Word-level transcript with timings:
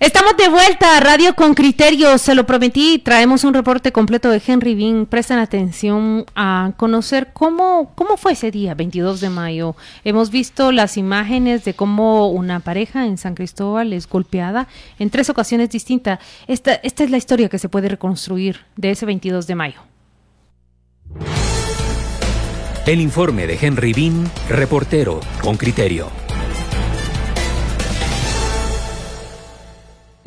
Estamos 0.00 0.34
de 0.38 0.48
vuelta 0.48 0.96
a 0.96 1.00
Radio 1.00 1.34
con 1.36 1.52
Criterio, 1.52 2.16
se 2.16 2.34
lo 2.34 2.46
prometí, 2.46 3.00
traemos 3.00 3.44
un 3.44 3.52
reporte 3.52 3.92
completo 3.92 4.30
de 4.30 4.40
Henry 4.44 4.74
Bean. 4.74 5.04
Presten 5.04 5.38
atención 5.38 6.24
a 6.34 6.72
conocer 6.78 7.34
cómo, 7.34 7.92
cómo 7.96 8.16
fue 8.16 8.32
ese 8.32 8.50
día, 8.50 8.72
22 8.72 9.20
de 9.20 9.28
mayo. 9.28 9.76
Hemos 10.02 10.30
visto 10.30 10.72
las 10.72 10.96
imágenes 10.96 11.66
de 11.66 11.74
cómo 11.74 12.30
una 12.30 12.60
pareja 12.60 13.04
en 13.04 13.18
San 13.18 13.34
Cristóbal 13.34 13.92
es 13.92 14.08
golpeada 14.08 14.68
en 14.98 15.10
tres 15.10 15.28
ocasiones 15.28 15.68
distintas. 15.68 16.18
Esta, 16.46 16.72
esta 16.76 17.04
es 17.04 17.10
la 17.10 17.18
historia 17.18 17.50
que 17.50 17.58
se 17.58 17.68
puede 17.68 17.90
reconstruir 17.90 18.60
de 18.76 18.92
ese 18.92 19.04
22 19.04 19.46
de 19.46 19.54
mayo. 19.54 19.80
El 22.86 23.02
informe 23.02 23.46
de 23.46 23.58
Henry 23.60 23.92
Bean, 23.92 24.30
reportero 24.48 25.20
con 25.42 25.58
criterio. 25.58 26.29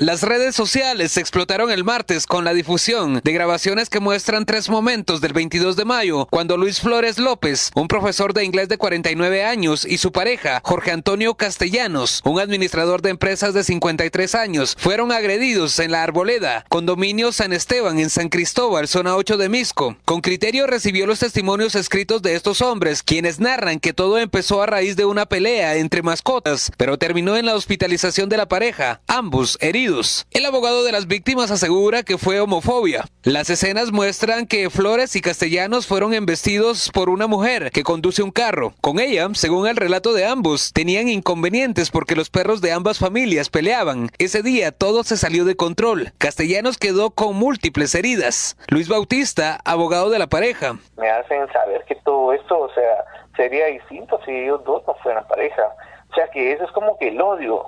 Las 0.04 0.22
redes 0.22 0.54
sociales 0.54 1.16
explotaron 1.16 1.72
el 1.72 1.86
martes 1.86 2.28
con 2.28 2.44
la 2.44 2.54
difusión 2.54 3.22
de 3.24 3.32
grabaciones 3.32 3.90
que 3.90 4.02
muestran 4.02 4.46
tres 4.46 4.70
momentos 4.70 5.22
del 5.22 5.32
22 5.32 5.78
de 5.78 5.86
mayo, 5.86 6.28
cuando 6.30 6.58
Luis 6.58 6.82
Flores 6.82 7.20
López, 7.20 7.72
un 7.74 7.88
profesor 7.88 8.34
de 8.34 8.44
inglés 8.44 8.68
de 8.68 8.78
49 8.78 9.46
años, 9.46 9.86
y 9.86 10.00
su 10.00 10.12
pareja, 10.12 10.60
Jorge 10.66 10.92
Antonio 10.92 11.36
Castellanos, 11.36 12.20
un 12.26 12.42
administrador 12.42 13.02
de 13.02 13.12
empresas 13.12 13.54
de 13.54 13.64
53 13.64 14.36
años, 14.36 14.76
fueron 14.78 15.14
agredidos 15.14 15.80
en 15.80 15.92
la 15.92 16.04
Arboleda, 16.04 16.66
condominio 16.68 17.32
San 17.32 17.54
Esteban 17.54 17.98
en 17.98 18.10
San 18.10 18.28
Cristóbal, 18.28 18.90
zona 18.90 19.16
8 19.16 19.38
de 19.38 19.48
Misco. 19.48 19.96
Con 20.04 20.20
criterio 20.20 20.68
recibió 20.68 21.08
los 21.08 21.20
testimonios 21.20 21.76
escritos 21.76 22.22
de 22.22 22.36
estos 22.36 22.60
hombres, 22.60 23.04
quienes 23.04 23.40
narran 23.40 23.80
que 23.80 23.94
todo 23.94 24.18
empezó 24.18 24.62
a 24.62 24.66
raíz 24.66 24.98
de 24.98 25.06
una 25.06 25.28
pelea 25.28 25.78
entre 25.78 26.02
mascotas, 26.02 26.74
pero 26.76 26.98
terminó 26.98 27.38
en 27.38 27.46
la 27.46 27.56
hospitalización 27.56 28.28
de 28.28 28.36
la 28.36 28.50
pareja, 28.50 29.00
ambos 29.08 29.58
heridos 29.62 29.93
el 30.32 30.46
abogado 30.46 30.84
de 30.84 30.92
las 30.92 31.06
víctimas 31.06 31.52
asegura 31.52 32.02
que 32.02 32.18
fue 32.18 32.40
homofobia. 32.40 33.06
Las 33.22 33.52
escenas 33.52 33.92
muestran 33.92 34.48
que 34.48 34.72
Flores 34.72 35.16
y 35.16 35.22
Castellanos 35.22 35.86
fueron 35.86 36.16
embestidos 36.16 36.90
por 36.92 37.10
una 37.10 37.28
mujer 37.28 37.70
que 37.70 37.84
conduce 37.84 38.24
un 38.24 38.32
carro. 38.32 38.74
Con 38.82 39.00
ella, 39.00 39.28
según 39.34 39.68
el 39.68 39.76
relato 39.76 40.14
de 40.14 40.26
ambos, 40.26 40.74
tenían 40.74 41.10
inconvenientes 41.10 41.92
porque 41.92 42.16
los 42.16 42.32
perros 42.32 42.60
de 42.60 42.72
ambas 42.72 42.98
familias 42.98 43.50
peleaban. 43.50 44.10
Ese 44.18 44.42
día 44.42 44.72
todo 44.72 45.04
se 45.04 45.16
salió 45.16 45.46
de 45.46 45.56
control. 45.56 46.12
Castellanos 46.18 46.80
quedó 46.80 47.12
con 47.12 47.36
múltiples 47.36 47.94
heridas. 47.94 48.58
Luis 48.70 48.90
Bautista, 48.90 49.60
abogado 49.64 50.10
de 50.10 50.18
la 50.18 50.28
pareja. 50.28 50.76
Me 50.98 51.08
hacen 51.08 51.48
saber 51.54 51.86
que 51.88 51.96
todo 52.04 52.34
esto, 52.34 52.60
o 52.60 52.74
sea, 52.74 53.06
sería 53.36 53.68
distinto 53.68 54.20
si 54.26 54.32
ellos 54.32 54.64
dos 54.64 54.82
no 54.88 54.96
fueran 55.04 55.28
pareja. 55.28 55.70
O 56.10 56.16
sea 56.16 56.28
que 56.30 56.52
eso 56.52 56.64
es 56.64 56.72
como 56.72 56.98
que 56.98 57.10
el 57.10 57.22
odio, 57.22 57.68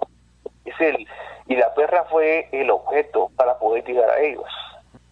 es 0.65 0.75
el, 0.79 1.07
y 1.47 1.55
la 1.55 1.73
perra 1.73 2.05
fue 2.05 2.49
el 2.51 2.69
objeto 2.69 3.31
para 3.35 3.57
poder 3.57 3.83
llegar 3.85 4.09
a 4.09 4.19
ellos. 4.19 4.49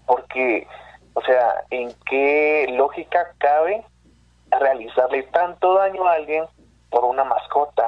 Porque, 0.06 0.68
o 1.14 1.22
sea, 1.22 1.64
¿en 1.70 1.94
qué 2.06 2.68
lógica 2.72 3.34
cabe 3.38 3.84
realizarle 4.52 5.24
tanto 5.24 5.76
daño 5.76 6.08
a 6.08 6.14
alguien 6.14 6.46
por 6.90 7.06
una 7.06 7.24
mascota? 7.24 7.88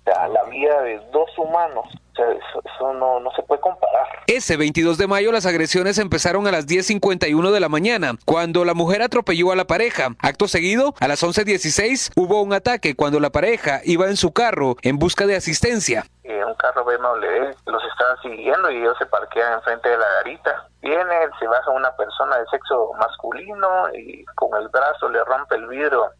O 0.00 0.04
sea, 0.04 0.28
la 0.28 0.44
vida 0.44 0.82
de 0.82 0.98
dos 1.10 1.36
humanos 1.38 1.86
eso, 2.22 2.94
no, 2.94 3.20
no, 3.20 3.30
se 3.32 3.42
puede 3.42 3.60
comparar. 3.60 4.06
Ese 4.26 4.56
22 4.56 4.98
de 4.98 5.06
mayo 5.06 5.32
las 5.32 5.46
agresiones 5.46 5.98
empezaron 5.98 6.46
a 6.46 6.52
las 6.52 6.66
10.51 6.66 7.50
de 7.50 7.60
la 7.60 7.68
mañana, 7.68 8.16
cuando 8.24 8.64
la 8.64 8.74
mujer 8.74 9.02
atropelló 9.02 9.52
a 9.52 9.56
la 9.56 9.66
pareja. 9.66 10.14
Acto 10.20 10.48
seguido, 10.48 10.94
a 10.98 11.08
las 11.08 11.22
11.16 11.22 12.12
hubo 12.16 12.42
un 12.42 12.52
ataque 12.52 12.94
cuando 12.94 13.20
la 13.20 13.30
pareja 13.30 13.80
iba 13.84 14.06
en 14.08 14.16
su 14.16 14.32
carro 14.32 14.76
en 14.82 14.98
busca 14.98 15.26
de 15.26 15.36
asistencia. 15.36 16.06
Eh, 16.28 16.44
un 16.44 16.54
carro 16.54 16.84
BMW 16.84 17.54
los 17.66 17.84
estaba 17.84 18.20
siguiendo 18.20 18.68
y 18.68 18.78
ellos 18.78 18.98
se 18.98 19.06
parquean 19.06 19.52
enfrente 19.52 19.88
de 19.88 19.96
la 19.96 20.08
garita. 20.14 20.66
Viene, 20.82 21.30
se 21.38 21.46
baja 21.46 21.70
una 21.70 21.94
persona 21.94 22.38
de 22.38 22.46
sexo 22.46 22.90
masculino 22.98 23.94
y 23.94 24.24
con 24.34 24.60
el 24.60 24.68
brazo 24.68 25.08
le 25.08 25.22
rompe 25.22 25.54
el 25.54 25.68
vidrio 25.68 26.10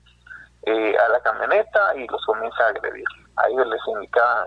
eh, 0.62 0.96
a 0.96 1.08
la 1.08 1.18
camioneta 1.18 1.96
y 1.96 2.06
los 2.06 2.24
comienza 2.24 2.66
a 2.66 2.68
agredir. 2.68 3.04
A 3.34 3.48
ellos 3.48 3.66
les 3.66 3.80
indicaban 3.88 4.46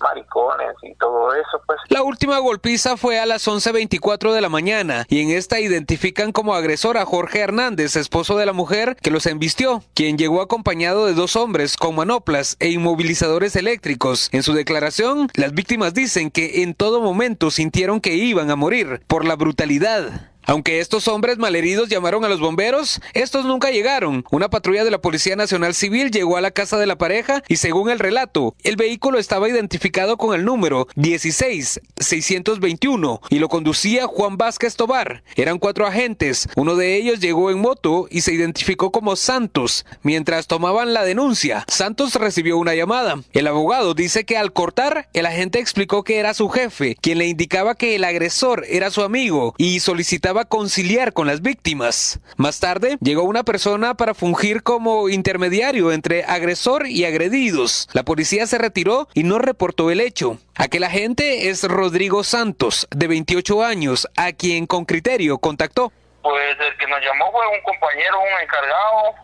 maricones 0.00 0.74
y 0.82 0.94
todo 0.94 1.32
eso, 1.34 1.62
pues. 1.66 1.78
La 1.88 2.02
última 2.02 2.38
golpiza 2.38 2.96
fue 2.96 3.18
a 3.18 3.26
las 3.26 3.46
11.24 3.46 4.32
de 4.32 4.40
la 4.40 4.48
mañana 4.48 5.06
y 5.08 5.20
en 5.20 5.30
esta 5.30 5.60
identifican 5.60 6.32
como 6.32 6.54
agresor 6.54 6.98
a 6.98 7.06
Jorge 7.06 7.40
Hernández, 7.40 7.96
esposo 7.96 8.36
de 8.36 8.46
la 8.46 8.52
mujer 8.52 8.96
que 9.02 9.10
los 9.10 9.26
embistió, 9.26 9.82
quien 9.94 10.18
llegó 10.18 10.40
acompañado 10.40 11.06
de 11.06 11.14
dos 11.14 11.36
hombres 11.36 11.76
con 11.76 11.94
manoplas 11.94 12.56
e 12.60 12.70
inmovilizadores 12.70 13.56
eléctricos. 13.56 14.28
En 14.32 14.42
su 14.42 14.52
declaración, 14.52 15.28
las 15.34 15.52
víctimas 15.52 15.94
dicen 15.94 16.30
que 16.30 16.62
en 16.62 16.74
todo 16.74 17.00
momento 17.00 17.50
sintieron 17.50 18.00
que 18.00 18.14
iban 18.14 18.50
a 18.50 18.56
morir 18.56 19.02
por 19.06 19.24
la 19.24 19.36
brutalidad. 19.36 20.33
Aunque 20.46 20.80
estos 20.80 21.08
hombres 21.08 21.38
malheridos 21.38 21.88
llamaron 21.88 22.24
a 22.24 22.28
los 22.28 22.40
bomberos, 22.40 23.00
estos 23.14 23.46
nunca 23.46 23.70
llegaron. 23.70 24.24
Una 24.30 24.50
patrulla 24.50 24.84
de 24.84 24.90
la 24.90 25.00
Policía 25.00 25.36
Nacional 25.36 25.74
Civil 25.74 26.10
llegó 26.10 26.36
a 26.36 26.42
la 26.42 26.50
casa 26.50 26.78
de 26.78 26.86
la 26.86 26.98
pareja 26.98 27.42
y 27.48 27.56
según 27.56 27.90
el 27.90 27.98
relato, 27.98 28.54
el 28.62 28.76
vehículo 28.76 29.18
estaba 29.18 29.48
identificado 29.48 30.16
con 30.16 30.34
el 30.34 30.44
número 30.44 30.86
16621 30.96 33.20
y 33.30 33.38
lo 33.38 33.48
conducía 33.48 34.06
Juan 34.06 34.36
Vázquez 34.36 34.76
Tobar. 34.76 35.24
Eran 35.36 35.58
cuatro 35.58 35.86
agentes, 35.86 36.48
uno 36.56 36.76
de 36.76 36.96
ellos 36.96 37.20
llegó 37.20 37.50
en 37.50 37.60
moto 37.60 38.06
y 38.10 38.20
se 38.20 38.34
identificó 38.34 38.92
como 38.92 39.16
Santos. 39.16 39.86
Mientras 40.02 40.46
tomaban 40.46 40.92
la 40.92 41.04
denuncia, 41.04 41.64
Santos 41.68 42.14
recibió 42.16 42.58
una 42.58 42.74
llamada. 42.74 43.20
El 43.32 43.46
abogado 43.46 43.94
dice 43.94 44.24
que 44.24 44.36
al 44.36 44.52
cortar, 44.52 45.08
el 45.12 45.26
agente 45.26 45.58
explicó 45.58 46.04
que 46.04 46.18
era 46.18 46.34
su 46.34 46.48
jefe, 46.48 46.96
quien 47.00 47.18
le 47.18 47.28
indicaba 47.28 47.74
que 47.74 47.94
el 47.94 48.04
agresor 48.04 48.64
era 48.68 48.90
su 48.90 49.02
amigo 49.02 49.54
y 49.58 49.80
solicitaba 49.80 50.33
conciliar 50.42 51.12
con 51.12 51.28
las 51.28 51.40
víctimas. 51.40 52.18
Más 52.36 52.58
tarde, 52.58 52.98
llegó 53.00 53.22
una 53.22 53.44
persona 53.44 53.94
para 53.94 54.14
fungir 54.14 54.64
como 54.64 55.08
intermediario 55.08 55.92
entre 55.92 56.24
agresor 56.24 56.88
y 56.88 57.04
agredidos. 57.04 57.88
La 57.92 58.02
policía 58.02 58.48
se 58.48 58.58
retiró 58.58 59.06
y 59.14 59.22
no 59.22 59.38
reportó 59.38 59.92
el 59.92 60.00
hecho. 60.00 60.38
Aquel 60.56 60.82
agente 60.82 61.48
es 61.50 61.62
Rodrigo 61.62 62.24
Santos, 62.24 62.88
de 62.90 63.06
28 63.06 63.62
años, 63.62 64.08
a 64.16 64.32
quien 64.32 64.66
con 64.66 64.84
criterio 64.84 65.38
contactó. 65.38 65.92
Pues 66.22 66.56
el 66.58 66.76
que 66.78 66.88
nos 66.88 67.00
llamó 67.00 67.30
fue 67.30 67.46
un 67.46 67.62
compañero, 67.62 68.18
un 68.18 68.42
encargado. 68.42 69.14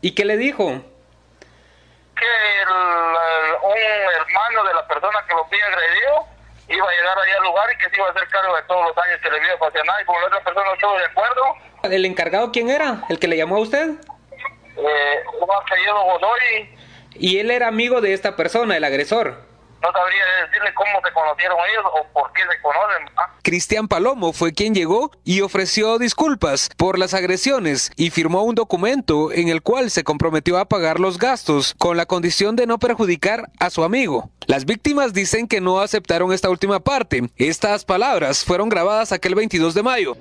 ¿Y 0.00 0.12
qué 0.12 0.24
le 0.24 0.36
dijo? 0.36 0.66
Que 2.16 2.26
un 3.62 3.78
hermano 3.78 4.64
de 4.68 4.74
la 4.74 4.88
persona 4.88 5.18
que 5.28 5.34
lo 5.34 5.44
había 5.44 5.66
agredido 5.66 6.26
iba 6.76 6.88
a 6.88 6.92
llegar 6.92 7.18
allá 7.18 7.36
al 7.38 7.44
lugar 7.44 7.68
y 7.72 7.78
que 7.78 7.90
se 7.90 7.96
iba 7.96 8.06
a 8.06 8.10
hacer 8.10 8.28
cargo 8.28 8.56
de 8.56 8.62
todos 8.62 8.84
los 8.86 8.94
daños 8.94 9.20
que 9.22 9.30
le 9.30 9.36
había 9.38 9.54
ocasionado 9.54 10.00
y 10.00 10.04
como 10.04 10.20
la 10.20 10.26
otra 10.26 10.44
persona 10.44 10.66
no 10.66 10.74
estuvo 10.74 10.98
de 10.98 11.04
acuerdo. 11.04 11.42
¿El 11.84 12.04
encargado 12.04 12.52
quién 12.52 12.70
era? 12.70 13.04
¿El 13.08 13.18
que 13.18 13.28
le 13.28 13.36
llamó 13.36 13.56
a 13.56 13.60
usted? 13.60 13.90
Eh, 14.76 15.22
un 15.40 15.48
apellido 15.50 16.02
Godoy. 16.04 16.76
¿Y 17.14 17.38
él 17.38 17.50
era 17.50 17.68
amigo 17.68 18.00
de 18.00 18.14
esta 18.14 18.36
persona, 18.36 18.76
el 18.76 18.84
agresor? 18.84 19.51
No 19.82 19.92
sabría 19.92 20.24
decirle 20.46 20.72
cómo 20.74 21.00
se 21.04 21.12
conocieron 21.12 21.58
ellos 21.70 21.84
o 21.92 22.06
por 22.12 22.32
qué 22.32 22.42
se 22.42 22.60
conocen. 22.62 23.06
Cristian 23.42 23.88
Palomo 23.88 24.32
fue 24.32 24.52
quien 24.52 24.74
llegó 24.74 25.10
y 25.24 25.40
ofreció 25.40 25.98
disculpas 25.98 26.70
por 26.76 26.98
las 26.98 27.14
agresiones 27.14 27.90
y 27.96 28.10
firmó 28.10 28.44
un 28.44 28.54
documento 28.54 29.32
en 29.32 29.48
el 29.48 29.62
cual 29.62 29.90
se 29.90 30.04
comprometió 30.04 30.58
a 30.58 30.66
pagar 30.66 31.00
los 31.00 31.18
gastos 31.18 31.74
con 31.78 31.96
la 31.96 32.06
condición 32.06 32.54
de 32.54 32.66
no 32.66 32.78
perjudicar 32.78 33.50
a 33.58 33.70
su 33.70 33.82
amigo. 33.82 34.30
Las 34.46 34.64
víctimas 34.64 35.12
dicen 35.12 35.48
que 35.48 35.60
no 35.60 35.80
aceptaron 35.80 36.32
esta 36.32 36.50
última 36.50 36.80
parte. 36.80 37.28
Estas 37.36 37.84
palabras 37.84 38.44
fueron 38.44 38.68
grabadas 38.68 39.12
aquel 39.12 39.34
22 39.34 39.74
de 39.74 39.82
mayo. 39.82 40.16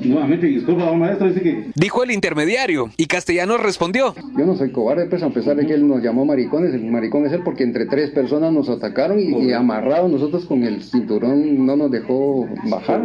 Nuevamente, 0.00 0.46
disculpa, 0.46 0.92
maestro, 0.92 1.28
dice 1.28 1.40
que... 1.42 1.70
Dijo 1.74 2.02
el 2.02 2.10
intermediario, 2.10 2.90
y 2.96 3.06
Castellanos 3.06 3.62
respondió. 3.62 4.14
Yo 4.36 4.46
no 4.46 4.56
soy 4.56 4.70
cobarde, 4.70 5.06
pues, 5.06 5.22
a 5.22 5.30
pesar 5.30 5.56
de 5.56 5.66
que 5.66 5.74
él 5.74 5.86
nos 5.86 6.02
llamó 6.02 6.24
maricones, 6.24 6.74
el 6.74 6.84
maricón 6.84 7.26
es 7.26 7.32
él 7.32 7.42
porque 7.44 7.64
entre 7.64 7.86
tres 7.86 8.10
personas 8.10 8.52
nos 8.52 8.68
atacaron 8.68 9.18
y, 9.20 9.52
amarrados 9.52 10.10
nosotros 10.10 10.44
con 10.44 10.62
el 10.64 10.82
cinturón 10.82 11.66
no 11.66 11.76
nos 11.76 11.90
dejó 11.90 12.46
bajar. 12.64 13.02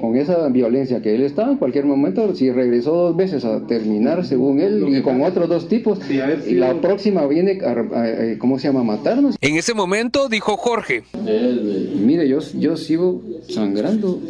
Con 0.00 0.16
esa 0.16 0.48
violencia 0.48 1.02
que 1.02 1.14
él 1.14 1.22
estaba, 1.22 1.52
en 1.52 1.58
cualquier 1.58 1.84
momento, 1.84 2.34
si 2.34 2.50
regresó 2.50 2.92
dos 2.94 3.16
veces 3.16 3.44
a 3.44 3.66
terminar, 3.66 4.24
según 4.24 4.60
él, 4.60 4.84
y 4.88 5.02
con 5.02 5.22
otros 5.22 5.48
dos 5.48 5.68
tipos, 5.68 5.98
y 6.10 6.54
la 6.54 6.74
próxima 6.80 7.26
viene, 7.26 7.58
a, 7.64 8.38
¿cómo 8.38 8.58
se 8.58 8.68
llama?, 8.68 8.80
a 8.80 8.84
matarnos. 8.84 9.36
En 9.40 9.56
ese 9.56 9.74
momento, 9.74 10.28
dijo 10.28 10.56
Jorge. 10.56 11.04
Mire, 11.14 12.28
yo, 12.28 12.38
yo 12.58 12.76
sigo 12.76 13.22
sangrando 13.48 14.20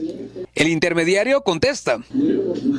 el 0.55 0.69
intermediario 0.69 1.43
contesta. 1.43 2.01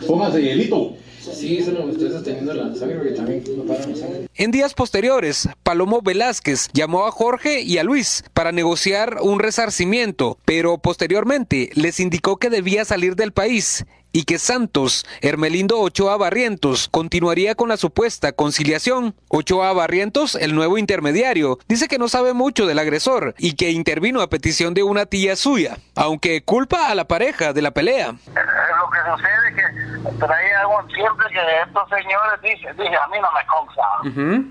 Póngase 0.07 0.42
hielito. 0.42 0.95
Sí, 1.33 1.57
eso 1.57 1.72
estoy 1.89 2.10
sosteniendo 2.12 2.54
la 2.54 2.75
sangre 2.75 2.98
porque 2.98 3.12
también 3.12 3.44
no 3.57 3.63
para 3.63 3.80
la 3.88 3.95
sangre. 3.95 4.27
En 4.36 4.51
días 4.51 4.74
posteriores, 4.74 5.50
Palomo 5.63 6.01
Velázquez 6.01 6.69
llamó 6.74 7.07
a 7.07 7.12
Jorge 7.12 7.62
y 7.62 7.77
a 7.77 7.83
Luis 7.83 8.24
para 8.33 8.51
negociar 8.51 9.18
un 9.22 9.39
resarcimiento, 9.39 10.38
pero 10.45 10.77
posteriormente 10.77 11.72
les 11.74 12.00
indicó 12.00 12.38
que 12.38 12.50
debía 12.50 12.86
salir 12.86 13.16
del 13.16 13.31
país 13.31 13.86
y 14.15 14.23
que 14.23 14.39
Santos, 14.39 15.06
Hermelindo 15.21 15.77
Ochoa 15.77 16.15
Barrientos, 16.15 16.88
continuaría 16.88 17.53
con 17.53 17.67
la 17.67 17.75
supuesta 17.75 18.31
conciliación. 18.31 19.13
Ochoa 19.27 19.73
Barrientos, 19.73 20.35
el 20.35 20.56
nuevo 20.56 20.77
intermediario, 20.77 21.59
dice 21.67 21.89
que 21.89 22.00
no 22.00 22.07
sabe 22.07 22.31
mucho 22.31 22.65
del 22.65 22.79
agresor 22.79 23.35
y 23.38 23.57
que 23.57 23.71
intervino 23.71 24.21
a 24.21 24.29
petición 24.29 24.73
de 24.73 24.83
una 24.83 25.06
tía 25.06 25.35
suya, 25.35 25.75
aunque 25.97 26.45
culpa 26.45 26.88
a 26.88 26.95
la 26.95 27.09
pareja 27.09 27.51
de 27.51 27.62
la 27.62 27.71
pelea. 27.71 28.13
Lo 28.13 28.89
que 28.89 29.00
sucede 29.12 29.50
es 29.50 29.56
que 29.56 30.25
traía 30.25 30.62
siempre 30.95 31.25
que 31.29 31.62
estos 31.63 31.89
señores, 31.89 32.41
dije, 32.41 32.73
dije 32.73 32.95
a 32.95 33.07
mí 33.07 33.17
no 33.19 33.27
me 33.33 33.45
consta, 33.47 33.83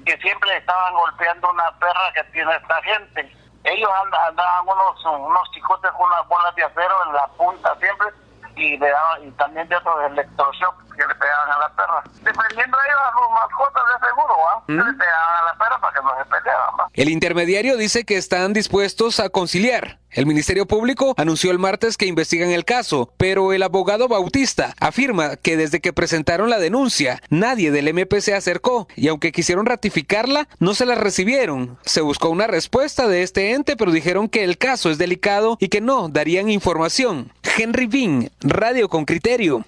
que 0.04 0.18
siempre 0.20 0.58
estaban 0.58 0.92
golpeando 0.92 1.50
una 1.50 1.72
perra 1.78 2.12
que 2.14 2.24
tiene 2.32 2.54
esta 2.54 2.82
gente 2.82 3.34
ellos 3.64 3.88
andaban 4.28 4.66
unos, 4.66 5.04
unos 5.06 5.50
chicotes 5.54 5.90
con 5.92 6.06
unas 6.06 6.28
bolas 6.28 6.54
de 6.54 6.64
acero 6.64 6.94
en 7.06 7.14
la 7.14 7.26
punta 7.28 7.74
siempre 7.80 8.08
y 8.56 8.78
le 8.78 8.88
daban, 8.88 9.26
y 9.26 9.30
también 9.32 9.68
de 9.68 9.76
otros 9.76 9.94
electroshock 10.10 10.84
que 10.96 11.06
le 11.06 11.14
pegaban 11.14 11.50
a 11.50 11.58
la 11.58 11.68
perra. 11.74 12.02
Defendiendo 12.22 12.76
ellos 12.86 13.00
a 13.02 13.12
sus 13.12 13.30
mascotas 13.32 13.82
de 13.92 14.06
seguro, 14.08 14.34
¿va? 14.38 14.64
¿Mm? 14.66 14.76
Le 14.76 14.98
pegaban 14.98 15.36
a 15.40 15.44
la 15.44 15.58
perra 15.58 15.78
para 15.80 15.94
que 15.94 16.02
no 16.02 16.10
se 16.16 16.24
pelearan, 16.24 16.74
¿va? 16.78 16.88
El 16.92 17.08
intermediario 17.08 17.76
dice 17.76 18.04
que 18.04 18.16
están 18.16 18.52
dispuestos 18.52 19.20
a 19.20 19.28
conciliar. 19.28 19.98
El 20.14 20.26
Ministerio 20.26 20.66
Público 20.66 21.14
anunció 21.16 21.50
el 21.50 21.58
martes 21.58 21.96
que 21.96 22.06
investigan 22.06 22.50
el 22.50 22.64
caso, 22.64 23.12
pero 23.16 23.52
el 23.52 23.64
abogado 23.64 24.06
Bautista 24.06 24.72
afirma 24.78 25.34
que 25.34 25.56
desde 25.56 25.80
que 25.80 25.92
presentaron 25.92 26.50
la 26.50 26.60
denuncia, 26.60 27.20
nadie 27.30 27.72
del 27.72 27.88
MP 27.88 28.20
se 28.20 28.32
acercó 28.32 28.86
y 28.94 29.08
aunque 29.08 29.32
quisieron 29.32 29.66
ratificarla, 29.66 30.46
no 30.60 30.74
se 30.74 30.86
la 30.86 30.94
recibieron. 30.94 31.78
Se 31.84 32.00
buscó 32.00 32.28
una 32.28 32.46
respuesta 32.46 33.08
de 33.08 33.24
este 33.24 33.54
ente, 33.54 33.76
pero 33.76 33.90
dijeron 33.90 34.28
que 34.28 34.44
el 34.44 34.56
caso 34.56 34.88
es 34.88 34.98
delicado 34.98 35.56
y 35.58 35.66
que 35.66 35.80
no 35.80 36.08
darían 36.08 36.48
información. 36.48 37.32
Henry 37.56 37.86
Bean, 37.86 38.30
Radio 38.40 38.88
con 38.88 39.04
Criterio. 39.04 39.64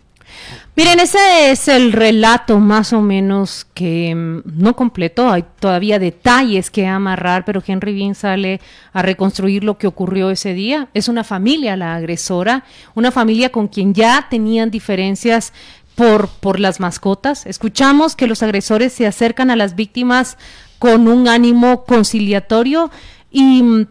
Miren, 0.74 1.00
ese 1.00 1.50
es 1.50 1.68
el 1.68 1.92
relato 1.92 2.58
más 2.58 2.92
o 2.92 3.00
menos 3.00 3.66
que 3.72 4.14
mm, 4.14 4.42
no 4.44 4.76
completó, 4.76 5.30
hay 5.30 5.44
todavía 5.58 5.98
detalles 5.98 6.70
que 6.70 6.86
amarrar, 6.86 7.44
pero 7.44 7.62
Henry 7.66 7.94
Bean 7.94 8.14
sale 8.14 8.60
a 8.92 9.02
reconstruir 9.02 9.64
lo 9.64 9.78
que 9.78 9.86
ocurrió 9.86 10.30
ese 10.30 10.52
día. 10.52 10.88
Es 10.94 11.08
una 11.08 11.24
familia 11.24 11.76
la 11.76 11.94
agresora, 11.94 12.64
una 12.94 13.10
familia 13.10 13.50
con 13.50 13.68
quien 13.68 13.94
ya 13.94 14.26
tenían 14.28 14.70
diferencias 14.70 15.52
por, 15.94 16.28
por 16.28 16.60
las 16.60 16.80
mascotas. 16.80 17.46
Escuchamos 17.46 18.16
que 18.16 18.26
los 18.26 18.42
agresores 18.42 18.92
se 18.92 19.06
acercan 19.06 19.50
a 19.50 19.56
las 19.56 19.76
víctimas 19.76 20.36
con 20.78 21.08
un 21.08 21.26
ánimo 21.28 21.84
conciliatorio 21.84 22.90
y 23.30 23.62
mm, 23.62 23.86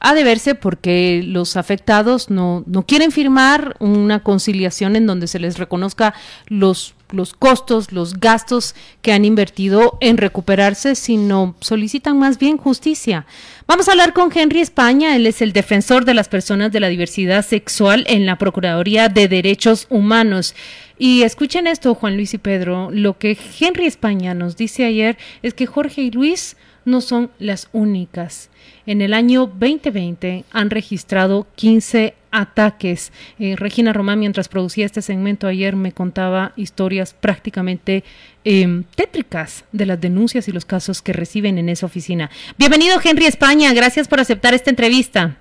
ha 0.00 0.14
de 0.14 0.24
verse 0.24 0.54
porque 0.54 1.22
los 1.24 1.56
afectados 1.56 2.30
no, 2.30 2.64
no 2.66 2.84
quieren 2.86 3.12
firmar 3.12 3.76
una 3.80 4.22
conciliación 4.22 4.96
en 4.96 5.06
donde 5.06 5.26
se 5.26 5.38
les 5.38 5.58
reconozca 5.58 6.14
los, 6.46 6.94
los 7.10 7.34
costos, 7.34 7.92
los 7.92 8.18
gastos 8.18 8.74
que 9.02 9.12
han 9.12 9.26
invertido 9.26 9.98
en 10.00 10.16
recuperarse, 10.16 10.94
sino 10.94 11.54
solicitan 11.60 12.18
más 12.18 12.38
bien 12.38 12.56
justicia. 12.56 13.26
Vamos 13.66 13.88
a 13.88 13.92
hablar 13.92 14.14
con 14.14 14.32
Henry 14.34 14.60
España, 14.60 15.14
él 15.14 15.26
es 15.26 15.42
el 15.42 15.52
defensor 15.52 16.06
de 16.06 16.14
las 16.14 16.28
personas 16.28 16.72
de 16.72 16.80
la 16.80 16.88
diversidad 16.88 17.44
sexual 17.44 18.04
en 18.08 18.24
la 18.24 18.38
Procuraduría 18.38 19.10
de 19.10 19.28
Derechos 19.28 19.86
Humanos. 19.90 20.54
Y 20.98 21.22
escuchen 21.22 21.66
esto, 21.66 21.94
Juan 21.94 22.16
Luis 22.16 22.32
y 22.34 22.38
Pedro, 22.38 22.90
lo 22.90 23.18
que 23.18 23.36
Henry 23.58 23.86
España 23.86 24.32
nos 24.32 24.56
dice 24.56 24.84
ayer 24.86 25.18
es 25.42 25.52
que 25.52 25.66
Jorge 25.66 26.02
y 26.02 26.10
Luis 26.10 26.56
no 26.84 27.00
son 27.00 27.30
las 27.38 27.68
únicas 27.72 28.50
en 28.86 29.02
el 29.02 29.14
año 29.14 29.46
2020 29.46 30.44
han 30.50 30.70
registrado 30.70 31.46
15 31.54 32.14
ataques. 32.30 33.12
Eh, 33.38 33.54
Regina 33.56 33.92
Román, 33.92 34.18
mientras 34.18 34.48
producía 34.48 34.86
este 34.86 35.02
segmento 35.02 35.46
ayer, 35.46 35.76
me 35.76 35.92
contaba 35.92 36.52
historias 36.56 37.14
prácticamente 37.14 38.04
em, 38.44 38.84
tétricas 38.94 39.64
de 39.72 39.86
las 39.86 40.00
denuncias 40.00 40.48
y 40.48 40.52
los 40.52 40.64
casos 40.64 41.02
que 41.02 41.12
reciben 41.12 41.58
en 41.58 41.68
esa 41.68 41.86
oficina. 41.86 42.30
Bienvenido, 42.56 42.98
Henry 43.02 43.26
España. 43.26 43.72
Gracias 43.74 44.08
por 44.08 44.20
aceptar 44.20 44.54
esta 44.54 44.70
entrevista. 44.70 45.36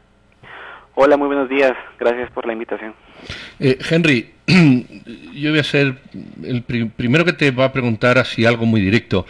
Hola, 0.96 1.16
muy 1.16 1.28
buenos 1.28 1.50
días. 1.50 1.74
Gracias 1.98 2.30
por 2.32 2.46
la 2.46 2.54
invitación. 2.54 2.94
Eh, 3.60 3.78
Henry, 3.90 4.32
yo 5.34 5.52
voy 5.52 5.60
a 5.60 5.64
ser 5.64 5.96
el 6.44 6.64
primero 6.64 7.24
que 7.24 7.34
te 7.34 7.52
va 7.52 7.66
a 7.66 7.72
preguntar 7.72 8.18
así 8.18 8.46
algo 8.46 8.66
muy 8.66 8.82
directo. 8.82 9.26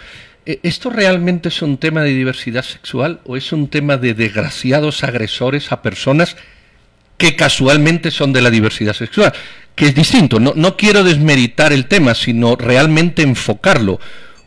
Eh, 0.50 0.60
¿Esto 0.63 0.90
realmente 0.90 1.50
es 1.50 1.62
un 1.62 1.78
tema 1.78 2.01
de 2.01 2.10
diversidad 2.10 2.63
sexual 2.63 3.19
o 3.24 3.38
es 3.38 3.51
un 3.51 3.68
tema 3.68 3.98
de 3.98 4.16
desgraciados 4.16 5.04
agresores 5.04 5.72
a 5.72 5.84
personas 5.84 6.38
que 7.19 7.36
casualmente 7.36 8.10
son 8.10 8.34
de 8.34 8.42
la 8.42 8.50
diversidad 8.50 8.94
sexual? 8.94 9.31
Que 9.75 9.86
es 9.86 9.94
distinto. 9.94 10.40
No, 10.40 10.54
no 10.56 10.75
quiero 10.75 11.04
desmeritar 11.04 11.72
el 11.72 11.86
tema, 11.86 12.16
sino 12.16 12.56
realmente 12.56 13.22
enfocarlo 13.22 14.00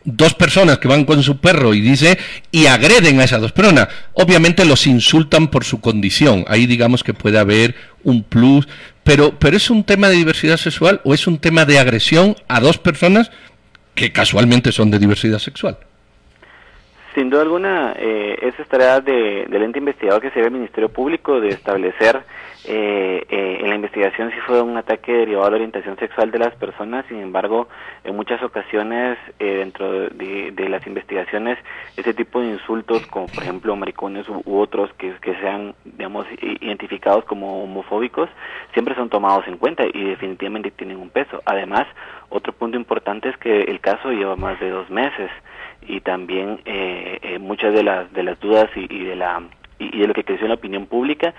dos 0.03 0.33
personas 0.33 0.79
que 0.79 0.89
van 0.89 1.05
con 1.05 1.23
su 1.23 1.37
perro 1.37 1.73
y 1.73 1.79
dice 1.79 2.19
y 2.51 2.65
agreden 2.65 3.21
a 3.21 3.23
esas 3.23 3.39
dos 3.39 3.53
personas. 3.53 3.87
Obviamente 4.11 4.65
los 4.65 4.85
insultan 4.87 5.47
por 5.47 5.63
su 5.63 5.79
condición. 5.79 6.43
Ahí 6.49 6.65
digamos 6.65 7.01
que 7.01 7.13
puede 7.13 7.39
haber 7.39 7.75
un 8.03 8.23
plus, 8.23 8.67
pero 9.05 9.39
pero 9.39 9.55
es 9.55 9.69
un 9.69 9.85
tema 9.85 10.09
de 10.09 10.17
diversidad 10.17 10.57
sexual 10.57 10.99
o 11.05 11.13
es 11.13 11.27
un 11.27 11.37
tema 11.37 11.63
de 11.63 11.79
agresión 11.79 12.35
a 12.49 12.59
dos 12.59 12.77
personas 12.77 13.31
que 13.95 14.11
casualmente 14.11 14.73
son 14.73 14.91
de 14.91 14.99
diversidad 14.99 15.39
sexual. 15.39 15.77
Sin 17.13 17.29
duda 17.29 17.43
alguna, 17.43 17.93
eh, 17.95 18.39
esa 18.41 18.63
es 18.63 18.67
tarea 18.67 18.99
de, 18.99 19.45
del 19.47 19.61
ente 19.61 19.77
investigador 19.77 20.19
que 20.19 20.31
se 20.31 20.39
ve 20.39 20.47
el 20.47 20.51
Ministerio 20.51 20.89
Público 20.89 21.39
de 21.39 21.49
establecer 21.49 22.23
eh, 22.65 23.25
eh, 23.29 23.57
en 23.59 23.69
la 23.69 23.75
investigación 23.75 24.31
si 24.31 24.39
fue 24.39 24.61
un 24.61 24.77
ataque 24.77 25.11
derivado 25.11 25.45
de 25.45 25.51
la 25.51 25.55
orientación 25.57 25.97
sexual 25.97 26.31
de 26.31 26.39
las 26.39 26.55
personas. 26.55 27.05
Sin 27.07 27.19
embargo, 27.19 27.67
en 28.03 28.15
muchas 28.15 28.41
ocasiones 28.41 29.17
eh, 29.37 29.57
dentro 29.57 30.09
de, 30.09 30.69
las 30.69 30.87
investigaciones, 30.87 31.59
ese 31.97 32.13
tipo 32.13 32.39
de 32.39 32.47
insultos, 32.47 33.05
como 33.07 33.27
por 33.27 33.43
ejemplo 33.43 33.75
maricones 33.75 34.27
u, 34.29 34.41
otros 34.57 34.91
que, 34.93 35.13
que 35.21 35.35
sean, 35.35 35.75
digamos, 35.83 36.25
identificados 36.41 37.25
como 37.25 37.63
homofóbicos, 37.63 38.29
siempre 38.71 38.95
son 38.95 39.09
tomados 39.09 39.45
en 39.47 39.57
cuenta 39.57 39.83
y 39.85 40.05
definitivamente 40.05 40.71
tienen 40.71 40.97
un 40.97 41.09
peso. 41.09 41.41
Además, 41.45 41.85
otro 42.29 42.53
punto 42.53 42.77
importante 42.77 43.29
es 43.29 43.37
que 43.37 43.63
el 43.63 43.81
caso 43.81 44.09
lleva 44.11 44.35
más 44.35 44.59
de 44.59 44.69
dos 44.69 44.89
meses 44.89 45.29
y 45.87 46.01
también 46.01 46.61
eh, 46.65 47.19
eh, 47.21 47.39
muchas 47.39 47.73
de 47.73 47.83
las 47.83 48.11
de 48.13 48.23
las 48.23 48.39
dudas 48.39 48.69
y, 48.75 49.03
de 49.03 49.15
la 49.15 49.41
y, 49.79 49.99
de 49.99 50.07
lo 50.07 50.13
que 50.13 50.23
creció 50.23 50.45
en 50.45 50.49
la 50.49 50.55
opinión 50.55 50.85
pública 50.87 51.33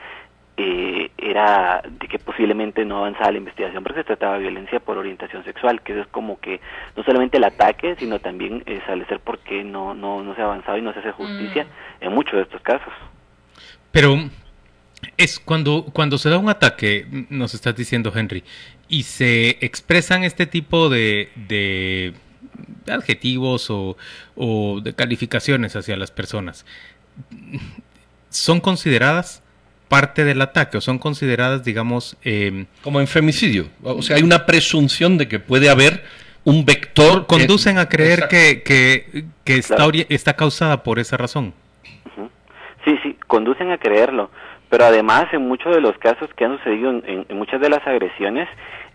eh, 0.56 1.10
era 1.18 1.82
de 1.88 2.06
que 2.06 2.18
posiblemente 2.18 2.84
no 2.84 2.98
avanzaba 2.98 3.32
la 3.32 3.38
investigación 3.38 3.82
porque 3.82 4.00
se 4.00 4.04
trataba 4.04 4.34
de 4.34 4.42
violencia 4.42 4.78
por 4.78 4.98
orientación 4.98 5.42
sexual, 5.44 5.82
que 5.82 5.92
eso 5.92 6.02
es 6.02 6.06
como 6.08 6.38
que 6.38 6.60
no 6.96 7.02
solamente 7.02 7.38
el 7.38 7.44
ataque, 7.44 7.96
sino 7.98 8.20
también 8.20 8.62
establecer 8.66 9.18
por 9.18 9.40
qué 9.40 9.64
no, 9.64 9.94
no, 9.94 10.22
no 10.22 10.34
se 10.36 10.42
ha 10.42 10.44
avanzado 10.44 10.78
y 10.78 10.82
no 10.82 10.92
se 10.92 11.00
hace 11.00 11.10
justicia 11.10 11.64
mm. 11.64 12.04
en 12.04 12.12
muchos 12.12 12.34
de 12.34 12.42
estos 12.42 12.60
casos. 12.62 12.92
Pero 13.90 14.16
es 15.16 15.40
cuando, 15.40 15.86
cuando 15.92 16.18
se 16.18 16.30
da 16.30 16.38
un 16.38 16.48
ataque, 16.48 17.06
nos 17.30 17.54
estás 17.54 17.74
diciendo 17.74 18.12
Henry, 18.14 18.44
y 18.88 19.02
se 19.02 19.58
expresan 19.60 20.24
este 20.24 20.46
tipo 20.46 20.88
de, 20.88 21.30
de 21.34 22.14
adjetivos 22.88 23.68
o, 23.70 23.96
de 24.82 24.94
calificaciones 24.94 25.76
hacia 25.76 25.96
las 25.96 26.10
personas, 26.10 26.66
¿son 28.28 28.60
consideradas 28.60 29.42
parte 29.88 30.24
del 30.24 30.40
ataque 30.40 30.78
o 30.78 30.80
son 30.80 30.98
consideradas, 30.98 31.64
digamos... 31.64 32.16
Em, 32.24 32.66
Como 32.82 33.00
en 33.00 33.06
femicidio. 33.06 33.68
O 33.82 34.02
sea, 34.02 34.16
hay 34.16 34.22
una 34.22 34.46
presunción 34.46 35.18
de 35.18 35.28
que 35.28 35.38
puede 35.38 35.68
haber 35.68 36.04
un 36.42 36.64
vector... 36.64 37.26
Conducen 37.26 37.78
a 37.78 37.88
creer 37.88 38.26
que, 38.28 38.62
que, 38.62 39.56
está, 39.56 39.86
está 40.08 40.34
causada 40.34 40.82
por 40.82 40.98
esa 40.98 41.16
razón. 41.16 41.54
Sí, 42.84 42.98
sí, 43.02 43.16
conducen 43.26 43.70
a 43.70 43.78
creerlo. 43.78 44.30
Pero 44.68 44.86
además, 44.86 45.26
en 45.32 45.46
muchos 45.46 45.74
de 45.74 45.80
los 45.80 45.96
casos 45.98 46.28
que 46.34 46.44
han 46.44 46.58
sucedido, 46.58 46.90
en 46.90 47.36
muchas 47.36 47.60
de 47.60 47.68
las 47.68 47.86
agresiones, 47.86 48.48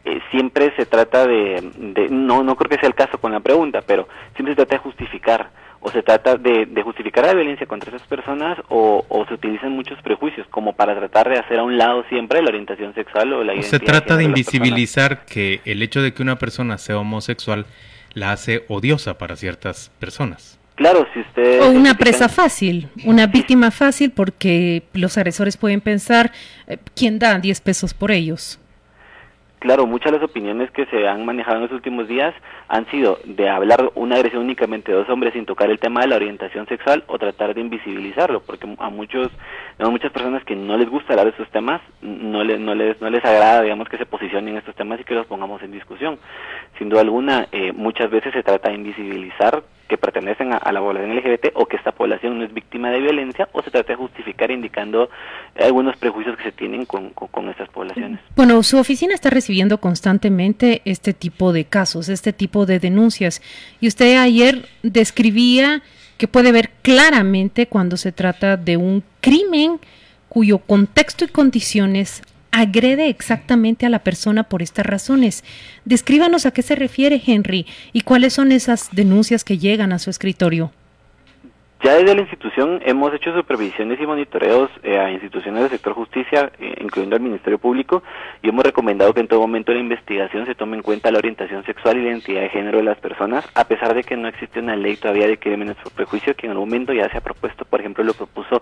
eh, 0.05 0.19
siempre 0.31 0.73
se 0.77 0.85
trata 0.85 1.27
de, 1.27 1.61
no, 2.09 2.43
no 2.43 2.55
creo 2.55 2.69
que 2.69 2.79
sea 2.79 2.87
el 2.87 2.95
caso 2.95 3.17
con 3.17 3.31
la 3.31 3.41
pregunta, 3.41 3.81
pero 3.85 4.07
siempre 4.35 4.53
se 4.53 4.55
trata 4.55 4.75
de 4.75 4.81
justificar, 4.81 5.49
o 5.81 5.91
se 5.91 6.01
trata 6.03 6.35
de, 6.35 6.81
justificar 6.83 7.25
la 7.25 7.33
violencia 7.33 7.67
contra 7.67 7.93
esas 7.93 8.07
personas, 8.07 8.57
o, 8.69 9.05
se 9.27 9.33
utilizan 9.33 9.71
muchos 9.71 10.01
prejuicios 10.01 10.47
como 10.49 10.73
para 10.73 10.95
tratar 10.95 11.29
de 11.29 11.37
hacer 11.37 11.59
a 11.59 11.63
un 11.63 11.77
lado 11.77 12.03
siempre 12.09 12.41
la 12.41 12.49
orientación 12.49 12.93
sexual 12.95 13.33
o 13.33 13.43
la 13.43 13.53
o 13.53 13.61
Se 13.61 13.79
trata 13.79 14.15
de, 14.15 14.23
invisibilizar 14.23 15.25
que 15.25 15.61
el 15.65 15.81
hecho 15.81 16.01
de 16.01 16.13
que 16.13 16.21
una 16.21 16.37
persona 16.37 16.77
sea 16.77 16.97
homosexual 16.97 17.65
la 18.13 18.31
hace 18.31 18.63
odiosa 18.69 19.17
para 19.17 19.35
ciertas 19.35 19.91
personas. 19.99 20.59
Claro, 20.75 21.05
si 21.13 21.19
usted... 21.19 21.61
O 21.61 21.71
una 21.71 21.95
presa 21.95 22.29
fácil, 22.29 22.87
una 23.03 23.27
víctima 23.27 23.69
fácil 23.69 24.11
porque 24.11 24.83
los 24.93 25.17
agresores 25.17 25.57
pueden 25.57 25.81
pensar, 25.81 26.31
eh, 26.67 26.77
¿quién 26.95 27.19
da 27.19 27.37
10 27.37 27.59
pesos 27.59 27.93
por 27.93 28.11
ellos? 28.11 28.59
Claro, 29.59 29.85
muchas 29.85 30.13
de 30.13 30.19
las 30.19 30.29
opiniones 30.29 30.71
que 30.71 30.85
se 30.85 31.05
han 31.05 31.25
manejado 31.25 31.57
en 31.57 31.63
los 31.63 31.71
últimos 31.73 32.07
días 32.07 32.33
han 32.69 32.89
sido 32.89 33.19
de 33.25 33.49
hablar 33.49 33.91
una 33.95 34.15
agresión 34.15 34.43
únicamente 34.43 34.89
de 34.89 34.97
dos 34.97 35.09
hombres 35.09 35.33
sin 35.33 35.45
tocar 35.45 35.69
el 35.69 35.79
tema 35.79 35.99
de 35.99 36.07
la 36.07 36.15
orientación 36.15 36.65
sexual 36.67 37.03
o 37.07 37.19
tratar 37.19 37.53
de 37.53 37.59
invisibilizarlo, 37.59 38.41
porque 38.41 38.73
a 38.77 38.89
muchos, 38.89 39.27
a 39.77 39.89
muchas 39.89 40.13
personas 40.13 40.45
que 40.45 40.55
no 40.55 40.77
les 40.77 40.89
gusta 40.89 41.11
hablar 41.11 41.25
de 41.25 41.31
estos 41.31 41.49
temas, 41.49 41.81
no 42.01 42.41
les, 42.41 42.57
no 42.57 42.73
les, 42.73 43.01
no 43.01 43.09
les 43.09 43.23
agrada, 43.25 43.61
digamos, 43.61 43.89
que 43.89 43.97
se 43.97 44.05
posicionen 44.05 44.53
en 44.53 44.59
estos 44.59 44.75
temas 44.75 45.01
y 45.01 45.03
que 45.03 45.13
los 45.13 45.27
pongamos 45.27 45.61
en 45.61 45.73
discusión. 45.73 46.19
Sin 46.77 46.87
duda 46.87 47.01
alguna, 47.01 47.49
eh, 47.51 47.73
muchas 47.73 48.09
veces 48.09 48.31
se 48.31 48.43
trata 48.43 48.69
de 48.69 48.75
invisibilizar 48.75 49.61
que 49.89 49.97
pertenecen 49.97 50.53
a, 50.53 50.71
la 50.71 50.79
población 50.79 51.15
LGBT 51.15 51.47
o 51.55 51.65
que 51.65 51.75
esta 51.75 51.91
población 51.91 52.37
no 52.37 52.45
es 52.45 52.53
víctima 52.53 52.91
de 52.91 53.01
violencia 53.01 53.49
o 53.51 53.61
se 53.61 53.71
trata 53.71 53.93
de 53.93 53.95
justificar 53.97 54.51
indicando 54.51 55.09
algunos 55.59 55.97
prejuicios 55.97 56.37
que 56.37 56.43
se 56.43 56.51
tienen 56.51 56.85
con, 56.85 57.09
con, 57.09 57.49
estas 57.49 57.67
poblaciones. 57.69 58.19
Bueno, 58.35 58.61
su 58.63 58.77
oficina 58.77 59.15
está 59.15 59.29
recibiendo 59.29 59.79
constantemente 59.79 60.81
este 60.85 61.13
tipo 61.13 61.51
de 61.51 61.65
casos, 61.65 62.07
este 62.07 62.31
tipo 62.31 62.65
de 62.65 62.79
denuncias 62.79 63.41
y 63.81 63.87
usted 63.87 64.17
ayer 64.17 64.69
describía 64.83 65.81
que 66.17 66.27
puede 66.27 66.51
ver 66.51 66.69
claramente 66.83 67.67
cuando 67.67 67.97
se 67.97 68.11
trata 68.11 68.57
de 68.57 68.77
un 68.77 69.03
crimen 69.21 69.79
cuyo 70.29 70.59
contexto 70.59 71.25
y 71.25 71.29
condiciones 71.29 72.21
agrede 72.51 73.09
exactamente 73.09 73.85
a 73.85 73.89
la 73.89 73.99
persona 73.99 74.43
por 74.43 74.61
estas 74.61 74.85
razones. 74.85 75.43
Descríbanos 75.85 76.45
a 76.45 76.51
qué 76.51 76.61
se 76.61 76.75
refiere 76.75 77.21
Henry 77.25 77.65
y 77.93 78.01
cuáles 78.01 78.33
son 78.33 78.51
esas 78.51 78.89
denuncias 78.91 79.43
que 79.43 79.57
llegan 79.57 79.93
a 79.93 79.99
su 79.99 80.09
escritorio. 80.09 80.71
Ya 81.81 81.93
desde 81.93 82.13
la 82.13 82.21
institución 82.21 82.81
hemos 82.83 83.13
hecho 83.13 83.33
supervisiones 83.33 84.01
y 84.01 84.05
monitoreos 84.05 84.69
eh, 84.83 84.99
a 84.99 85.11
instituciones 85.11 85.61
del 85.61 85.71
sector 85.71 85.93
justicia, 85.93 86.51
eh, 86.59 86.75
incluyendo 86.81 87.15
al 87.15 87.21
Ministerio 87.21 87.57
Público, 87.57 88.03
y 88.41 88.49
hemos 88.49 88.65
recomendado 88.65 89.13
que 89.13 89.21
en 89.21 89.29
todo 89.29 89.39
momento 89.39 89.71
de 89.71 89.77
la 89.77 89.83
investigación 89.85 90.45
se 90.45 90.55
tome 90.55 90.75
en 90.75 90.83
cuenta 90.83 91.09
la 91.09 91.19
orientación 91.19 91.63
sexual 91.63 91.97
y 91.97 92.01
la 92.01 92.09
identidad 92.09 92.41
de 92.41 92.49
género 92.49 92.79
de 92.79 92.83
las 92.83 92.99
personas, 92.99 93.47
a 93.55 93.63
pesar 93.63 93.93
de 93.93 94.03
que 94.03 94.17
no 94.17 94.27
existe 94.27 94.59
una 94.59 94.75
ley 94.75 94.97
todavía 94.97 95.27
de 95.27 95.39
crímenes 95.39 95.77
por 95.77 95.93
prejuicio, 95.93 96.35
que 96.35 96.47
en 96.47 96.51
algún 96.51 96.67
momento 96.67 96.91
ya 96.91 97.09
se 97.09 97.17
ha 97.17 97.21
propuesto, 97.21 97.63
por 97.63 97.79
ejemplo, 97.79 98.03
lo 98.03 98.13
propuso 98.13 98.61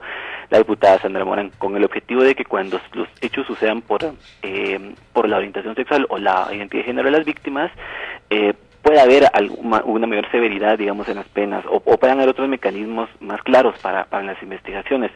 la 0.51 0.59
diputada 0.59 0.99
Sandra 0.99 1.25
Morán, 1.25 1.51
con 1.57 1.75
el 1.75 1.85
objetivo 1.85 2.21
de 2.21 2.35
que 2.35 2.45
cuando 2.45 2.79
los 2.93 3.07
hechos 3.21 3.47
sucedan 3.47 3.81
por, 3.81 4.01
eh, 4.43 4.93
por 5.11 5.27
la 5.27 5.37
orientación 5.37 5.73
sexual 5.73 6.05
o 6.09 6.19
la 6.19 6.49
identidad 6.51 6.81
de 6.81 6.85
género 6.85 7.05
de 7.09 7.17
las 7.17 7.25
víctimas, 7.25 7.71
eh, 8.29 8.53
puede 8.87 9.01
haber 9.01 9.25
alguna, 9.33 9.83
una 9.83 10.07
mayor 10.07 10.31
severidad, 10.31 10.77
digamos, 10.77 11.09
en 11.09 11.15
las 11.15 11.27
penas, 11.27 11.65
o, 11.69 11.81
puedan 11.81 12.19
haber 12.19 12.29
otros 12.29 12.47
mecanismos 12.47 13.09
más 13.19 13.41
claros 13.41 13.77
para, 13.79 14.05
para 14.05 14.23
las 14.23 14.41
investigaciones. 14.41 15.11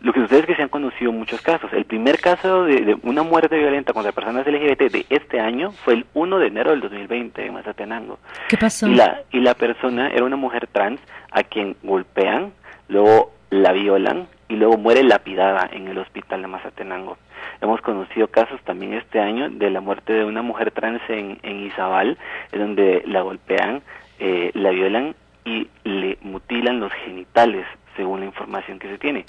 Lo 0.00 0.14
que 0.14 0.20
sucede 0.20 0.40
es 0.40 0.46
que 0.46 0.56
se 0.56 0.62
han 0.62 0.70
conocido 0.70 1.12
muchos 1.12 1.42
casos. 1.42 1.70
El 1.74 1.84
primer 1.84 2.18
caso 2.18 2.64
de, 2.64 2.96
una 3.02 3.22
muerte 3.22 3.58
violenta 3.58 3.92
contra 3.92 4.12
personas 4.12 4.46
LGBT 4.46 4.90
de 4.90 5.06
este 5.10 5.38
año 5.38 5.72
fue 5.84 5.94
el 5.94 6.06
1 6.14 6.38
de 6.38 6.46
enero 6.46 6.70
del 6.70 6.80
2020 6.80 7.44
en 7.44 7.52
Mazatenango. 7.52 8.18
¿Qué 8.48 8.56
pasó? 8.56 8.86
Y 8.88 8.94
la, 8.94 9.20
y 9.30 9.40
la 9.40 9.52
persona 9.52 10.08
era 10.08 10.24
una 10.24 10.36
mujer 10.36 10.66
trans 10.72 10.98
a 11.30 11.42
quien 11.42 11.76
golpean, 11.82 12.52
luego 12.88 13.32
la 13.50 13.72
violan 13.72 14.28
y 14.50 14.56
luego 14.56 14.76
muere 14.76 15.04
lapidada 15.04 15.70
en 15.72 15.86
el 15.86 15.96
hospital 15.98 16.42
de 16.42 16.48
Mazatenango. 16.48 17.16
Hemos 17.60 17.80
conocido 17.82 18.26
casos 18.26 18.60
también 18.64 18.94
este 18.94 19.20
año 19.20 19.48
de 19.48 19.70
la 19.70 19.80
muerte 19.80 20.12
de 20.12 20.24
una 20.24 20.42
mujer 20.42 20.72
trans 20.72 21.00
en, 21.08 21.38
en 21.44 21.66
Izabal, 21.66 22.18
donde 22.52 23.02
la 23.06 23.22
golpean, 23.22 23.80
eh, 24.18 24.50
la 24.54 24.70
violan 24.70 25.14
y 25.44 25.68
le 25.84 26.18
mutilan 26.22 26.80
los 26.80 26.92
genitales, 26.92 27.64
según 27.96 28.20
la 28.20 28.26
información 28.26 28.80
que 28.80 28.88
se 28.88 28.98
tiene. 28.98 29.24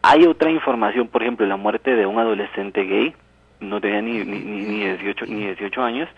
Hay 0.00 0.24
otra 0.24 0.50
información, 0.50 1.08
por 1.08 1.22
ejemplo, 1.22 1.46
la 1.46 1.56
muerte 1.56 1.94
de 1.94 2.06
un 2.06 2.18
adolescente 2.18 2.84
gay, 2.84 3.14
no 3.60 3.82
tenía 3.82 4.00
ni, 4.00 4.24
ni, 4.24 4.38
ni, 4.40 4.86
18, 4.86 5.26
ni 5.26 5.44
18 5.44 5.82
años, 5.82 6.08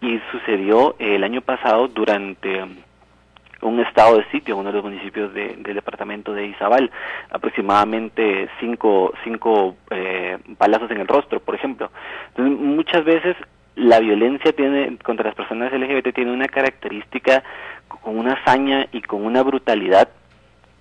y 0.00 0.18
sucedió 0.32 0.96
el 0.98 1.22
año 1.22 1.42
pasado 1.42 1.86
durante 1.86 2.64
un 3.62 3.80
estado 3.80 4.18
de 4.18 4.24
sitio, 4.30 4.56
uno 4.56 4.68
de 4.68 4.76
los 4.76 4.84
municipios 4.84 5.32
del 5.34 5.62
departamento 5.62 6.32
de 6.32 6.46
Izabal, 6.46 6.90
aproximadamente 7.30 8.48
cinco, 8.60 9.12
cinco 9.24 9.76
eh, 9.90 10.38
balazos 10.58 10.90
en 10.90 11.00
el 11.00 11.08
rostro, 11.08 11.40
por 11.40 11.54
ejemplo. 11.54 11.90
Entonces, 12.28 12.58
muchas 12.58 13.04
veces 13.04 13.36
la 13.74 14.00
violencia 14.00 14.52
tiene 14.52 14.96
contra 14.98 15.26
las 15.26 15.36
personas 15.36 15.72
LGBT 15.72 16.12
tiene 16.14 16.32
una 16.32 16.48
característica 16.48 17.44
con 17.86 18.18
una 18.18 18.32
hazaña 18.32 18.88
y 18.92 19.02
con 19.02 19.24
una 19.24 19.42
brutalidad 19.42 20.08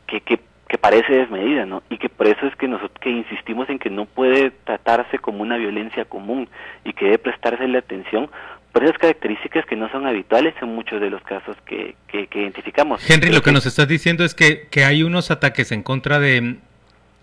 que, 0.07 0.21
que, 0.21 0.39
que 0.67 0.77
parece 0.77 1.13
desmedida, 1.13 1.65
¿no? 1.65 1.83
Y 1.89 1.97
que 1.97 2.09
por 2.09 2.27
eso 2.27 2.47
es 2.47 2.55
que 2.55 2.67
nosotros 2.67 2.99
que 2.99 3.11
insistimos 3.11 3.69
en 3.69 3.77
que 3.77 3.91
no 3.91 4.05
puede 4.05 4.51
tratarse 4.51 5.19
como 5.19 5.43
una 5.43 5.57
violencia 5.57 6.05
común 6.05 6.49
y 6.83 6.93
que 6.93 7.05
debe 7.05 7.19
prestarse 7.19 7.67
la 7.67 7.79
atención 7.79 8.29
por 8.77 8.83
esas 8.83 8.99
características 8.99 9.65
que 9.65 9.75
no 9.75 9.89
son 9.89 10.05
habituales 10.05 10.53
en 10.61 10.69
muchos 10.69 11.01
de 11.01 11.09
los 11.09 11.23
casos 11.23 11.57
que, 11.65 11.95
que, 12.07 12.27
identificamos. 12.31 13.01
Henry, 13.09 13.31
lo 13.31 13.41
que, 13.41 13.51
nos 13.51 13.65
estás 13.65 13.87
diciendo 13.87 14.23
es 14.23 14.35
que, 14.35 14.67
que 14.69 14.85
hay 14.85 15.01
unos 15.01 15.31
ataques 15.31 15.71
en 15.71 15.81
contra 15.81 16.19
de, 16.19 16.57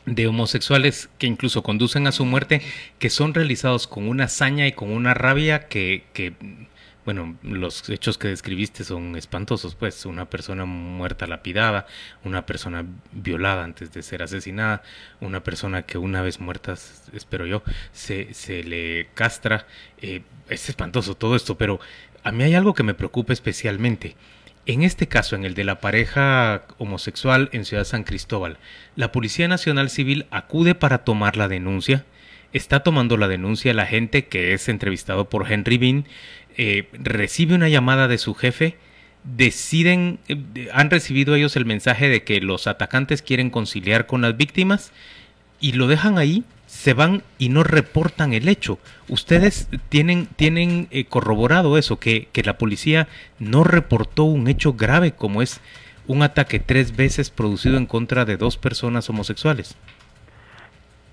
de 0.05 0.27
homosexuales 0.27 1.09
que 1.17 1.29
incluso 1.29 1.63
conducen 1.63 2.09
a 2.09 2.13
su 2.13 2.25
muerte, 2.25 2.61
que 2.99 3.09
son 3.09 3.35
realizados 3.35 3.87
con 3.87 4.09
una 4.09 4.25
hazaña 4.25 4.67
y 4.67 4.73
con 4.73 4.91
una 4.91 5.15
rabia 5.15 5.69
que, 5.69 6.03
que 6.13 6.33
bueno, 7.05 7.37
los 7.43 7.89
hechos 7.91 8.19
que 8.19 8.29
describiste 8.29 8.85
son 8.85 9.17
espantosos, 9.17 9.75
pues 9.75 10.07
una 10.07 10.31
persona 10.31 10.65
muerta 10.65 11.27
lapidada, 11.27 11.87
una 12.25 12.47
persona 12.47 12.87
violada 13.13 13.65
antes 13.65 13.93
de 13.93 14.03
ser 14.03 14.23
asesinada, 14.23 14.83
una 15.21 15.43
persona 15.43 15.83
que 15.83 15.99
una 15.99 16.23
vez 16.23 16.41
muerta, 16.41 16.75
espero 17.13 17.47
yo, 17.47 17.63
se, 17.93 18.33
se 18.33 18.65
le 18.65 19.09
castra. 19.15 19.67
Eh, 20.01 20.23
es 20.49 20.69
espantoso 20.69 21.15
todo 21.15 21.37
esto, 21.37 21.57
pero 21.57 21.81
a 22.23 22.33
mí 22.33 22.43
hay 22.43 22.55
algo 22.55 22.75
que 22.75 22.83
me 22.83 22.95
preocupa 22.95 23.33
especialmente. 23.33 24.17
En 24.67 24.83
este 24.83 25.09
caso, 25.09 25.37
en 25.37 25.45
el 25.45 25.55
de 25.55 25.65
la 25.65 25.81
pareja 25.81 26.65
homosexual 26.79 27.51
en 27.53 27.67
Ciudad 27.67 27.85
San 27.85 28.03
Cristóbal, 28.03 28.57
la 28.97 29.13
Policía 29.13 29.47
Nacional 29.47 29.91
Civil 29.91 30.27
acude 30.31 30.75
para 30.75 31.05
tomar 31.05 31.37
la 31.37 31.49
denuncia. 31.49 32.07
Está 32.55 32.83
tomando 32.83 33.19
la 33.19 33.29
denuncia 33.29 33.75
la 33.75 33.85
gente 33.85 34.27
que 34.27 34.55
es 34.55 34.69
entrevistado 34.71 35.29
por 35.29 35.51
Henry 35.53 35.77
Bean 35.77 36.07
eh, 36.57 36.89
recibe 36.93 37.55
una 37.55 37.69
llamada 37.69 38.09
de 38.09 38.19
su 38.19 38.35
jefe, 38.35 38.77
deciden, 39.25 40.19
eh, 40.29 40.69
han 40.73 40.91
recibido 40.91 41.35
ellos 41.35 41.57
el 41.57 41.65
mensaje 41.65 42.09
de 42.09 42.23
que 42.23 42.41
los 42.41 42.67
atacantes 42.67 43.23
quieren 43.23 43.51
conciliar 43.51 44.07
con 44.07 44.23
las 44.23 44.37
víctimas 44.37 44.93
y 45.61 45.73
lo 45.73 45.87
dejan 45.87 46.19
ahí, 46.19 46.45
se 46.67 46.93
van 46.93 47.23
y 47.39 47.49
no 47.49 47.63
reportan 47.63 48.33
el 48.33 48.49
hecho. 48.49 48.79
Ustedes 49.09 49.69
tienen, 49.89 50.27
tienen 50.27 50.89
eh, 50.91 51.05
corroborado 51.05 51.79
eso, 51.79 51.99
que, 51.99 52.29
que 52.33 52.43
la 52.43 52.59
policía 52.59 53.09
no 53.39 53.65
reportó 53.65 54.25
un 54.25 54.49
hecho 54.49 54.75
grave 54.75 55.13
como 55.13 55.43
es 55.43 55.61
un 56.07 56.23
ataque 56.23 56.59
tres 56.59 56.97
veces 56.97 57.31
producido 57.31 57.77
en 57.77 57.87
contra 57.87 58.25
de 58.25 58.37
dos 58.37 58.57
personas 58.57 59.09
homosexuales. 59.09 59.77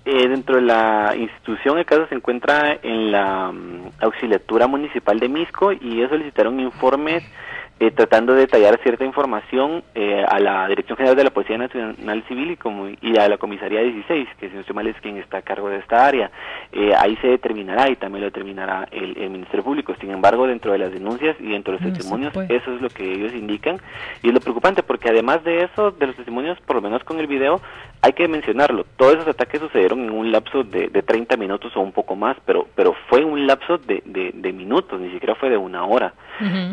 Eh, 0.04 0.28
dentro 0.28 0.56
de 0.56 0.62
la 0.62 1.14
institución 1.16 1.78
el 1.78 1.86
caso 1.86 2.08
se 2.08 2.16
encuentra 2.16 2.76
en 2.82 3.12
la 3.12 3.52
mm, 3.52 3.90
auxiliatura 4.00 4.66
municipal 4.66 5.20
de 5.20 5.28
Misco 5.28 5.70
y 5.70 5.98
ellos 5.98 6.10
solicitaron 6.10 6.58
informes 6.58 7.22
eh, 7.82 7.90
tratando 7.90 8.34
de 8.34 8.42
detallar 8.42 8.78
cierta 8.84 9.04
información 9.04 9.82
eh, 9.96 10.24
a 10.28 10.38
la 10.38 10.68
Dirección 10.68 10.96
General 10.96 11.16
de 11.16 11.24
la 11.24 11.30
Policía 11.30 11.58
Nacional 11.58 12.22
Civil 12.28 12.52
y, 12.52 12.56
como, 12.56 12.86
y 12.86 13.16
a 13.16 13.28
la 13.28 13.38
Comisaría 13.38 13.80
16, 13.80 14.28
que 14.38 14.48
si 14.48 14.54
no 14.54 14.60
estoy 14.60 14.76
mal 14.76 14.86
es 14.86 14.94
quien 15.00 15.16
está 15.16 15.38
a 15.38 15.42
cargo 15.42 15.68
de 15.68 15.78
esta 15.78 16.06
área. 16.06 16.30
Eh, 16.70 16.92
ahí 16.96 17.16
se 17.16 17.26
determinará 17.26 17.90
y 17.90 17.96
también 17.96 18.20
lo 18.20 18.26
determinará 18.26 18.86
el, 18.92 19.16
Ministerio 19.30 19.64
Público. 19.64 19.96
Sin 20.00 20.12
embargo, 20.12 20.46
dentro 20.46 20.70
de 20.70 20.78
las 20.78 20.92
denuncias 20.92 21.34
y 21.40 21.48
dentro 21.48 21.72
de 21.72 21.80
los 21.80 21.92
testimonios, 21.92 22.32
eso 22.48 22.72
es 22.72 22.80
lo 22.80 22.88
que 22.88 23.02
ellos 23.10 23.32
indican. 23.32 23.80
Y 24.22 24.28
es 24.28 24.34
lo 24.34 24.38
preocupante 24.38 24.84
porque 24.84 25.08
además 25.08 25.42
de 25.42 25.64
eso, 25.64 25.90
de 25.90 26.06
los 26.06 26.14
testimonios, 26.14 26.60
por 26.60 26.76
lo 26.76 26.82
menos 26.82 27.02
con 27.02 27.18
el 27.18 27.26
video, 27.26 27.60
hay 28.00 28.12
que 28.12 28.28
mencionarlo. 28.28 28.86
Todos 28.96 29.14
esos 29.14 29.28
ataques 29.28 29.60
sucedieron 29.60 30.02
en 30.02 30.10
un 30.10 30.30
lapso 30.30 30.62
de, 30.62 30.88
de 30.88 31.02
30 31.02 31.36
minutos 31.36 31.72
o 31.74 31.80
un 31.80 31.92
poco 31.92 32.14
más, 32.14 32.36
pero, 32.46 32.68
pero 32.76 32.94
fue 33.08 33.24
un 33.24 33.44
lapso 33.44 33.78
de, 33.78 34.02
de, 34.04 34.52
minutos, 34.52 35.00
ni 35.00 35.10
siquiera 35.10 35.34
fue 35.34 35.50
de 35.50 35.56
una 35.56 35.84
hora. 35.84 36.14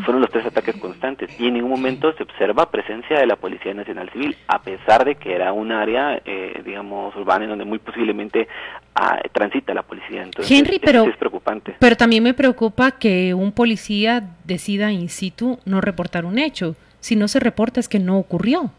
Fueron 0.04 0.22
los 0.22 0.32
tres 0.32 0.46
ataques 0.48 0.76
constantes 0.78 0.99
y 1.38 1.48
en 1.48 1.54
ningún 1.54 1.72
momento 1.72 2.14
se 2.14 2.24
observa 2.24 2.70
presencia 2.70 3.20
de 3.20 3.26
la 3.26 3.36
Policía 3.36 3.74
Nacional 3.74 4.10
Civil, 4.12 4.36
a 4.48 4.62
pesar 4.62 5.06
de 5.06 5.16
que 5.16 5.34
era 5.34 5.54
un 5.54 5.72
área, 5.72 6.22
eh, 6.26 6.62
digamos, 6.66 7.16
urbana 7.16 7.46
en 7.46 7.52
donde 7.52 7.66
muy 7.66 7.80
posiblemente 7.80 8.48
ah, 8.96 9.20
transita 9.32 9.74
la 9.74 9.84
policía. 9.84 10.24
Entonces, 10.24 10.52
Henry, 10.52 10.80
pero, 10.80 11.04
es 11.04 11.18
preocupante. 11.18 11.76
Pero 11.80 11.96
también 11.96 12.24
me 12.24 12.34
preocupa 12.34 12.92
que 12.92 13.34
un 13.34 13.52
policía 13.52 14.24
decida 14.44 14.92
in 14.92 15.10
situ 15.10 15.60
no 15.66 15.82
reportar 15.82 16.26
un 16.26 16.38
hecho. 16.38 16.76
Si 17.00 17.16
no 17.16 17.28
se 17.28 17.40
reporta 17.40 17.80
es 17.80 17.88
que 17.88 18.00
no 18.00 18.18
ocurrió. 18.18 18.72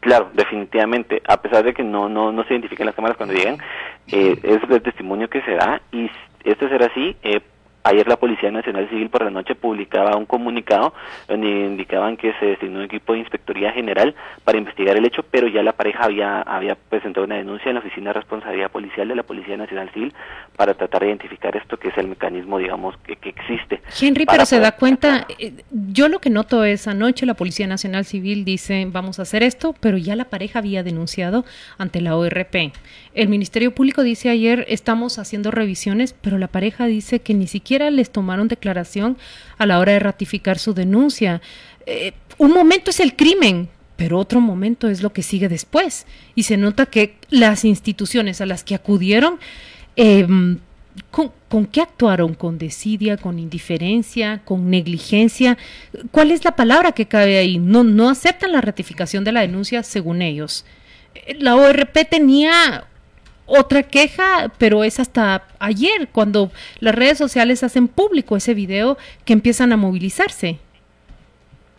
Claro, 0.00 0.30
definitivamente, 0.34 1.20
a 1.26 1.40
pesar 1.42 1.64
de 1.64 1.74
que 1.74 1.82
no 1.82 2.08
no, 2.08 2.30
no 2.30 2.44
se 2.44 2.54
identifiquen 2.54 2.86
las 2.86 2.94
cámaras 2.94 3.16
cuando 3.16 3.34
llegan, 3.34 3.58
eh, 4.06 4.38
es 4.42 4.62
el 4.70 4.82
testimonio 4.82 5.28
que 5.28 5.42
se 5.42 5.52
da 5.52 5.80
y 5.90 6.08
esto 6.44 6.68
será 6.68 6.86
así, 6.86 7.16
eh, 7.24 7.40
Ayer 7.86 8.08
la 8.08 8.16
Policía 8.16 8.50
Nacional 8.50 8.88
Civil 8.88 9.08
por 9.10 9.22
la 9.22 9.30
noche 9.30 9.54
publicaba 9.54 10.16
un 10.16 10.26
comunicado 10.26 10.92
donde 11.28 11.46
indicaban 11.46 12.16
que 12.16 12.32
se 12.40 12.46
designó 12.46 12.80
un 12.80 12.86
equipo 12.86 13.12
de 13.12 13.20
inspectoría 13.20 13.70
general 13.70 14.12
para 14.42 14.58
investigar 14.58 14.96
el 14.96 15.04
hecho, 15.04 15.22
pero 15.22 15.46
ya 15.46 15.62
la 15.62 15.72
pareja 15.72 16.02
había, 16.02 16.40
había 16.42 16.74
presentado 16.74 17.24
una 17.24 17.36
denuncia 17.36 17.68
en 17.68 17.74
la 17.74 17.80
Oficina 17.80 18.10
de 18.10 18.14
Responsabilidad 18.14 18.72
Policial 18.72 19.06
de 19.06 19.14
la 19.14 19.22
Policía 19.22 19.56
Nacional 19.56 19.88
Civil 19.94 20.12
para 20.56 20.74
tratar 20.74 21.02
de 21.02 21.08
identificar 21.10 21.56
esto, 21.56 21.76
que 21.76 21.90
es 21.90 21.98
el 21.98 22.08
mecanismo, 22.08 22.58
digamos, 22.58 22.96
que, 23.04 23.14
que 23.14 23.28
existe. 23.28 23.80
Henry, 24.00 24.26
pero 24.26 24.46
se 24.46 24.58
da 24.58 24.72
cuenta, 24.72 25.24
eh, 25.38 25.52
yo 25.70 26.08
lo 26.08 26.18
que 26.18 26.28
noto 26.28 26.64
es 26.64 26.88
anoche 26.88 27.24
la 27.24 27.34
Policía 27.34 27.68
Nacional 27.68 28.04
Civil 28.04 28.44
dice, 28.44 28.84
vamos 28.90 29.20
a 29.20 29.22
hacer 29.22 29.44
esto, 29.44 29.76
pero 29.78 29.96
ya 29.96 30.16
la 30.16 30.24
pareja 30.24 30.58
había 30.58 30.82
denunciado 30.82 31.44
ante 31.78 32.00
la 32.00 32.16
ORP. 32.16 32.72
El 33.14 33.28
Ministerio 33.28 33.72
Público 33.72 34.02
dice 34.02 34.28
ayer, 34.28 34.66
estamos 34.68 35.20
haciendo 35.20 35.52
revisiones, 35.52 36.14
pero 36.14 36.36
la 36.36 36.48
pareja 36.48 36.86
dice 36.86 37.20
que 37.20 37.32
ni 37.32 37.46
siquiera 37.46 37.75
les 37.78 38.10
tomaron 38.10 38.48
declaración 38.48 39.16
a 39.58 39.66
la 39.66 39.78
hora 39.78 39.92
de 39.92 40.00
ratificar 40.00 40.58
su 40.58 40.74
denuncia. 40.74 41.40
Eh, 41.86 42.12
un 42.38 42.52
momento 42.52 42.90
es 42.90 43.00
el 43.00 43.14
crimen, 43.14 43.68
pero 43.96 44.18
otro 44.18 44.40
momento 44.40 44.88
es 44.88 45.02
lo 45.02 45.12
que 45.12 45.22
sigue 45.22 45.48
después. 45.48 46.06
Y 46.34 46.44
se 46.44 46.56
nota 46.56 46.86
que 46.86 47.16
las 47.30 47.64
instituciones 47.64 48.40
a 48.40 48.46
las 48.46 48.64
que 48.64 48.74
acudieron, 48.74 49.38
em, 49.96 50.58
¿con, 51.10 51.66
qué 51.66 51.80
actuaron? 51.80 52.34
¿Con 52.34 52.58
desidia, 52.58 53.16
con 53.16 53.38
indiferencia, 53.38 54.42
con 54.44 54.70
negligencia? 54.70 55.56
¿Cuál 56.10 56.30
es 56.30 56.44
la 56.44 56.56
palabra 56.56 56.92
que 56.92 57.06
cabe 57.06 57.38
ahí? 57.38 57.58
No, 57.58 57.84
no 57.84 58.08
aceptan 58.10 58.52
la 58.52 58.60
ratificación 58.60 59.24
de 59.24 59.32
la 59.32 59.40
denuncia 59.40 59.82
según 59.82 60.22
ellos. 60.22 60.64
Eh, 61.14 61.36
la 61.38 61.56
ORP 61.56 62.04
tenía 62.08 62.86
otra 63.46 63.82
queja, 63.84 64.50
pero 64.58 64.84
es 64.84 65.00
hasta 65.00 65.44
ayer 65.58 66.08
cuando 66.12 66.50
las 66.80 66.94
redes 66.94 67.18
sociales 67.18 67.62
hacen 67.62 67.88
público 67.88 68.36
ese 68.36 68.54
video 68.54 68.96
que 69.24 69.32
empiezan 69.32 69.72
a 69.72 69.76
movilizarse. 69.76 70.58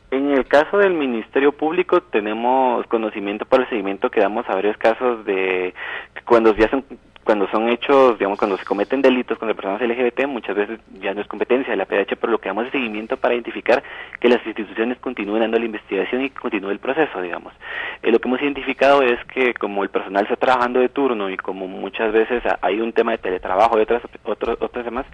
En 0.10 0.32
el 0.32 0.46
caso 0.46 0.78
del 0.78 0.94
Ministerio 0.94 1.52
Público 1.52 2.02
tenemos 2.02 2.88
conocimiento 2.88 3.46
por 3.46 3.62
el 3.62 3.70
seguimiento 3.70 4.10
que 4.10 4.22
damos 4.22 4.46
a 4.48 4.56
varios 4.56 4.78
casos 4.78 5.26
de 5.26 5.74
cuando 6.26 6.56
ya 6.56 6.70
son 6.70 6.86
cuando 7.28 7.46
son 7.50 7.68
hechos, 7.68 8.18
digamos, 8.18 8.40
cuando 8.40 8.56
se 8.58 8.64
cometen 8.64 9.02
delitos 9.02 9.38
contra 9.38 9.54
personas 9.54 9.82
LGBT, 9.82 10.28
muchas 10.28 10.56
veces 10.56 10.80
ya 11.02 11.14
no 11.14 11.20
es 11.20 11.28
competencia 11.28 11.72
de 11.72 11.76
la 11.76 11.84
PDH, 11.84 12.16
pero 12.16 12.32
lo 12.32 12.40
que 12.40 12.48
damos 12.48 12.68
es 12.68 12.72
seguimiento 12.72 13.18
para 13.18 13.34
identificar 13.34 13.84
que 14.22 14.30
las 14.30 14.40
instituciones 14.46 14.98
continúen 15.00 15.42
dando 15.42 15.60
la 15.60 15.66
investigación 15.66 16.24
y 16.24 16.30
continúe 16.30 16.70
el 16.70 16.80
proceso, 16.80 17.22
digamos. 17.22 17.52
Eh, 18.02 18.12
lo 18.12 18.20
que 18.20 18.30
hemos 18.30 18.42
identificado 18.42 19.02
es 19.02 19.22
que 19.26 19.54
como 19.56 19.84
el 19.84 19.90
personal 19.90 20.24
está 20.24 20.38
trabajando 20.38 20.80
de 20.80 20.88
turno 20.88 21.30
y 21.30 21.36
como 21.36 21.68
muchas 21.68 22.14
veces 22.14 22.42
hay 22.62 22.80
un 22.80 22.94
tema 22.94 23.12
de 23.12 23.18
teletrabajo 23.18 23.78
y 23.78 23.82
otras, 23.82 24.04
otros, 24.24 24.58
otros 24.62 24.86
temas, 24.86 25.06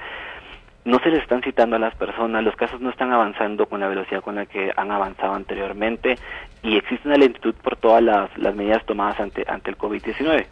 no 0.86 1.00
se 1.00 1.10
les 1.10 1.24
están 1.24 1.42
citando 1.42 1.78
a 1.78 1.80
las 1.80 1.96
personas, 1.96 2.44
los 2.44 2.56
casos 2.56 2.80
no 2.80 2.92
están 2.92 3.12
avanzando 3.12 3.66
con 3.66 3.80
la 3.80 3.88
velocidad 3.88 4.22
con 4.22 4.36
la 4.36 4.46
que 4.46 4.72
han 4.76 4.92
avanzado 4.92 5.34
anteriormente 5.34 6.20
y 6.64 6.78
existe 6.78 7.08
una 7.08 7.18
lentitud 7.18 7.54
por 7.56 7.76
todas 7.76 8.02
las, 8.02 8.36
las 8.38 8.56
medidas 8.56 8.86
tomadas 8.86 9.20
ante, 9.20 9.46
ante 9.48 9.70
el 9.70 9.78
COVID-19. 9.78 10.46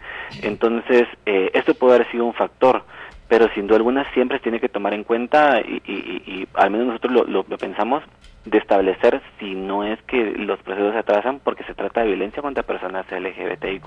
Entonces, 0.43 1.07
eh, 1.25 1.49
esto 1.53 1.73
puede 1.73 1.95
haber 1.95 2.11
sido 2.11 2.25
un 2.25 2.33
factor, 2.33 2.83
pero 3.29 3.47
sin 3.55 3.65
duda 3.65 3.77
alguna 3.77 4.11
siempre 4.13 4.37
se 4.37 4.43
tiene 4.43 4.59
que 4.59 4.67
tomar 4.67 4.93
en 4.93 5.05
cuenta 5.05 5.61
y, 5.61 5.81
y, 5.87 6.47
al 6.53 6.69
menos 6.69 6.87
nosotros 6.87 7.13
lo, 7.29 7.43
lo, 7.43 7.57
pensamos 7.57 8.03
de 8.43 8.57
establecer 8.57 9.21
si 9.39 9.55
no 9.55 9.85
es 9.85 10.01
que 10.01 10.33
los 10.35 10.59
procesos 10.63 10.91
se 10.91 10.99
atrasan 10.99 11.39
porque 11.39 11.63
se 11.63 11.73
trata 11.73 12.01
de 12.01 12.07
violencia 12.07 12.41
contra 12.41 12.63
personas 12.63 13.05
LGBTIQ. 13.09 13.85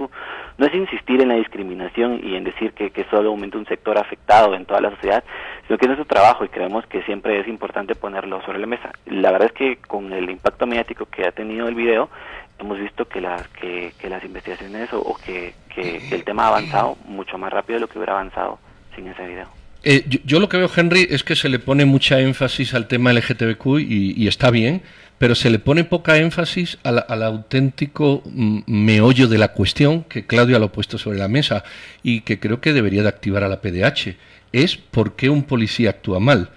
No 0.56 0.64
es 0.64 0.74
insistir 0.74 1.20
en 1.20 1.28
la 1.28 1.34
discriminación 1.34 2.20
y 2.24 2.36
en 2.36 2.44
decir 2.44 2.72
que, 2.72 2.90
que 2.90 3.04
solo 3.10 3.28
aumenta 3.28 3.58
un 3.58 3.66
sector 3.66 3.98
afectado 3.98 4.54
en 4.54 4.64
toda 4.64 4.80
la 4.80 4.90
sociedad, 4.92 5.22
sino 5.66 5.78
que 5.78 5.86
es 5.86 5.88
nuestro 5.88 6.06
trabajo 6.06 6.44
y 6.44 6.48
creemos 6.48 6.86
que 6.86 7.02
siempre 7.02 7.40
es 7.40 7.48
importante 7.48 7.94
ponerlo 7.94 8.42
sobre 8.42 8.58
la 8.58 8.66
mesa. 8.66 8.92
La 9.06 9.32
verdad 9.32 9.48
es 9.48 9.52
que 9.52 9.76
con 9.76 10.12
el 10.12 10.28
impacto 10.30 10.66
mediático 10.66 11.06
que 11.06 11.26
ha 11.26 11.32
tenido 11.32 11.68
el 11.68 11.74
video, 11.74 12.10
hemos 12.58 12.78
visto 12.78 13.06
que 13.08 13.20
las, 13.20 13.46
que, 13.48 13.92
que 13.98 14.08
las 14.08 14.24
investigaciones 14.24 14.90
o, 14.92 15.16
que, 15.24 15.54
que, 15.74 16.00
el 16.10 16.24
tema 16.24 16.44
ha 16.44 16.48
avanzado 16.48 16.96
mucho 17.06 17.38
más 17.38 17.52
rápido 17.52 17.76
de 17.76 17.80
lo 17.80 17.88
que 17.88 17.98
hubiera 17.98 18.12
avanzado 18.12 18.58
sin 18.94 19.08
ese 19.08 19.26
video. 19.26 19.48
Eh, 19.82 20.04
yo, 20.24 20.40
lo 20.40 20.48
que 20.48 20.56
veo, 20.56 20.70
Henry, 20.74 21.06
es 21.10 21.24
que 21.24 21.36
se 21.36 21.48
le 21.48 21.58
pone 21.58 21.84
mucha 21.84 22.20
énfasis 22.20 22.72
al 22.74 22.88
tema 22.88 23.12
LGTBQ 23.12 23.80
y, 23.80 24.14
y 24.16 24.28
está 24.28 24.50
bien, 24.50 24.82
pero 25.18 25.34
se 25.34 25.50
le 25.50 25.58
pone 25.58 25.84
poca 25.84 26.16
énfasis 26.16 26.78
al, 26.84 27.04
al, 27.06 27.22
auténtico 27.22 28.22
mm, 28.24 28.60
meollo 28.66 29.28
de 29.28 29.38
la 29.38 29.48
cuestión 29.48 30.04
que 30.04 30.26
Claudia 30.26 30.58
lo 30.58 30.66
ha 30.66 30.72
puesto 30.72 30.96
sobre 30.96 31.18
la 31.18 31.28
mesa 31.28 31.64
y 32.02 32.22
que 32.22 32.38
creo 32.38 32.60
que 32.60 32.72
debería 32.72 33.02
de 33.02 33.08
activar 33.08 33.44
a 33.44 33.48
la 33.48 33.60
PDH. 33.60 34.16
Es 34.54 34.76
por 34.76 35.16
qué 35.16 35.28
un 35.28 35.42
policía 35.42 35.90
actúa 35.90 36.20
mal. 36.20 36.50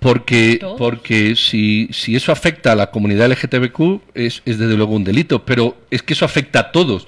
Porque, 0.00 0.58
porque 0.78 1.36
si, 1.36 1.88
si 1.92 2.16
eso 2.16 2.32
afecta 2.32 2.72
a 2.72 2.74
la 2.74 2.90
comunidad 2.90 3.30
LGTBQ 3.30 4.00
es, 4.14 4.42
es 4.46 4.58
desde 4.58 4.76
luego 4.76 4.94
un 4.94 5.04
delito, 5.04 5.44
pero 5.44 5.76
es 5.90 6.02
que 6.02 6.14
eso 6.14 6.24
afecta 6.24 6.58
a 6.58 6.72
todos. 6.72 7.06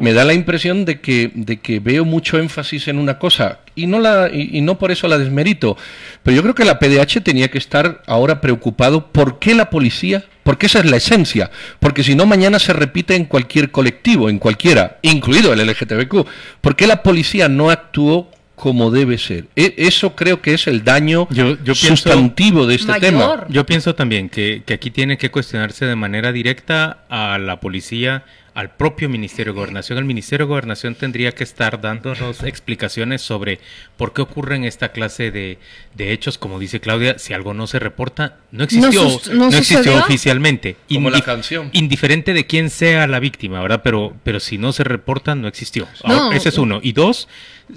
Me 0.00 0.12
da 0.12 0.24
la 0.24 0.32
impresión 0.32 0.84
de 0.84 1.00
que, 1.00 1.30
de 1.34 1.60
que 1.60 1.78
veo 1.78 2.04
mucho 2.04 2.38
énfasis 2.38 2.88
en 2.88 2.98
una 2.98 3.18
cosa 3.18 3.60
y 3.74 3.86
no, 3.86 3.98
la, 3.98 4.30
y, 4.32 4.60
no 4.60 4.78
por 4.78 4.90
eso 4.90 5.08
la 5.08 5.18
desmerito, 5.18 5.76
pero 6.22 6.36
yo 6.36 6.42
creo 6.42 6.54
que 6.54 6.64
la 6.64 6.78
PDH 6.78 7.22
tenía 7.22 7.50
que 7.50 7.58
estar 7.58 8.02
ahora 8.06 8.40
preocupado 8.40 9.12
por 9.12 9.38
qué 9.38 9.54
la 9.54 9.70
policía, 9.70 10.24
porque 10.42 10.66
esa 10.66 10.80
es 10.80 10.90
la 10.90 10.98
esencia, 10.98 11.50
porque 11.80 12.02
si 12.02 12.14
no 12.14 12.26
mañana 12.26 12.58
se 12.58 12.72
repite 12.72 13.14
en 13.16 13.24
cualquier 13.24 13.70
colectivo, 13.70 14.28
en 14.28 14.38
cualquiera, 14.38 14.98
incluido 15.02 15.52
el 15.52 15.66
LGTBQ, 15.66 16.26
¿por 16.60 16.76
qué 16.76 16.86
la 16.86 17.02
policía 17.02 17.48
no 17.48 17.70
actuó 17.70 18.30
como 18.62 18.92
debe 18.92 19.18
ser. 19.18 19.46
E, 19.56 19.74
eso 19.76 20.14
creo 20.14 20.40
que 20.40 20.54
es 20.54 20.68
el 20.68 20.84
daño 20.84 21.26
sustantivo 21.74 22.64
de 22.64 22.76
este 22.76 22.92
tema. 23.00 23.44
Yo 23.48 23.66
pienso 23.66 23.96
también 23.96 24.28
que, 24.28 24.62
que, 24.64 24.74
aquí 24.74 24.92
tiene 24.92 25.18
que 25.18 25.32
cuestionarse 25.32 25.84
de 25.84 25.96
manera 25.96 26.30
directa 26.30 26.98
a 27.08 27.38
la 27.38 27.58
policía 27.58 28.22
al 28.54 28.76
propio 28.76 29.08
Ministerio 29.08 29.52
de 29.52 29.58
Gobernación. 29.58 29.98
El 29.98 30.04
Ministerio 30.04 30.46
de 30.46 30.50
Gobernación 30.50 30.94
tendría 30.94 31.32
que 31.32 31.44
estar 31.44 31.80
dándonos 31.80 32.42
explicaciones 32.42 33.22
sobre 33.22 33.60
por 33.96 34.12
qué 34.12 34.22
ocurren 34.22 34.64
esta 34.64 34.92
clase 34.92 35.30
de, 35.30 35.58
de 35.94 36.12
hechos, 36.12 36.38
como 36.38 36.58
dice 36.58 36.80
Claudia, 36.80 37.18
si 37.18 37.32
algo 37.32 37.54
no 37.54 37.66
se 37.66 37.78
reporta, 37.78 38.38
no 38.50 38.64
existió, 38.64 39.20
no, 39.32 39.48
existió 39.48 39.96
oficialmente. 39.98 40.76
Como 40.92 41.10
la 41.10 41.20
canción. 41.22 41.70
Indiferente 41.72 42.34
de 42.34 42.46
quién 42.46 42.70
sea 42.70 43.06
la 43.06 43.20
víctima, 43.20 43.60
¿verdad? 43.60 43.80
Pero, 43.82 44.14
pero 44.22 44.40
si 44.40 44.58
no 44.58 44.72
se 44.72 44.84
reporta, 44.84 45.34
no 45.34 45.48
existió. 45.48 45.88
ese 46.32 46.50
es 46.50 46.58
uno. 46.58 46.80
Y 46.82 46.92
dos, 46.92 47.28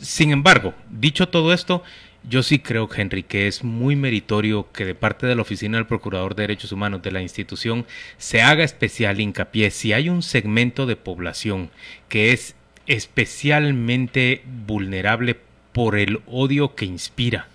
sin 0.02 0.32
embargo, 0.32 0.74
dicho 0.90 1.30
todo 1.30 1.54
esto, 1.54 1.84
yo 2.30 2.44
sí 2.44 2.60
creo, 2.60 2.90
Henry, 2.94 3.24
que 3.24 3.48
es 3.48 3.64
muy 3.64 3.96
meritorio 3.96 4.72
que 4.72 4.86
de 4.86 4.96
parte 4.96 5.28
de 5.28 5.36
la 5.36 5.42
Oficina 5.42 5.78
del 5.78 5.88
Procurador 5.88 6.36
de 6.36 6.44
Derechos 6.44 6.72
Humanos 6.72 7.02
de 7.02 7.12
la 7.12 7.22
institución 7.22 7.86
se 8.18 8.42
haga 8.42 8.64
especial 8.64 9.20
hincapié 9.20 9.72
si 9.72 9.94
hay 9.94 10.10
un 10.10 10.24
segmento 10.24 10.86
de 10.86 10.96
población 10.96 11.70
que 12.10 12.32
es 12.32 12.56
especialmente 12.88 14.44
vulnerable 14.68 15.38
por 15.72 15.98
el 15.98 16.22
odio 16.28 16.76
que 16.76 16.86
inspira 16.86 17.48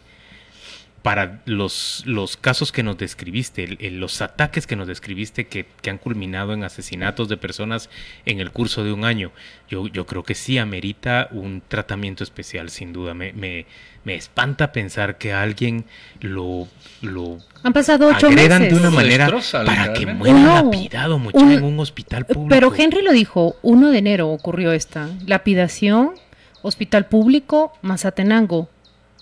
para 1.03 1.41
los, 1.47 2.03
los 2.05 2.37
casos 2.37 2.73
que 2.73 2.83
nos 2.83 2.99
describiste, 2.99 3.79
los 3.91 4.21
ataques 4.21 4.67
que 4.67 4.77
nos 4.77 4.87
describiste 4.87 5.47
que, 5.47 5.67
han 5.89 5.99
culminado 5.99 6.53
en 6.53 6.63
asesinatos 6.63 7.29
de 7.29 7.37
personas 7.37 7.91
en 8.27 8.39
el 8.39 8.53
curso 8.53 8.85
de 8.85 8.93
un 8.93 9.05
año, 9.05 9.33
yo, 9.69 9.89
yo 9.89 10.07
creo 10.07 10.23
que 10.23 10.35
sí 10.35 10.59
amerita 10.59 11.29
un 11.33 11.63
tratamiento 11.67 12.23
especial, 12.23 12.71
sin 12.71 12.93
duda. 12.93 13.15
Me, 13.15 13.33
me, 13.33 13.67
me 14.05 14.15
espanta 14.15 14.73
pensar 14.73 15.17
que 15.17 15.33
alguien 15.33 15.85
lo, 16.21 16.69
lo 17.01 17.39
Han 17.63 17.73
pasado 17.73 18.09
ocho 18.09 18.29
agredan 18.29 18.69
de 18.69 18.75
una 18.75 18.91
manera 18.91 19.31
para 19.53 19.93
que 19.95 20.07
muera 20.07 20.63
lapidado 20.63 21.19
mucho 21.19 21.39
en 21.39 21.65
un 21.65 21.81
hospital 21.81 22.27
público. 22.27 22.51
Pero 22.51 22.75
Henry 22.75 23.03
lo 23.03 23.13
dijo, 23.13 23.57
1 23.63 23.91
de 23.91 23.99
enero 23.99 24.29
ocurrió 24.29 24.73
esta 24.73 25.09
lapidación, 25.27 26.13
hospital 26.63 27.07
público, 27.07 27.73
Mazatenango 27.83 28.69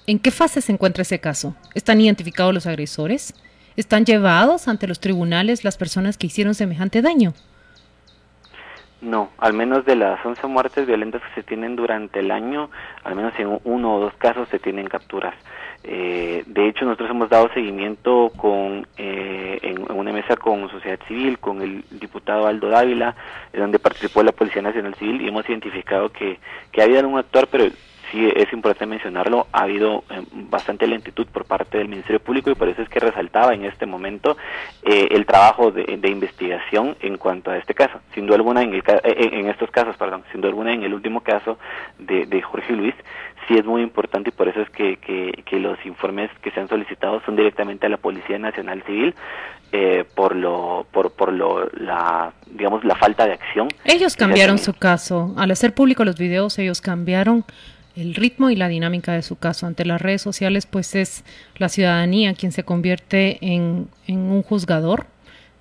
¿En 0.09 0.19
qué 0.19 0.31
fase 0.31 0.63
se 0.63 0.73
encuentra 0.73 1.03
ese 1.03 1.21
caso? 1.21 1.55
¿Están 1.75 2.01
identificados 2.01 2.55
los 2.55 2.67
agresores? 2.67 3.35
¿Están 3.77 4.07
llevados 4.07 4.67
ante 4.67 4.89
los 4.89 5.01
tribunales 5.01 5.65
las 5.65 5.77
personas 5.77 6.17
que 6.17 6.29
hicieron 6.29 6.55
semejante 6.55 7.03
daño? 7.03 7.35
No, 9.03 9.29
al 9.37 9.53
menos 9.53 9.85
de 9.85 9.97
las 9.97 10.25
11 10.25 10.47
muertes 10.47 10.87
violentas 10.87 11.21
que 11.21 11.43
se 11.43 11.47
tienen 11.47 11.77
durante 11.77 12.21
el 12.21 12.31
año, 12.31 12.71
al 13.05 13.17
menos 13.17 13.35
en 13.39 13.61
uno 13.65 13.97
o 13.97 14.01
dos 14.01 14.15
casos 14.15 14.49
se 14.49 14.59
tienen 14.59 14.87
capturas. 14.87 15.35
Eh, 15.85 16.43
de 16.47 16.69
hecho, 16.69 16.87
nosotros 16.87 17.11
hemos 17.11 17.29
dado 17.29 17.53
seguimiento 17.53 18.33
con 18.35 18.87
eh, 18.97 19.59
en, 19.61 19.93
una 19.93 20.11
mesa 20.11 20.37
con 20.37 20.71
sociedad 20.71 20.99
civil, 21.07 21.39
con 21.39 21.61
el 21.61 21.85
diputado 21.91 22.47
Aldo 22.47 22.71
Dávila, 22.71 23.15
donde 23.53 23.79
participó 23.79 24.23
la 24.23 24.33
Policía 24.33 24.63
Nacional 24.63 24.95
Civil 24.95 25.21
y 25.21 25.29
hemos 25.29 25.47
identificado 25.51 26.11
que, 26.11 26.41
que 26.73 26.81
ha 26.81 27.07
un 27.07 27.19
actor, 27.19 27.47
pero 27.51 27.69
sí 28.11 28.29
es 28.35 28.53
importante 28.53 28.87
mencionarlo, 28.87 29.47
ha 29.53 29.63
habido 29.63 30.05
eh, 30.11 30.23
bastante 30.33 30.87
lentitud 30.87 31.27
por 31.27 31.45
parte 31.45 31.79
del 31.79 31.89
Ministerio 31.89 32.21
Público 32.21 32.51
y 32.51 32.55
por 32.55 32.69
eso 32.69 32.83
es 32.83 32.89
que 32.89 33.01
resaltaba 33.01 33.55
en 33.55 33.65
este 33.65 33.87
momento 33.87 34.37
eh, 34.83 35.09
el 35.11 35.27
trabajo 35.27 35.71
de, 35.71 36.09
investigación 36.09 36.97
en 37.01 37.19
cuanto 37.19 37.51
a 37.51 37.59
este 37.59 37.75
caso. 37.75 38.01
Sin 38.15 38.27
duda 38.27 38.37
alguna, 38.37 38.63
en, 38.63 38.73
el, 38.73 38.83
en 39.05 39.49
estos 39.49 39.71
casos, 39.71 39.97
perdón, 39.97 40.25
sin 40.33 40.41
duda 40.41 40.51
alguna, 40.51 40.73
en 40.73 40.83
el 40.83 40.95
último 40.95 41.21
caso 41.21 41.59
de, 41.99 42.27
de 42.27 42.41
Jorge 42.41 42.73
Luis, 42.73 42.95
sí 43.49 43.57
es 43.57 43.65
muy 43.65 43.83
importante 43.83 44.29
y 44.29 44.33
por 44.33 44.49
eso 44.49 44.61
es 44.61 44.71
que, 44.71 44.97
que, 44.99 45.59
los 45.59 45.85
informes 45.85 46.31
que 46.41 46.53
se 46.53 46.61
han 46.61 46.69
solicitado 46.69 47.21
son 47.27 47.35
directamente 47.35 47.87
a 47.87 47.89
la 47.89 47.97
Policía 47.97 48.39
Nacional 48.39 48.81
Civil 48.87 49.13
eh, 49.73 50.05
por 50.15 50.37
lo 50.37 50.87
por, 50.93 51.11
por 51.11 51.33
lo 51.33 51.69
la 51.73 52.33
digamos 52.47 52.85
la 52.85 52.95
falta 52.95 53.27
de 53.27 53.33
acción. 53.33 53.69
Ellos 53.85 54.15
cambiaron 54.15 54.59
su 54.59 54.73
caso 54.73 55.35
al 55.37 55.51
hacer 55.51 55.75
público 55.75 56.05
los 56.05 56.17
videos, 56.17 56.59
ellos 56.61 56.81
cambiaron 56.81 57.45
el 57.99 58.15
ritmo 58.15 58.51
y 58.51 58.57
la 58.57 58.69
dinámica 58.69 59.13
de 59.13 59.23
su 59.23 59.37
caso 59.37 59.67
ante 59.67 59.85
las 59.85 60.01
redes 60.01 60.23
sociales, 60.23 60.67
pues 60.67 60.95
es 60.95 61.25
la 61.57 61.69
ciudadanía 61.69 62.35
quien 62.35 62.53
se 62.53 62.63
convierte 62.63 63.39
en, 63.41 63.89
en 64.07 64.19
un 64.19 64.43
juzgador 64.43 65.07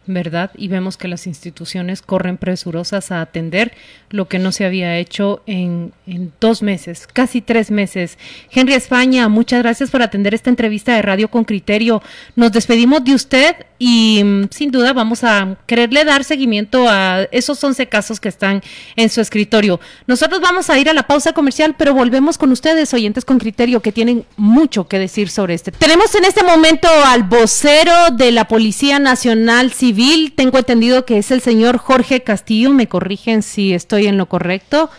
¿verdad? 0.07 0.51
Y 0.55 0.69
vemos 0.69 0.97
que 0.97 1.07
las 1.07 1.27
instituciones 1.27 2.01
corren 2.01 2.37
presurosas 2.37 3.11
a 3.11 3.21
atender 3.21 3.73
lo 4.09 4.27
que 4.27 4.39
no 4.39 4.51
se 4.51 4.65
había 4.65 4.97
hecho 4.97 5.43
en, 5.45 5.91
en, 6.07 6.31
dos 6.39 6.63
meses, 6.63 7.07
casi 7.07 7.41
tres 7.41 7.69
meses. 7.69 8.17
Henry 8.51 8.73
España, 8.73 9.27
muchas 9.27 9.61
gracias 9.61 9.91
por 9.91 10.01
atender 10.01 10.33
esta 10.33 10.49
entrevista 10.49 10.95
de 10.95 11.01
Radio 11.01 11.27
con 11.27 11.43
Criterio. 11.43 12.01
Nos 12.35 12.53
despedimos 12.53 13.03
de 13.03 13.13
usted 13.13 13.55
y 13.79 14.21
mm, 14.23 14.49
sin 14.51 14.71
duda 14.71 14.93
vamos 14.93 15.23
a 15.23 15.57
quererle 15.65 16.05
dar 16.05 16.23
seguimiento 16.23 16.87
a 16.89 17.23
esos 17.31 17.63
11 17.63 17.87
casos 17.87 18.19
que 18.19 18.29
están 18.29 18.61
en 18.95 19.09
su 19.09 19.21
escritorio. 19.21 19.79
Nosotros 20.07 20.41
vamos 20.41 20.69
a 20.69 20.79
ir 20.79 20.89
a 20.89 20.93
la 20.93 21.03
pausa 21.03 21.33
comercial, 21.33 21.75
pero 21.77 21.93
volvemos 21.93 22.37
con 22.37 22.51
ustedes, 22.51 22.93
oyentes 22.93 23.25
con 23.25 23.39
criterio, 23.39 23.81
que 23.81 23.91
tienen 23.91 24.25
mucho 24.35 24.87
que 24.87 24.99
decir 24.99 25.29
sobre 25.29 25.53
este. 25.53 25.71
Tenemos 25.71 26.13
en 26.15 26.25
este 26.25 26.43
momento 26.43 26.87
al 27.05 27.23
vocero 27.23 27.93
de 28.13 28.31
la 28.31 28.47
Policía 28.47 28.99
Nacional 28.99 29.71
Civil, 29.71 30.33
tengo 30.35 30.57
entendido 30.57 31.05
que 31.05 31.17
es 31.17 31.31
el 31.31 31.41
señor 31.41 31.77
Jorge 31.77 32.23
Castillo, 32.23 32.71
me 32.71 32.87
corrigen 32.87 33.43
si 33.43 33.73
estoy 33.73 34.07
en 34.07 34.17
lo 34.17 34.27
correcto. 34.27 34.89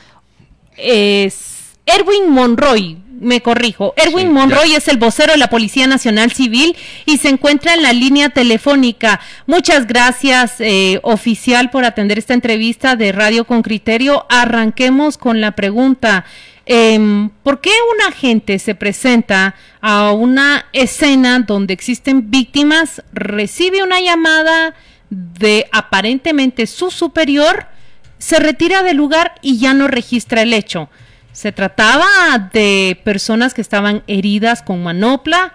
Es 0.77 1.59
Erwin 1.87 2.31
Monroy, 2.31 2.99
me 3.20 3.40
corrijo. 3.40 3.94
Erwin 3.96 4.33
Monroy 4.33 4.74
es 4.74 4.88
el 4.88 4.96
vocero 4.96 5.33
de 5.33 5.38
la 5.38 5.50
Policía 5.50 5.87
Nacional 5.87 6.33
Civil 6.33 6.76
y 7.07 7.18
se 7.18 7.28
encuentra 7.28 7.74
en 7.74 7.83
la 7.83 7.92
línea 7.92 8.31
telefónica. 8.31 9.20
Muchas 9.46 9.87
gracias, 9.87 10.57
eh, 10.61 11.00
oficial, 11.02 11.70
por 11.70 11.85
atender 11.85 12.18
esta 12.18 12.35
entrevista 12.35 12.96
de 12.96 13.12
Radio 13.12 13.44
con 13.44 13.62
Criterio. 13.62 14.26
Arranquemos 14.28 15.18
con 15.18 15.40
la 15.40 15.52
pregunta. 15.52 16.24
Em, 16.66 17.31
¿Por 17.42 17.61
qué 17.61 17.70
un 17.94 18.12
agente 18.12 18.59
se 18.59 18.74
presenta 18.74 19.54
a 19.81 20.12
una 20.12 20.66
escena 20.72 21.40
donde 21.40 21.72
existen 21.72 22.31
víctimas, 22.31 23.02
recibe 23.12 23.83
una 23.83 24.00
llamada 24.00 24.74
de 25.09 25.66
aparentemente 25.72 26.66
su 26.66 26.90
superior, 26.90 27.66
se 28.18 28.38
retira 28.38 28.83
del 28.83 28.98
lugar 28.98 29.37
y 29.40 29.59
ya 29.59 29.72
no 29.72 29.88
registra 29.88 30.42
el 30.42 30.52
hecho? 30.52 30.90
Se 31.33 31.53
trataba 31.53 32.07
de 32.53 33.01
personas 33.05 33.55
que 33.55 33.61
estaban 33.61 34.03
heridas 34.07 34.62
con 34.62 34.83
manopla, 34.83 35.55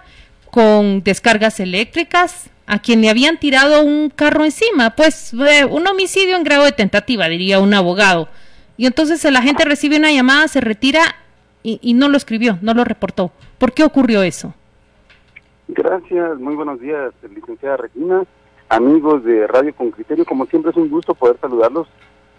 con 0.50 1.02
descargas 1.02 1.60
eléctricas, 1.60 2.50
a 2.66 2.78
quien 2.78 3.00
le 3.00 3.10
habían 3.10 3.38
tirado 3.38 3.82
un 3.82 4.08
carro 4.08 4.44
encima, 4.44 4.90
pues 4.90 5.34
eh, 5.34 5.64
un 5.64 5.86
homicidio 5.86 6.36
en 6.36 6.44
grado 6.44 6.64
de 6.64 6.72
tentativa, 6.72 7.28
diría 7.28 7.60
un 7.60 7.74
abogado. 7.74 8.28
Y 8.76 8.86
entonces 8.86 9.22
la 9.30 9.42
gente 9.42 9.64
recibe 9.64 9.98
una 9.98 10.10
llamada, 10.10 10.48
se 10.48 10.60
retira 10.60 11.02
y, 11.62 11.78
y 11.82 11.94
no 11.94 12.08
lo 12.08 12.16
escribió, 12.16 12.58
no 12.62 12.72
lo 12.74 12.84
reportó. 12.84 13.32
¿Por 13.58 13.72
qué 13.72 13.84
ocurrió 13.84 14.22
eso? 14.22 14.54
Gracias, 15.68 16.38
muy 16.38 16.54
buenos 16.54 16.80
días, 16.80 17.12
licenciada 17.34 17.78
Regina, 17.78 18.24
amigos 18.68 19.24
de 19.24 19.46
Radio 19.46 19.74
Con 19.74 19.90
Criterio, 19.90 20.24
como 20.24 20.46
siempre 20.46 20.70
es 20.70 20.76
un 20.76 20.90
gusto 20.90 21.14
poder 21.14 21.38
saludarlos 21.40 21.88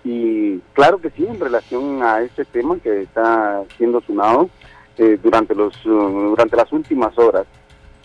y 0.06 0.60
claro 0.74 1.00
que 1.00 1.10
sí, 1.10 1.26
en 1.26 1.40
relación 1.40 2.04
a 2.04 2.22
este 2.22 2.46
tema 2.46 2.78
que 2.78 3.02
está 3.02 3.64
siendo 3.76 4.02
sonado 4.02 4.52
eh, 5.00 5.18
durante, 5.22 5.56
los, 5.56 5.74
uh, 5.84 6.30
durante 6.30 6.56
las 6.56 6.72
últimas 6.72 7.18
horas, 7.18 7.48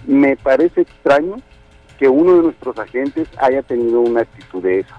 me 0.06 0.34
parece 0.34 0.80
extraño 0.80 1.36
que 1.98 2.08
uno 2.08 2.36
de 2.36 2.42
nuestros 2.44 2.78
agentes 2.78 3.28
haya 3.36 3.62
tenido 3.62 4.00
una 4.00 4.22
actitud 4.22 4.62
de 4.62 4.80
esa. 4.80 4.98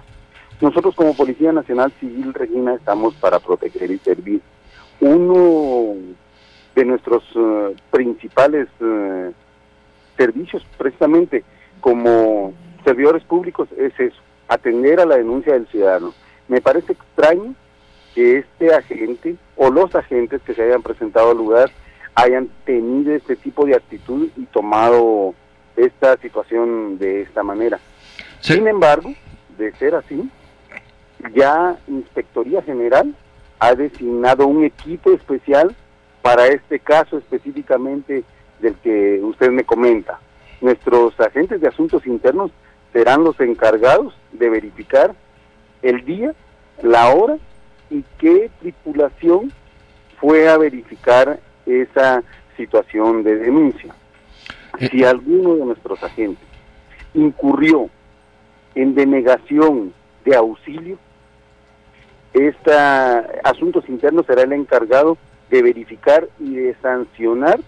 Nosotros 0.62 0.94
como 0.94 1.16
Policía 1.16 1.52
Nacional 1.52 1.92
Civil, 2.00 2.36
Regina, 2.36 2.76
estamos 2.76 3.16
para 3.16 3.40
proteger 3.40 3.90
y 3.90 3.98
servir. 3.98 4.40
Uno 5.00 5.96
de 6.76 6.86
nuestros 6.86 7.24
uh, 7.36 7.74
principales 7.90 8.68
uh, 8.80 9.32
servicios, 10.18 10.64
precisamente 10.78 11.44
como 11.80 12.54
servidores 12.86 13.24
públicos, 13.24 13.70
es 13.76 14.00
eso, 14.00 14.22
atender 14.48 15.00
a 15.00 15.08
la 15.08 15.18
denuncia 15.18 15.54
del 15.54 15.66
ciudadano 15.70 16.14
me 16.52 16.60
parece 16.60 16.92
extraño 16.92 17.56
que 18.14 18.40
este 18.40 18.76
agente 18.76 19.38
o 19.56 19.70
los 19.70 19.96
agentes 19.96 20.42
que 20.42 20.54
se 20.54 20.62
hayan 20.62 20.84
presentado 20.84 21.32
al 21.32 21.38
lugar 21.38 21.72
hayan 22.14 22.50
tenido 22.66 23.16
este 23.16 23.38
tipo 23.38 23.66
de 23.66 23.74
actitud 23.74 24.28
y 24.36 24.46
tomado 24.48 25.34
esta 25.78 26.18
situación 26.18 27.00
de 27.00 27.22
esta 27.22 27.42
manera. 27.42 27.80
Sin 28.42 28.68
embargo, 28.68 29.14
de 29.58 29.72
ser 29.76 29.96
así, 29.96 30.30
ya 31.34 31.78
Inspectoría 31.88 32.62
General 32.64 33.16
ha 33.60 33.74
designado 33.74 34.46
un 34.46 34.66
equipo 34.66 35.14
especial 35.14 35.74
para 36.22 36.48
este 36.48 36.80
caso 36.80 37.18
específicamente 37.18 38.26
del 38.60 38.76
que 38.84 39.22
usted 39.24 39.52
me 39.52 39.64
comenta. 39.64 40.20
Nuestros 40.60 41.18
agentes 41.18 41.62
de 41.62 41.70
asuntos 41.70 42.06
internos 42.06 42.52
serán 42.92 43.24
los 43.24 43.40
encargados 43.40 44.14
de 44.34 44.50
verificar 44.50 45.16
el 45.82 46.06
día, 46.06 46.34
la 46.84 47.10
hora 47.14 47.38
y 47.90 48.04
qué 48.18 48.50
tripulación 48.60 49.52
fue 50.20 50.50
a 50.50 50.58
verificar 50.58 51.40
esa 51.66 52.24
situación 52.58 53.24
de 53.24 53.36
denuncia. 53.36 53.94
Eh. 54.80 54.90
Si 54.92 55.04
alguno 55.04 55.56
de 55.56 55.66
nuestros 55.66 56.02
agentes 56.04 56.48
incurrió 57.14 57.90
en 58.76 58.96
denegación 58.96 59.94
de 60.24 60.36
auxilio, 60.36 60.98
este 62.34 62.72
Asuntos 63.44 63.90
Internos 63.90 64.26
será 64.26 64.44
el 64.44 64.54
encargado 64.54 65.18
de 65.50 65.62
verificar 65.62 66.30
y 66.40 66.56
de 66.56 66.76
sancionar, 66.82 67.60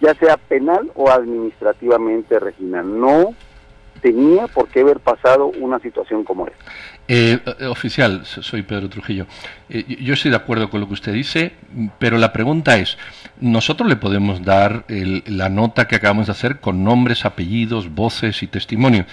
ya 0.00 0.14
sea 0.14 0.36
penal 0.36 0.90
o 0.94 1.10
administrativamente, 1.10 2.40
Regina. 2.40 2.82
No 2.82 3.34
tenía 3.98 4.46
por 4.46 4.68
qué 4.68 4.80
haber 4.80 5.00
pasado 5.00 5.46
una 5.46 5.78
situación 5.80 6.24
como 6.24 6.46
esta. 6.46 6.64
Eh, 7.10 7.38
eh, 7.58 7.66
oficial, 7.66 8.26
soy 8.26 8.62
Pedro 8.62 8.90
Trujillo. 8.90 9.26
Eh, 9.70 9.96
yo 10.00 10.12
estoy 10.12 10.30
de 10.30 10.36
acuerdo 10.36 10.68
con 10.68 10.80
lo 10.80 10.88
que 10.88 10.94
usted 10.94 11.12
dice, 11.12 11.52
pero 11.98 12.18
la 12.18 12.32
pregunta 12.32 12.76
es, 12.76 12.98
nosotros 13.40 13.88
le 13.88 13.96
podemos 13.96 14.44
dar 14.44 14.84
la 14.88 15.48
nota 15.48 15.88
que 15.88 15.96
acabamos 15.96 16.26
de 16.26 16.32
hacer 16.32 16.60
con 16.60 16.84
nombres, 16.84 17.24
apellidos, 17.24 17.94
voces 17.94 18.42
y 18.42 18.46
testimonios, 18.46 19.06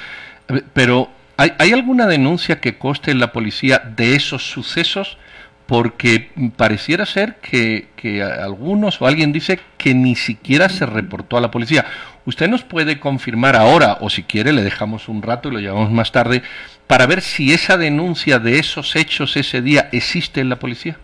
pero 0.74 1.10
¿hay, 1.38 1.54
¿hay 1.58 1.72
alguna 1.72 2.06
denuncia 2.06 2.60
que 2.60 2.78
coste 2.78 3.12
en 3.12 3.20
la 3.20 3.32
policía 3.32 3.80
de 3.80 4.16
esos 4.16 4.50
sucesos? 4.50 5.18
porque 5.66 6.30
pareciera 6.58 7.08
ser 7.08 7.38
que, 7.38 7.88
que, 7.96 8.22
algunos 8.22 9.02
o 9.02 9.08
alguien 9.08 9.32
dice 9.32 9.60
que 9.78 9.96
ni 9.96 10.16
siquiera 10.16 10.70
se 10.70 10.86
reportó 10.86 11.38
a 11.38 11.42
la 11.42 11.50
policía. 11.50 11.86
¿Usted 12.26 12.48
nos 12.48 12.64
puede 12.64 13.00
confirmar 13.00 13.56
ahora, 13.56 14.00
o 14.02 14.10
si 14.10 14.24
quiere 14.24 14.52
le 14.52 14.64
dejamos 14.64 15.08
un 15.10 15.22
rato 15.22 15.50
y 15.50 15.52
lo 15.52 15.60
llevamos 15.60 15.92
más 15.92 16.12
tarde, 16.12 16.42
para 16.88 17.06
ver 17.06 17.22
si 17.22 17.54
esa 17.54 17.78
denuncia 17.78 18.40
de 18.40 18.58
esos 18.58 18.96
hechos 18.96 19.38
ese 19.38 19.62
día 19.62 19.90
existe 19.92 20.42
en 20.42 20.50
la 20.50 20.58
policía? 20.58 20.98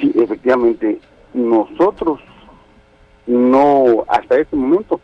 Sí, 0.00 0.12
efectivamente, 0.14 1.00
nosotros 1.34 2.20
no, 3.26 4.04
hasta 4.08 4.38
este 4.38 4.54
momento, 4.54 5.00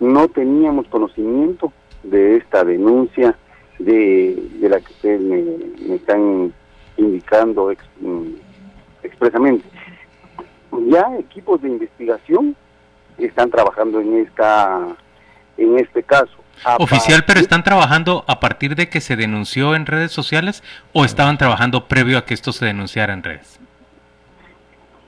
no 0.00 0.26
teníamos 0.26 0.88
conocimiento 0.88 1.72
de 2.02 2.38
esta 2.38 2.64
denuncia 2.64 3.36
de, 3.78 4.36
de 4.60 4.68
la 4.68 4.80
que 4.80 4.92
ustedes 4.92 5.20
me, 5.20 5.94
están 5.94 6.52
indicando 6.96 7.72
mm, 8.00 8.22
expresamente. 9.04 9.64
Ya 10.88 11.16
equipos 11.18 11.62
de 11.62 11.68
investigación 11.68 12.56
están 13.18 13.50
trabajando 13.50 14.00
en 14.00 14.18
esta 14.18 14.80
en 15.56 15.78
este 15.78 16.02
caso. 16.02 16.32
Oficial, 16.78 17.24
pero 17.26 17.40
están 17.40 17.64
trabajando 17.64 18.24
a 18.28 18.38
partir 18.38 18.76
de 18.76 18.88
que 18.88 19.00
se 19.00 19.16
denunció 19.16 19.74
en 19.74 19.86
redes 19.86 20.12
sociales 20.12 20.62
o 20.92 21.04
estaban 21.04 21.36
trabajando 21.36 21.88
previo 21.88 22.18
a 22.18 22.24
que 22.24 22.34
esto 22.34 22.52
se 22.52 22.66
denunciara 22.66 23.12
en 23.12 23.22
redes? 23.22 23.58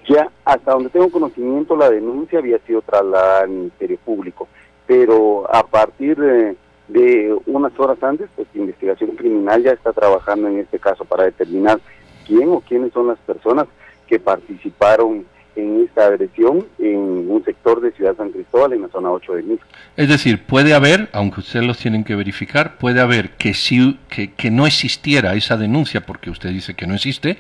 Ya, 0.09 0.29
hasta 0.45 0.73
donde 0.73 0.91
tengo 0.91 1.11
conocimiento, 1.11 1.77
la 1.77 1.91
denuncia 1.91 2.41
había 2.41 2.59
sido 2.67 2.83
trasladada 2.83 3.43
al 3.43 3.51
Ministerio 3.51 3.99
Público, 4.05 4.49
pero 4.87 5.49
a 5.55 5.65
partir 5.65 6.17
de, 6.17 6.57
de 6.89 7.35
unas 7.47 7.79
horas 7.79 8.03
antes, 8.03 8.29
pues 8.35 8.49
investigación 8.55 9.11
criminal 9.13 9.63
ya 9.63 9.71
está 9.71 9.93
trabajando 9.93 10.49
en 10.49 10.59
este 10.59 10.79
caso 10.79 11.05
para 11.05 11.25
determinar 11.25 11.79
quién 12.27 12.49
o 12.51 12.61
quiénes 12.61 12.93
son 12.93 13.07
las 13.09 13.19
personas 13.21 13.67
que 14.07 14.19
participaron 14.19 15.25
en 15.57 15.85
esta 15.85 16.07
agresión 16.07 16.67
en 16.79 17.31
un 17.31 17.43
sector 17.45 17.81
de 17.81 17.93
Ciudad 17.93 18.17
San 18.17 18.31
Cristóbal, 18.31 18.73
en 18.73 18.83
la 18.83 18.89
zona 18.89 19.11
8 19.11 19.35
de 19.35 19.43
Misco. 19.43 19.67
Es 19.97 20.09
decir, 20.09 20.43
puede 20.45 20.75
haber, 20.75 21.09
aunque 21.13 21.41
ustedes 21.41 21.67
los 21.67 21.79
tienen 21.79 22.05
que 22.05 22.17
verificar, 22.17 22.77
puede 22.79 23.01
haber 23.01 23.31
que, 23.31 23.55
si, 23.55 23.99
que, 24.09 24.33
que 24.33 24.51
no 24.51 24.67
existiera 24.67 25.35
esa 25.35 25.57
denuncia, 25.57 26.01
porque 26.05 26.31
usted 26.31 26.51
dice 26.51 26.75
que 26.75 26.87
no 26.87 26.95
existe, 26.95 27.39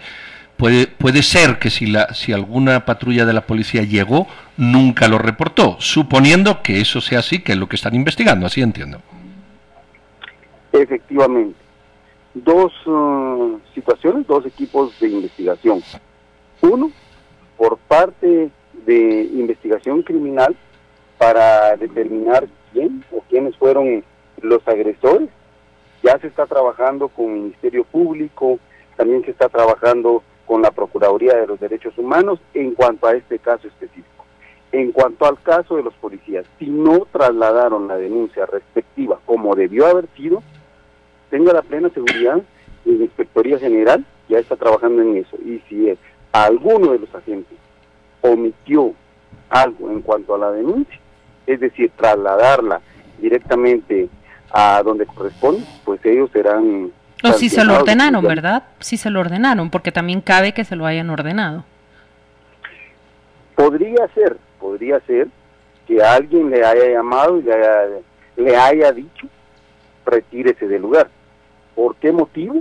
puede, 0.57 0.87
puede 0.87 1.22
ser 1.22 1.59
que 1.59 1.70
si, 1.70 1.87
la, 1.87 2.14
si 2.14 2.33
alguna 2.33 2.85
patrulla 2.85 3.24
de 3.24 3.33
la 3.33 3.46
policía 3.46 3.83
llegó, 3.83 4.27
nunca 4.57 5.09
lo 5.09 5.18
reportó, 5.18 5.77
suponiendo 5.81 6.62
que 6.62 6.81
eso 6.81 7.00
sea 7.00 7.20
así, 7.20 7.40
que 7.40 7.53
es 7.53 7.59
lo 7.59 7.68
que 7.68 7.77
están 7.77 7.94
investigando, 7.94 8.46
así 8.46 8.61
entiendo. 8.61 9.00
Efectivamente. 10.72 11.57
Dos 12.35 12.72
uh, 12.87 13.61
situaciones, 13.74 14.27
dos 14.27 14.44
equipos 14.44 14.98
de 14.98 15.09
investigación. 15.09 15.81
Uno, 16.61 16.90
por 17.57 17.79
parte 17.79 18.51
de 18.87 19.23
investigación 19.33 20.03
criminal 20.03 20.57
para 21.19 21.77
determinar 21.77 22.47
quién 22.73 23.05
o 23.12 23.23
quiénes 23.29 23.57
fueron 23.57 24.05
los 24.40 24.67
agresores. 24.67 25.29
Ya 26.03 26.19
se 26.19 26.27
está 26.27 26.47
trabajando 26.47 27.09
con 27.09 27.27
el 27.27 27.40
Ministerio 27.40 27.85
Público, 27.85 28.59
también 28.97 29.25
se 29.25 29.31
está 29.31 29.49
trabajando 29.49 30.23
con 30.47 30.61
la 30.61 30.71
Procuraduría 30.71 31.37
de 31.37 31.47
los 31.47 31.59
Derechos 31.59 31.97
Humanos 31.97 32.38
en 32.53 32.75
cuanto 32.75 33.07
a 33.07 33.14
este 33.14 33.38
caso 33.38 33.67
específico. 33.69 34.25
En 34.73 34.93
cuanto 34.93 35.25
al 35.25 35.40
caso 35.40 35.77
de 35.77 35.85
los 35.85 35.95
policías, 35.95 36.45
si 36.59 36.67
no 36.67 37.07
trasladaron 37.11 37.88
la 37.88 37.97
denuncia 37.97 38.45
respectiva 38.45 39.21
como 39.25 39.55
debió 39.55 39.87
haber 39.87 40.09
sido, 40.17 40.43
tenga 41.31 41.53
la 41.53 41.62
plena 41.62 41.88
seguridad 41.90 42.43
la 42.85 43.05
Inspectoría 43.05 43.59
General 43.59 44.05
ya 44.29 44.38
está 44.38 44.57
trabajando 44.57 45.03
en 45.03 45.17
eso. 45.19 45.37
Y 45.45 45.62
si 45.69 45.88
es 45.88 45.99
alguno 46.35 46.90
de 46.90 46.99
los 46.99 47.14
agentes 47.14 47.57
omitió 48.20 48.92
algo 49.51 49.88
en 49.90 50.03
cuanto 50.03 50.35
a 50.35 50.38
la 50.38 50.51
denuncia, 50.51 50.99
es 51.47 51.61
decir, 51.61 51.92
trasladarla 51.97 52.81
directamente 53.20 54.09
a 54.51 54.83
donde 54.83 55.07
corresponde, 55.07 55.64
pues 55.85 56.05
ellos 56.05 56.31
serán... 56.33 56.90
O 57.23 57.33
si 57.35 57.49
se 57.49 57.64
lo 57.64 57.77
ordenaron, 57.77 58.25
¿verdad? 58.25 58.64
Si 58.81 58.97
se 58.97 59.11
lo 59.11 59.20
ordenaron, 59.20 59.70
porque 59.70 59.92
también 59.92 60.20
cabe 60.20 60.53
que 60.53 60.64
se 60.64 60.75
lo 60.75 60.87
hayan 60.87 61.09
ordenado. 61.09 61.64
Podría 63.55 64.09
ser, 64.09 64.37
podría 64.59 64.99
ser 65.07 65.29
que 65.87 66.03
alguien 66.03 66.51
le 66.51 66.64
haya 66.64 66.94
llamado 66.94 67.38
y 67.38 67.42
le 67.42 67.55
haya, 67.55 67.87
le 68.37 68.57
haya 68.57 68.92
dicho, 68.92 69.29
retírese 70.05 70.66
del 70.66 70.83
lugar. 70.83 71.09
¿Por 71.77 71.94
qué 71.97 72.11
motivo? 72.11 72.61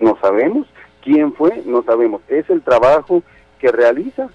No 0.00 0.16
sabemos. 0.20 0.66
¿Quién 1.04 1.34
fue? 1.34 1.62
No 1.66 1.82
sabemos. 1.82 2.22
Es 2.28 2.48
el 2.48 2.62
trabajo 2.62 3.22
que 3.60 3.70
realiza 3.70 4.30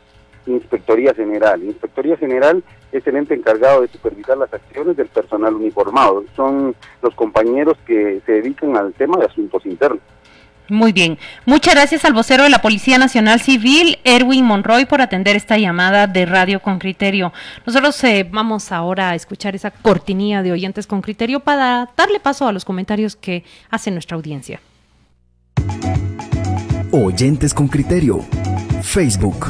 Inspectoría 0.46 1.16
General. 1.16 1.62
Inspectoría 1.64 2.16
General 2.16 2.64
es 2.92 3.06
el 3.08 3.16
ente 3.16 3.34
encargado 3.34 3.82
de 3.82 3.88
supervisar 3.88 4.38
las 4.38 4.54
acciones 4.54 4.96
del 4.96 5.08
personal 5.08 5.56
uniformado. 5.56 6.24
Son 6.36 6.76
los 7.02 7.16
compañeros 7.16 7.76
que 7.88 8.22
se 8.26 8.34
dedican 8.34 8.78
al 8.78 8.94
tema 8.94 9.18
de 9.18 9.26
asuntos 9.26 9.66
internos. 9.66 10.00
Muy 10.70 10.92
bien. 10.92 11.18
Muchas 11.48 11.74
gracias 11.74 12.06
al 12.06 12.14
vocero 12.14 12.44
de 12.44 12.52
la 12.52 12.62
Policía 12.62 13.00
Nacional 13.00 13.40
Civil, 13.40 13.98
Erwin 14.04 14.46
Monroy, 14.46 14.86
por 14.86 15.02
atender 15.02 15.36
esta 15.36 15.58
llamada 15.58 16.06
de 16.06 16.28
Radio 16.28 16.60
con 16.60 16.78
Criterio. 16.78 17.34
Nosotros 17.66 18.04
eh, 18.04 18.28
vamos 18.30 18.72
ahora 18.72 19.10
a 19.10 19.16
escuchar 19.16 19.56
esa 19.56 19.72
cortinilla 19.72 20.44
de 20.44 20.52
oyentes 20.52 20.86
con 20.86 21.02
criterio 21.02 21.40
para 21.40 21.90
darle 21.98 22.20
paso 22.20 22.48
a 22.48 22.52
los 22.52 22.66
comentarios 22.66 23.16
que 23.16 23.44
hace 23.72 23.90
nuestra 23.90 24.16
audiencia. 24.16 24.62
Oyentes 26.91 27.54
con 27.54 27.67
criterio. 27.67 28.25
Facebook. 28.82 29.45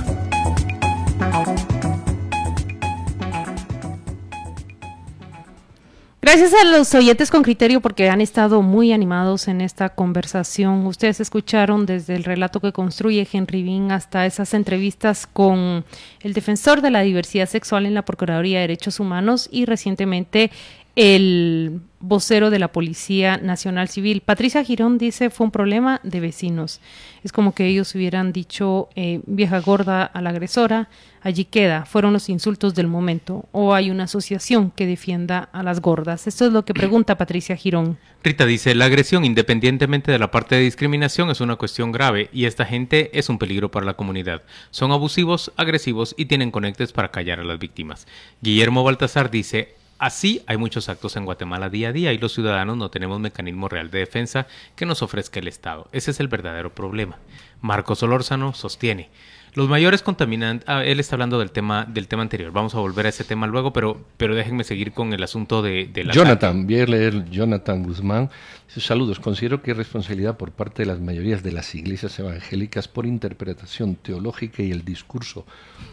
Gracias 6.21 6.53
a 6.53 6.65
los 6.65 6.93
oyentes 6.93 7.31
con 7.31 7.41
criterio 7.41 7.79
porque 7.79 8.09
han 8.09 8.19
estado 8.19 8.61
muy 8.61 8.91
animados 8.91 9.47
en 9.47 9.61
esta 9.61 9.87
conversación. 9.87 10.85
Ustedes 10.85 11.21
escucharon 11.21 11.85
desde 11.85 12.17
el 12.17 12.25
relato 12.25 12.59
que 12.59 12.73
construye 12.73 13.25
Henry 13.31 13.63
Bean 13.63 13.93
hasta 13.93 14.25
esas 14.25 14.53
entrevistas 14.53 15.25
con 15.25 15.85
el 16.19 16.33
defensor 16.33 16.81
de 16.81 16.91
la 16.91 17.03
diversidad 17.03 17.47
sexual 17.47 17.85
en 17.85 17.93
la 17.93 18.03
Procuraduría 18.03 18.57
de 18.57 18.67
Derechos 18.67 18.99
Humanos 18.99 19.47
y 19.49 19.63
recientemente 19.63 20.51
el 20.97 21.79
vocero 21.99 22.49
de 22.49 22.59
la 22.59 22.71
Policía 22.71 23.37
Nacional 23.37 23.89
Civil. 23.89 24.21
Patricia 24.21 24.63
Girón 24.63 24.97
dice 24.97 25.29
fue 25.29 25.45
un 25.45 25.51
problema 25.51 25.99
de 26.03 26.19
vecinos. 26.19 26.79
Es 27.23 27.31
como 27.31 27.53
que 27.53 27.65
ellos 27.65 27.93
hubieran 27.95 28.31
dicho 28.31 28.89
eh, 28.95 29.21
vieja 29.25 29.59
gorda 29.59 30.03
a 30.03 30.21
la 30.21 30.29
agresora, 30.29 30.89
allí 31.21 31.45
queda, 31.45 31.85
fueron 31.85 32.13
los 32.13 32.29
insultos 32.29 32.75
del 32.75 32.87
momento, 32.87 33.45
o 33.51 33.73
hay 33.73 33.91
una 33.91 34.05
asociación 34.05 34.71
que 34.71 34.85
defienda 34.85 35.49
a 35.51 35.63
las 35.63 35.81
gordas. 35.81 36.27
Esto 36.27 36.45
es 36.45 36.53
lo 36.53 36.63
que 36.63 36.73
pregunta 36.73 37.17
Patricia 37.17 37.55
Girón. 37.55 37.97
Rita 38.23 38.45
dice, 38.45 38.75
la 38.75 38.85
agresión, 38.85 39.25
independientemente 39.25 40.11
de 40.11 40.19
la 40.19 40.31
parte 40.31 40.55
de 40.55 40.61
discriminación, 40.61 41.29
es 41.29 41.41
una 41.41 41.55
cuestión 41.55 41.91
grave 41.91 42.29
y 42.33 42.45
esta 42.45 42.65
gente 42.65 43.17
es 43.17 43.29
un 43.29 43.37
peligro 43.37 43.71
para 43.71 43.85
la 43.85 43.95
comunidad. 43.95 44.43
Son 44.71 44.91
abusivos, 44.91 45.51
agresivos 45.57 46.15
y 46.17 46.25
tienen 46.25 46.51
conectes 46.51 46.91
para 46.91 47.11
callar 47.11 47.39
a 47.39 47.43
las 47.43 47.59
víctimas. 47.59 48.07
Guillermo 48.41 48.83
Baltasar 48.83 49.29
dice, 49.31 49.75
Así 49.99 50.41
hay 50.47 50.55
muchos 50.55 50.87
actos 50.87 51.17
en 51.17 51.25
Guatemala 51.25 51.69
día 51.69 51.89
a 51.89 51.91
día 51.91 52.13
y 52.13 52.17
los 52.17 52.33
ciudadanos 52.33 52.77
no 52.77 52.89
tenemos 52.89 53.19
mecanismo 53.19 53.67
real 53.67 53.91
de 53.91 53.99
defensa 53.99 54.47
que 54.77 54.85
nos 54.85 55.01
ofrezca 55.01 55.41
el 55.41 55.49
Estado. 55.49 55.89
Ese 55.91 56.11
es 56.11 56.21
el 56.21 56.29
verdadero 56.29 56.73
problema. 56.73 57.17
Marcos 57.61 57.99
Solórzano 57.99 58.53
sostiene. 58.53 59.09
Los 59.55 59.67
mayores 59.67 60.01
contaminantes, 60.01 60.69
ah, 60.69 60.85
él 60.85 61.01
está 61.01 61.15
hablando 61.15 61.37
del 61.39 61.51
tema 61.51 61.85
del 61.85 62.07
tema 62.07 62.21
anterior. 62.21 62.51
Vamos 62.53 62.75
a 62.75 62.79
volver 62.79 63.07
a 63.07 63.09
ese 63.09 63.25
tema 63.25 63.45
luego, 63.45 63.73
pero 63.73 63.99
pero 64.15 64.35
déjenme 64.35 64.63
seguir 64.63 64.93
con 64.93 65.11
el 65.11 65.21
asunto 65.21 65.61
de, 65.61 65.89
la 66.05 66.13
Jonathan, 66.13 66.65
voy 66.65 66.79
a 66.79 66.85
leer 66.85 67.29
Jonathan 67.29 67.83
Guzmán. 67.83 68.29
Saludos, 68.67 69.19
considero 69.19 69.61
que 69.61 69.71
hay 69.71 69.77
responsabilidad 69.77 70.37
por 70.37 70.51
parte 70.51 70.83
de 70.83 70.85
las 70.85 71.01
mayorías 71.01 71.43
de 71.43 71.51
las 71.51 71.75
iglesias 71.75 72.17
evangélicas 72.19 72.87
por 72.87 73.05
interpretación 73.05 73.95
teológica 73.95 74.63
y 74.63 74.71
el 74.71 74.85
discurso 74.85 75.45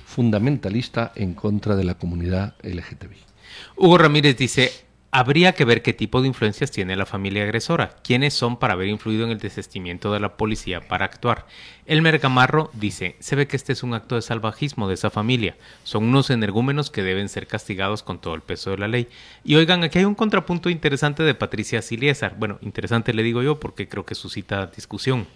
fundamentalista 0.05 1.11
en 1.17 1.35
contra 1.35 1.75
de 1.75 1.85
la 1.85 1.95
comunidad 1.95 2.55
LGTBI. 2.63 3.36
Hugo 3.77 3.99
Ramírez 3.99 4.37
dice, 4.37 4.87
habría 5.11 5.55
que 5.55 5.65
ver 5.65 5.81
qué 5.81 5.95
tipo 5.95 6.21
de 6.21 6.29
influencias 6.29 6.71
tiene 6.71 6.95
la 6.95 7.07
familia 7.07 7.43
agresora, 7.45 7.97
quiénes 8.03 8.35
son 8.35 8.59
para 8.59 8.75
haber 8.75 8.89
influido 8.89 9.25
en 9.25 9.31
el 9.31 9.39
desestimiento 9.39 10.13
de 10.13 10.21
la 10.21 10.37
policía 10.37 10.87
para 10.87 11.07
actuar. 11.07 11.47
El 11.87 12.03
Mergamarro 12.03 12.71
dice, 12.75 13.17
se 13.19 13.35
ve 13.35 13.47
que 13.47 13.57
este 13.57 13.73
es 13.73 13.83
un 13.83 13.95
acto 13.95 14.17
de 14.17 14.23
salvajismo 14.23 14.89
de 14.89 14.95
esa 14.95 15.09
familia, 15.09 15.57
son 15.85 16.05
unos 16.05 16.29
energúmenos 16.29 16.91
que 16.91 17.03
deben 17.03 17.31
ser 17.31 17.47
castigados 17.47 18.03
con 18.03 18.21
todo 18.21 18.35
el 18.35 18.43
peso 18.43 18.71
de 18.73 18.79
la 18.79 18.89
ley. 18.89 19.09
Y 19.43 19.55
oigan, 19.55 19.85
aquí 19.85 20.01
hay 20.01 20.05
un 20.05 20.15
contrapunto 20.15 20.69
interesante 20.69 21.23
de 21.23 21.35
Patricia 21.35 21.81
Siliesar, 21.81 22.37
bueno, 22.39 22.59
interesante 22.61 23.15
le 23.15 23.23
digo 23.23 23.43
yo 23.43 23.59
porque 23.59 23.89
creo 23.89 24.05
que 24.05 24.15
suscita 24.15 24.67
discusión. 24.67 25.27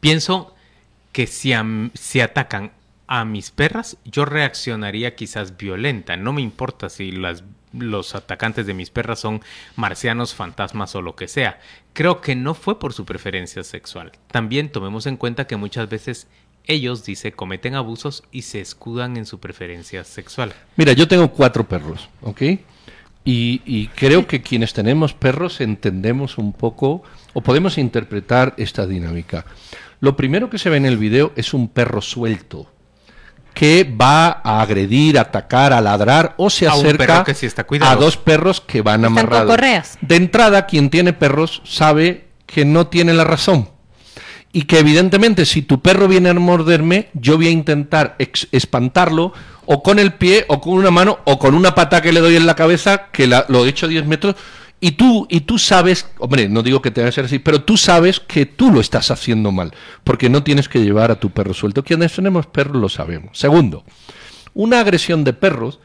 Pienso 0.00 0.54
que 1.12 1.26
si, 1.26 1.52
si 1.94 2.20
atacan 2.20 2.72
a 3.08 3.24
mis 3.24 3.50
perras, 3.50 3.96
yo 4.04 4.26
reaccionaría 4.26 5.16
quizás 5.16 5.56
violenta. 5.56 6.16
No 6.16 6.34
me 6.34 6.42
importa 6.42 6.90
si 6.90 7.10
las, 7.10 7.42
los 7.72 8.14
atacantes 8.14 8.66
de 8.66 8.74
mis 8.74 8.90
perras 8.90 9.18
son 9.18 9.40
marcianos, 9.76 10.34
fantasmas 10.34 10.94
o 10.94 11.00
lo 11.02 11.16
que 11.16 11.26
sea. 11.26 11.58
Creo 11.94 12.20
que 12.20 12.36
no 12.36 12.52
fue 12.54 12.78
por 12.78 12.92
su 12.92 13.06
preferencia 13.06 13.64
sexual. 13.64 14.12
También 14.30 14.70
tomemos 14.70 15.06
en 15.06 15.16
cuenta 15.16 15.46
que 15.46 15.56
muchas 15.56 15.88
veces 15.88 16.28
ellos, 16.64 17.02
dice, 17.02 17.32
cometen 17.32 17.74
abusos 17.74 18.24
y 18.30 18.42
se 18.42 18.60
escudan 18.60 19.16
en 19.16 19.24
su 19.24 19.40
preferencia 19.40 20.04
sexual. 20.04 20.52
Mira, 20.76 20.92
yo 20.92 21.08
tengo 21.08 21.32
cuatro 21.32 21.66
perros, 21.66 22.10
¿ok? 22.20 22.42
Y, 23.24 23.62
y 23.64 23.88
creo 23.88 24.26
que 24.26 24.42
quienes 24.42 24.74
tenemos 24.74 25.14
perros 25.14 25.62
entendemos 25.62 26.36
un 26.36 26.52
poco 26.52 27.02
o 27.32 27.40
podemos 27.40 27.78
interpretar 27.78 28.54
esta 28.58 28.86
dinámica. 28.86 29.46
Lo 30.00 30.14
primero 30.14 30.50
que 30.50 30.58
se 30.58 30.68
ve 30.68 30.76
en 30.76 30.86
el 30.86 30.98
video 30.98 31.32
es 31.36 31.54
un 31.54 31.68
perro 31.68 32.02
suelto 32.02 32.70
que 33.54 33.84
va 33.84 34.40
a 34.44 34.60
agredir, 34.60 35.18
atacar, 35.18 35.72
a 35.72 35.80
ladrar 35.80 36.34
o 36.36 36.48
se 36.48 36.68
acerca 36.68 37.24
a 37.80 37.96
dos 37.96 38.16
perros 38.16 38.60
que 38.60 38.82
van 38.82 39.04
amarrados. 39.04 39.56
De 40.00 40.16
entrada, 40.16 40.66
quien 40.66 40.90
tiene 40.90 41.12
perros 41.12 41.62
sabe 41.64 42.28
que 42.46 42.64
no 42.64 42.86
tiene 42.86 43.14
la 43.14 43.24
razón. 43.24 43.68
Y 44.52 44.62
que 44.62 44.78
evidentemente 44.78 45.44
si 45.44 45.62
tu 45.62 45.82
perro 45.82 46.08
viene 46.08 46.30
a 46.30 46.34
morderme, 46.34 47.08
yo 47.12 47.36
voy 47.36 47.48
a 47.48 47.50
intentar 47.50 48.16
espantarlo 48.18 49.32
o 49.66 49.82
con 49.82 49.98
el 49.98 50.14
pie 50.14 50.46
o 50.48 50.60
con 50.60 50.72
una 50.72 50.90
mano 50.90 51.18
o 51.24 51.38
con 51.38 51.54
una 51.54 51.74
pata 51.74 52.00
que 52.00 52.12
le 52.12 52.20
doy 52.20 52.36
en 52.36 52.46
la 52.46 52.56
cabeza, 52.56 53.08
que 53.12 53.26
lo 53.26 53.66
he 53.66 53.68
hecho 53.68 53.86
10 53.86 54.06
metros, 54.06 54.36
y 54.80 54.92
tú, 54.92 55.26
y 55.28 55.40
tú 55.40 55.58
sabes, 55.58 56.08
hombre, 56.18 56.48
no 56.48 56.62
digo 56.62 56.80
que 56.80 56.90
tenga 56.90 57.08
que 57.08 57.12
ser 57.12 57.24
así, 57.24 57.40
pero 57.40 57.62
tú 57.62 57.76
sabes 57.76 58.20
que 58.20 58.46
tú 58.46 58.70
lo 58.70 58.80
estás 58.80 59.10
haciendo 59.10 59.50
mal, 59.50 59.72
porque 60.04 60.28
no 60.28 60.44
tienes 60.44 60.68
que 60.68 60.80
llevar 60.80 61.10
a 61.10 61.18
tu 61.18 61.30
perro 61.30 61.52
suelto. 61.52 61.82
Quienes 61.82 62.14
tenemos 62.14 62.46
perros 62.46 62.76
lo 62.76 62.88
sabemos. 62.88 63.36
Segundo, 63.36 63.84
una 64.54 64.80
agresión 64.80 65.24
de 65.24 65.32
perros 65.32 65.80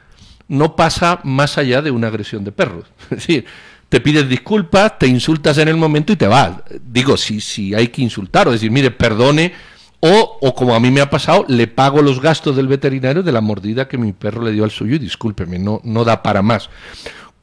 no 0.48 0.76
pasa 0.76 1.22
más 1.24 1.58
allá 1.58 1.82
de 1.82 1.90
una 1.90 2.08
agresión 2.08 2.44
de 2.44 2.52
perros. 2.52 2.86
Es 3.04 3.18
decir, 3.18 3.46
te 3.90 4.00
pides 4.00 4.30
disculpas, 4.30 5.00
te 5.00 5.08
insultas 5.08 5.58
en 5.58 5.70
el 5.70 5.78
momento 5.78 6.14
y 6.14 6.16
te 6.16 6.28
vas. 6.28 6.52
Digo, 6.86 7.18
si, 7.18 7.42
si 7.42 7.74
hay 7.74 7.88
que 7.88 8.02
insultar 8.04 8.48
o 8.48 8.52
decir, 8.52 8.72
mire, 8.72 8.92
perdone 8.92 9.54
O, 10.00 10.38
o 10.42 10.54
como 10.54 10.76
a 10.76 10.80
mí 10.80 10.92
me 10.92 11.00
ha 11.00 11.10
pasado, 11.10 11.46
le 11.48 11.66
pago 11.68 12.02
los 12.02 12.20
gastos 12.22 12.58
del 12.58 12.68
veterinario 12.68 13.24
de 13.24 13.32
la 13.32 13.40
mordida 13.40 13.88
que 13.88 13.98
mi 13.98 14.12
perro 14.12 14.44
le 14.44 14.52
dio 14.52 14.66
al 14.66 14.72
suyo 14.72 14.96
y 14.96 15.00
discúlpeme, 15.00 15.58
no, 15.58 15.80
no 15.84 16.04
da 16.04 16.22
para 16.22 16.42
más. 16.42 16.70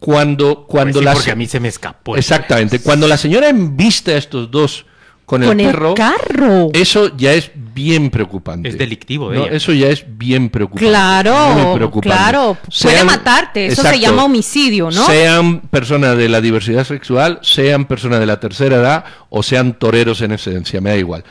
Cuando, 0.00 0.64
cuando 0.66 0.94
Pues 0.94 1.02
sí, 1.02 1.04
la 1.04 1.12
porque 1.12 1.24
se- 1.26 1.30
a 1.30 1.36
mí 1.36 1.46
se 1.46 1.60
me 1.60 1.68
escapó. 1.68 2.16
Exactamente. 2.16 2.80
Cuando 2.80 3.06
la 3.06 3.16
señora 3.16 3.48
embiste 3.48 4.14
a 4.14 4.16
estos 4.16 4.50
dos 4.50 4.86
con 5.26 5.42
el 5.44 5.48
Con 5.50 5.60
el 5.60 5.66
perro, 5.66 5.94
carro. 5.94 6.70
eso 6.72 7.16
ya 7.16 7.32
es 7.34 7.52
bien 7.54 8.10
preocupante. 8.10 8.68
Es 8.68 8.76
delictivo 8.78 9.30
de 9.30 9.38
No. 9.38 9.46
Eso 9.46 9.72
ya 9.72 9.86
es 9.88 10.04
bien 10.18 10.48
preocupante. 10.48 10.88
Claro, 10.88 11.74
preocupante. 11.76 12.08
claro. 12.08 12.56
Puede 12.82 12.94
Sean- 12.96 13.06
matarte. 13.06 13.66
Eso 13.66 13.82
se 13.82 14.00
llama 14.00 14.24
homicidio, 14.24 14.90
¿no? 14.90 15.06
Sean 15.06 15.60
personas 15.60 16.16
de 16.16 16.28
la 16.28 16.40
diversidad 16.40 16.84
sexual, 16.84 17.38
sean 17.42 17.84
personas 17.84 18.18
de 18.18 18.26
la 18.26 18.40
tercera 18.40 18.76
edad 18.76 19.04
o 19.28 19.42
sean 19.44 19.74
toreros 19.78 20.20
en 20.22 20.32
esencia, 20.32 20.80
me 20.80 20.90
da 20.90 20.96
igual. 20.96 21.22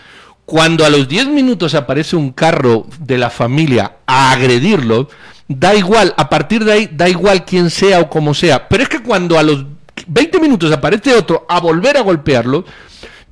Cuando 0.45 0.85
a 0.85 0.89
los 0.89 1.07
10 1.09 1.27
minutos 1.27 1.75
aparece 1.75 2.15
un 2.15 2.31
carro 2.31 2.85
de 2.99 3.17
la 3.17 3.29
familia 3.29 3.97
a 4.07 4.31
agredirlo, 4.31 5.09
da 5.49 5.75
igual, 5.75 6.13
a 6.15 6.29
partir 6.29 6.63
de 6.63 6.71
ahí 6.71 6.89
da 6.91 7.09
igual 7.09 7.43
quién 7.43 7.69
sea 7.69 7.99
o 7.99 8.09
como 8.09 8.33
sea. 8.33 8.69
Pero 8.69 8.83
es 8.83 8.89
que 8.89 9.01
cuando 9.01 9.37
a 9.37 9.43
los 9.43 9.65
20 10.07 10.39
minutos 10.39 10.71
aparece 10.71 11.13
otro 11.13 11.45
a 11.49 11.59
volver 11.59 11.97
a 11.97 12.01
golpearlo, 12.01 12.63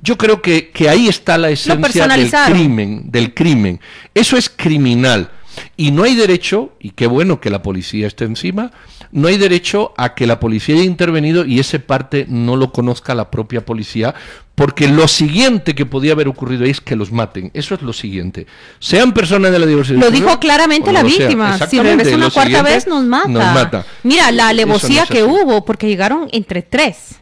yo 0.02 0.18
creo 0.18 0.42
que, 0.42 0.70
que 0.70 0.88
ahí 0.88 1.08
está 1.08 1.38
la 1.38 1.50
esencia 1.50 2.06
del 2.06 2.30
crimen, 2.46 3.10
del 3.10 3.32
crimen. 3.32 3.80
Eso 4.14 4.36
es 4.36 4.50
criminal. 4.50 5.30
Y 5.76 5.90
no 5.90 6.04
hay 6.04 6.14
derecho, 6.14 6.72
y 6.80 6.90
qué 6.90 7.06
bueno 7.06 7.40
que 7.40 7.50
la 7.50 7.62
policía 7.62 8.06
esté 8.06 8.24
encima, 8.24 8.70
no 9.12 9.28
hay 9.28 9.38
derecho 9.38 9.92
a 9.96 10.14
que 10.14 10.26
la 10.26 10.38
policía 10.40 10.74
haya 10.74 10.84
intervenido 10.84 11.44
y 11.44 11.60
ese 11.60 11.78
parte 11.80 12.26
no 12.28 12.56
lo 12.56 12.72
conozca 12.72 13.14
la 13.14 13.30
propia 13.30 13.64
policía, 13.64 14.14
porque 14.54 14.88
lo 14.88 15.06
siguiente 15.06 15.74
que 15.74 15.86
podía 15.86 16.12
haber 16.12 16.28
ocurrido 16.28 16.64
es 16.64 16.80
que 16.80 16.96
los 16.96 17.12
maten. 17.12 17.50
Eso 17.54 17.74
es 17.74 17.82
lo 17.82 17.92
siguiente. 17.92 18.46
Sean 18.80 19.14
personas 19.14 19.52
de 19.52 19.58
la 19.60 19.66
diversidad. 19.66 20.00
Lo 20.00 20.10
dijo 20.10 20.38
claramente 20.40 20.92
la 20.92 21.04
víctima. 21.04 21.58
Si 21.66 21.80
regresa 21.80 22.16
una 22.16 22.30
cuarta 22.30 22.62
vez, 22.62 22.86
nos 22.86 23.04
mata. 23.04 23.28
Nos 23.28 23.54
mata. 23.54 23.86
Mira, 24.02 24.30
la 24.32 24.44
no 24.44 24.48
alevosía 24.50 25.06
que 25.06 25.22
hubo, 25.22 25.64
porque 25.64 25.86
llegaron 25.86 26.28
entre 26.32 26.62
tres. 26.62 27.20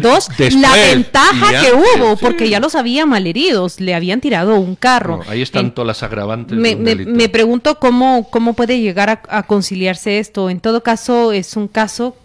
Dos, 0.00 0.28
después, 0.28 0.54
la 0.56 0.74
ventaja 0.74 1.60
que 1.60 1.72
hubo, 1.72 2.16
sí. 2.16 2.18
porque 2.20 2.48
ya 2.48 2.60
los 2.60 2.74
había 2.74 3.06
malheridos, 3.06 3.80
le 3.80 3.94
habían 3.94 4.20
tirado 4.20 4.54
un 4.58 4.74
carro. 4.76 5.18
No, 5.24 5.30
ahí 5.30 5.42
están 5.42 5.72
todas 5.74 5.86
las 5.86 6.02
agravantes. 6.02 6.56
me, 6.56 6.76
me- 6.76 6.94
me 6.96 7.28
pregunto 7.28 7.78
cómo, 7.78 8.28
cómo 8.30 8.54
puede 8.54 8.80
llegar 8.80 9.10
a, 9.10 9.22
a 9.28 9.42
conciliarse 9.44 10.18
esto. 10.18 10.50
En 10.50 10.60
todo 10.60 10.82
caso, 10.82 11.32
es 11.32 11.56
un 11.56 11.68
caso, 11.68 12.16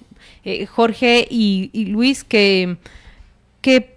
eh, 0.45 0.65
Jorge 0.65 1.27
y, 1.29 1.69
y 1.73 1.85
Luis, 1.85 2.23
que, 2.23 2.77
que 3.61 3.95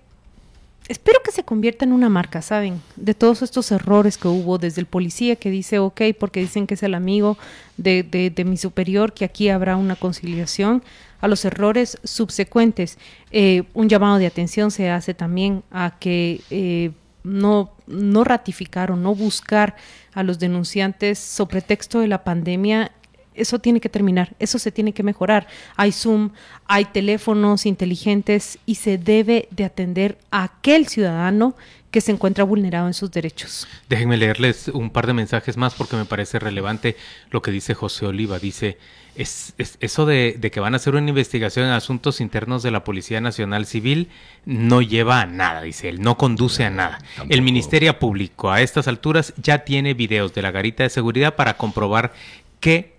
espero 0.88 1.20
que 1.24 1.30
se 1.32 1.42
convierta 1.44 1.84
en 1.86 1.92
una 1.92 2.10
marca, 2.10 2.42
¿saben? 2.42 2.82
De 2.96 3.14
todos 3.14 3.40
estos 3.40 3.72
errores 3.72 4.18
que 4.18 4.28
hubo, 4.28 4.58
desde 4.58 4.80
el 4.82 4.86
policía 4.86 5.36
que 5.36 5.48
dice, 5.50 5.78
ok, 5.78 6.02
porque 6.20 6.40
dicen 6.40 6.66
que 6.66 6.74
es 6.74 6.82
el 6.82 6.94
amigo 6.94 7.38
de, 7.78 8.02
de- 8.02 8.28
de 8.30 8.44
mi 8.44 8.56
superior, 8.58 9.14
que 9.14 9.24
aquí 9.24 9.48
habrá 9.48 9.76
una 9.76 9.96
conciliación, 9.96 10.82
a 11.24 11.28
los 11.28 11.46
errores 11.46 11.98
subsecuentes. 12.04 12.98
Eh, 13.30 13.62
un 13.72 13.88
llamado 13.88 14.18
de 14.18 14.26
atención 14.26 14.70
se 14.70 14.90
hace 14.90 15.14
también 15.14 15.62
a 15.70 15.96
que 15.98 16.42
eh, 16.50 16.90
no, 17.22 17.72
no 17.86 18.24
ratificar 18.24 18.90
o 18.90 18.96
no 18.96 19.14
buscar 19.14 19.74
a 20.12 20.22
los 20.22 20.38
denunciantes 20.38 21.18
sobre 21.18 21.62
texto 21.62 22.00
de 22.00 22.08
la 22.08 22.24
pandemia 22.24 22.92
eso 23.34 23.58
tiene 23.58 23.80
que 23.80 23.88
terminar, 23.88 24.36
eso 24.38 24.60
se 24.60 24.70
tiene 24.70 24.92
que 24.92 25.02
mejorar. 25.02 25.48
Hay 25.74 25.90
Zoom, 25.90 26.30
hay 26.66 26.84
teléfonos 26.84 27.66
inteligentes 27.66 28.58
y 28.64 28.76
se 28.76 28.96
debe 28.96 29.48
de 29.50 29.64
atender 29.64 30.18
a 30.30 30.44
aquel 30.44 30.86
ciudadano 30.86 31.56
que 31.90 32.00
se 32.00 32.12
encuentra 32.12 32.44
vulnerado 32.44 32.86
en 32.86 32.94
sus 32.94 33.10
derechos. 33.10 33.66
Déjenme 33.88 34.18
leerles 34.18 34.68
un 34.68 34.90
par 34.90 35.08
de 35.08 35.14
mensajes 35.14 35.56
más 35.56 35.74
porque 35.74 35.96
me 35.96 36.04
parece 36.04 36.38
relevante 36.38 36.96
lo 37.30 37.42
que 37.42 37.50
dice 37.50 37.74
José 37.74 38.06
Oliva. 38.06 38.38
Dice, 38.38 38.78
es, 39.16 39.54
es- 39.58 39.76
eso 39.80 40.06
de, 40.06 40.36
de 40.38 40.50
que 40.50 40.60
van 40.60 40.74
a 40.74 40.76
hacer 40.76 40.94
una 40.94 41.08
investigación 41.08 41.66
en 41.66 41.72
asuntos 41.72 42.20
internos 42.20 42.62
de 42.62 42.70
la 42.70 42.84
Policía 42.84 43.20
Nacional 43.20 43.66
Civil 43.66 44.08
no 44.44 44.82
lleva 44.82 45.20
a 45.20 45.26
nada, 45.26 45.62
dice 45.62 45.88
él, 45.88 46.00
no 46.00 46.16
conduce 46.16 46.64
a 46.64 46.70
nada. 46.70 46.98
El 47.28 47.42
Ministerio 47.42 47.98
Público 47.98 48.50
a 48.50 48.60
estas 48.60 48.88
alturas 48.88 49.32
ya 49.36 49.58
tiene 49.64 49.94
videos 49.94 50.34
de 50.34 50.42
la 50.42 50.50
garita 50.50 50.82
de 50.82 50.90
seguridad 50.90 51.34
para 51.36 51.56
comprobar 51.56 52.12
qué 52.60 52.94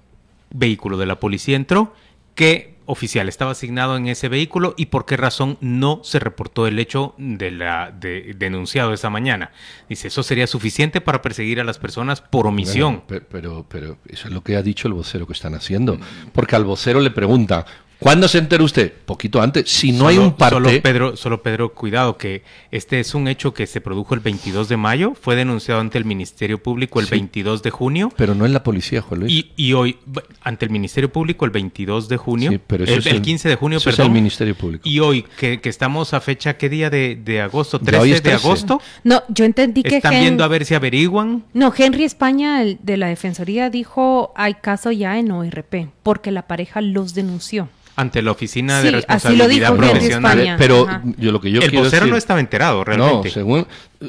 vehículo 0.52 0.98
de 0.98 1.06
la 1.06 1.20
policía 1.20 1.56
entró, 1.56 1.94
qué 2.36 2.75
oficial 2.88 3.28
estaba 3.30 3.52
asignado 3.52 3.98
en 3.98 4.08
ese 4.08 4.30
vehículo 4.30 4.74
y 4.78 4.88
por 4.88 5.06
qué 5.06 5.18
razón 5.18 5.58
no 5.62 6.02
se 6.04 6.20
reportó 6.20 6.68
el 6.68 6.78
hecho 6.80 7.14
de 7.18 7.52
la 7.52 7.92
de- 7.92 8.34
denunciado 8.38 8.94
esa 8.94 9.10
mañana. 9.10 9.52
Dice, 9.90 10.08
eso 10.08 10.24
sería 10.24 10.48
suficiente 10.48 11.02
para 11.02 11.22
perseguir 11.22 11.60
a 11.60 11.64
las 11.64 11.78
personas 11.80 12.22
por 12.22 12.48
omisión. 12.48 13.04
Bueno, 13.08 13.08
pe- 13.08 13.22
pero, 13.22 13.66
pero 13.70 13.98
eso 14.08 14.28
es 14.28 14.34
lo 14.34 14.42
que 14.42 14.56
ha 14.56 14.62
dicho 14.62 14.88
el 14.88 14.94
vocero 14.94 15.26
que 15.28 15.34
están 15.34 15.56
haciendo. 15.56 15.98
Porque 16.34 16.56
al 16.56 16.64
vocero 16.64 17.00
le 17.00 17.12
pregunta, 17.12 17.66
¿cuándo 18.00 18.28
se 18.28 18.38
enteró 18.38 18.64
usted? 18.66 18.92
Poquito 19.06 19.42
antes. 19.42 19.70
Si 19.70 19.92
no 19.92 20.08
hay 20.08 20.18
un 20.18 20.34
parte... 20.34 20.56
Solo 20.56 20.70
Pedro, 20.82 21.16
solo 21.18 21.42
Pedro, 21.44 21.74
cuidado, 21.74 22.18
que 22.18 22.44
este 22.72 23.00
es 23.00 23.14
un 23.16 23.28
hecho 23.28 23.54
que 23.54 23.68
se 23.68 23.82
produjo 23.82 24.14
el 24.14 24.20
22 24.20 24.70
de 24.70 24.78
mayo, 24.78 25.14
fue 25.20 25.36
denunciado 25.36 25.82
ante 25.82 25.98
el 25.98 26.06
Ministerio 26.06 26.62
Público 26.62 27.00
el 27.00 27.06
Sí. 27.06 27.12
22 27.12 27.64
de 27.64 27.70
junio. 27.72 28.12
Pero 28.16 28.36
no 28.36 28.46
en 28.46 28.54
la 28.54 28.64
policía, 28.64 29.02
Juan 29.02 29.22
Luis. 29.22 29.32
Y, 29.34 29.52
y 29.56 29.74
hoy, 29.74 29.98
ante 30.42 30.66
el 30.66 30.72
Ministerio 30.72 31.12
Público 31.12 31.46
el 31.46 31.52
22 31.52 32.08
de 32.10 32.18
junio, 32.18 32.52
Sí, 32.52 32.60
pero 32.66 32.84
eso 32.84 32.94
el, 32.94 33.00
es 33.00 33.06
el 33.08 33.16
el- 33.18 33.22
15 33.22 33.50
de 33.50 33.56
junio, 33.56 33.78
eso 33.78 33.90
es 33.90 34.00
el 34.00 34.10
Ministerio 34.10 34.56
Público. 34.56 34.88
Y 34.88 35.00
hoy, 35.00 35.26
que, 35.38 35.60
que 35.62 35.70
estamos 35.70 36.14
a 36.14 36.22
fecha, 36.22 36.58
¿qué 36.58 36.70
día 36.70 36.90
de, 36.90 37.16
de 37.16 37.42
agosto? 37.42 37.80
Ya 37.82 38.00
hoy 38.02 38.10
13 38.12 38.16
es 38.18 38.24
de 38.24 38.30
13. 38.32 38.46
agosto. 38.48 38.82
No, 39.04 39.24
yo 39.30 39.46
entendí 39.46 39.84
que 39.84 39.98
Están 39.98 40.14
Hen- 40.14 40.20
viendo 40.22 40.44
a 40.44 40.48
ver 40.48 40.66
si 40.66 40.74
averiguan. 40.76 41.44
No, 41.54 41.74
Henry 41.76 42.04
España 42.04 42.62
el 42.62 42.78
de 42.84 42.98
la 42.98 43.08
Defensoría 43.08 43.70
dijo 43.70 44.34
hay 44.36 44.56
caso 44.56 44.92
ya 44.92 45.18
en 45.18 45.32
ORP 45.32 45.90
porque 46.04 46.32
la 46.32 46.48
pareja 46.48 46.82
los 46.82 47.14
denunció. 47.14 47.70
Ante 47.96 48.22
la 48.22 48.32
Oficina 48.32 48.82
Sí, 48.82 48.84
de 48.84 48.90
así 48.90 48.92
lo 48.92 48.98
Responsabilidad 49.00 49.50
dijo 49.72 49.76
Profesional. 49.78 50.40
España. 50.40 50.56
Pero 50.58 50.88
Ajá. 50.88 51.02
yo 51.18 51.32
lo 51.32 51.40
que 51.42 51.52
yo 51.52 51.62
el 51.62 51.70
quiero 51.70 51.86
vocero 51.86 52.02
decir- 52.06 52.12
no 52.12 52.18
estaba 52.18 52.40
enterado, 52.40 52.84
realmente. 52.84 53.28
No, 53.30 53.34
según 53.34 53.68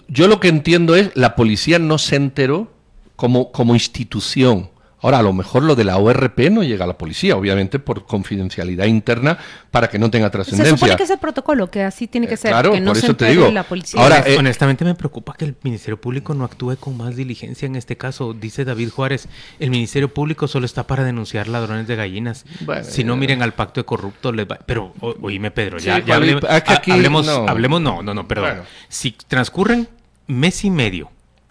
yo 0.08 0.26
lo 0.28 0.40
que 0.40 0.48
entiendo 0.48 0.96
es 0.96 1.10
la 1.14 1.34
policía 1.36 1.78
no 1.78 1.98
se 1.98 2.16
enteró 2.16 2.70
como 3.16 3.52
como 3.52 3.74
institución. 3.74 4.68
Ahora, 5.06 5.20
a 5.20 5.22
lo 5.22 5.32
mejor 5.32 5.62
lo 5.62 5.76
de 5.76 5.84
la 5.84 5.98
ORP 5.98 6.50
no 6.50 6.64
llega 6.64 6.82
a 6.84 6.88
la 6.88 6.98
policía, 6.98 7.36
obviamente 7.36 7.78
por 7.78 8.06
confidencialidad 8.06 8.86
interna 8.86 9.38
para 9.70 9.88
que 9.88 10.00
no 10.00 10.10
tenga 10.10 10.26
Se 10.26 10.30
trascendencia. 10.32 10.76
supone 10.76 10.96
que 10.96 11.04
es 11.04 11.10
el 11.10 11.18
protocolo, 11.18 11.70
que 11.70 11.84
así 11.84 12.08
tiene 12.08 12.26
que 12.26 12.36
ser, 12.36 12.50
claro, 12.50 12.72
que 12.72 12.80
no 12.80 12.90
por 12.90 12.96
se 12.96 13.06
eso 13.06 13.14
te 13.16 13.26
digo. 13.26 13.48
la 13.52 13.62
policía. 13.62 14.00
Ahora, 14.02 14.24
eh, 14.26 14.36
honestamente 14.36 14.84
me 14.84 14.96
preocupa 14.96 15.34
que 15.38 15.44
el 15.44 15.54
Ministerio 15.62 16.00
Público 16.00 16.34
no 16.34 16.42
actúe 16.44 16.76
con 16.80 16.96
más 16.96 17.14
diligencia 17.14 17.66
en 17.66 17.76
este 17.76 17.96
caso. 17.96 18.34
Dice 18.34 18.64
David 18.64 18.90
Juárez, 18.90 19.28
el 19.60 19.70
Ministerio 19.70 20.12
Público 20.12 20.48
solo 20.48 20.66
está 20.66 20.88
para 20.88 21.04
denunciar 21.04 21.46
ladrones 21.46 21.86
de 21.86 21.94
gallinas. 21.94 22.44
Bueno, 22.62 22.82
si 22.82 23.04
no 23.04 23.14
ya. 23.14 23.20
miren 23.20 23.42
al 23.42 23.54
pacto 23.54 23.80
de 23.80 23.84
corruptos, 23.84 24.34
les 24.34 24.46
va- 24.48 24.58
pero 24.66 24.92
o- 25.00 25.14
oíme 25.22 25.52
Pedro, 25.52 25.78
Sí, 25.78 25.86
ya, 25.86 26.00
ya 26.00 26.04
Juan 26.16 26.20
Luis, 26.20 26.32
hable- 26.42 26.56
es 26.56 26.62
que 26.64 26.72
ha- 26.72 26.76
aquí 26.76 26.90
hablemos, 26.90 27.24
no. 27.26 27.46
hablemos, 27.48 27.80
no, 27.80 28.02
no, 28.02 28.12
no, 28.12 28.26
perdón. 28.26 28.48
Bueno. 28.50 28.62
Si 28.88 29.12
transcurren 29.12 29.88
mes 30.26 30.64
y 30.64 30.70
medio 30.70 31.10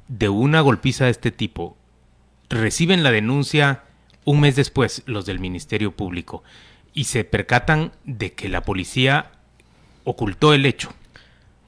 de 0.10 0.28
una 0.28 0.60
golpiza 0.60 1.06
de 1.06 1.12
este 1.12 1.32
tipo, 1.32 1.78
reciben 2.56 3.04
la 3.04 3.12
denuncia 3.12 3.84
un 4.24 4.40
mes 4.40 4.56
después 4.56 5.04
los 5.06 5.26
del 5.26 5.40
Ministerio 5.40 5.96
Público 5.96 6.44
y 6.94 7.06
se 7.06 7.24
percatan 7.24 7.92
de 8.04 8.34
que 8.34 8.50
la 8.50 8.62
policía 8.62 9.32
ocultó 10.04 10.54
el 10.54 10.66
hecho 10.66 10.94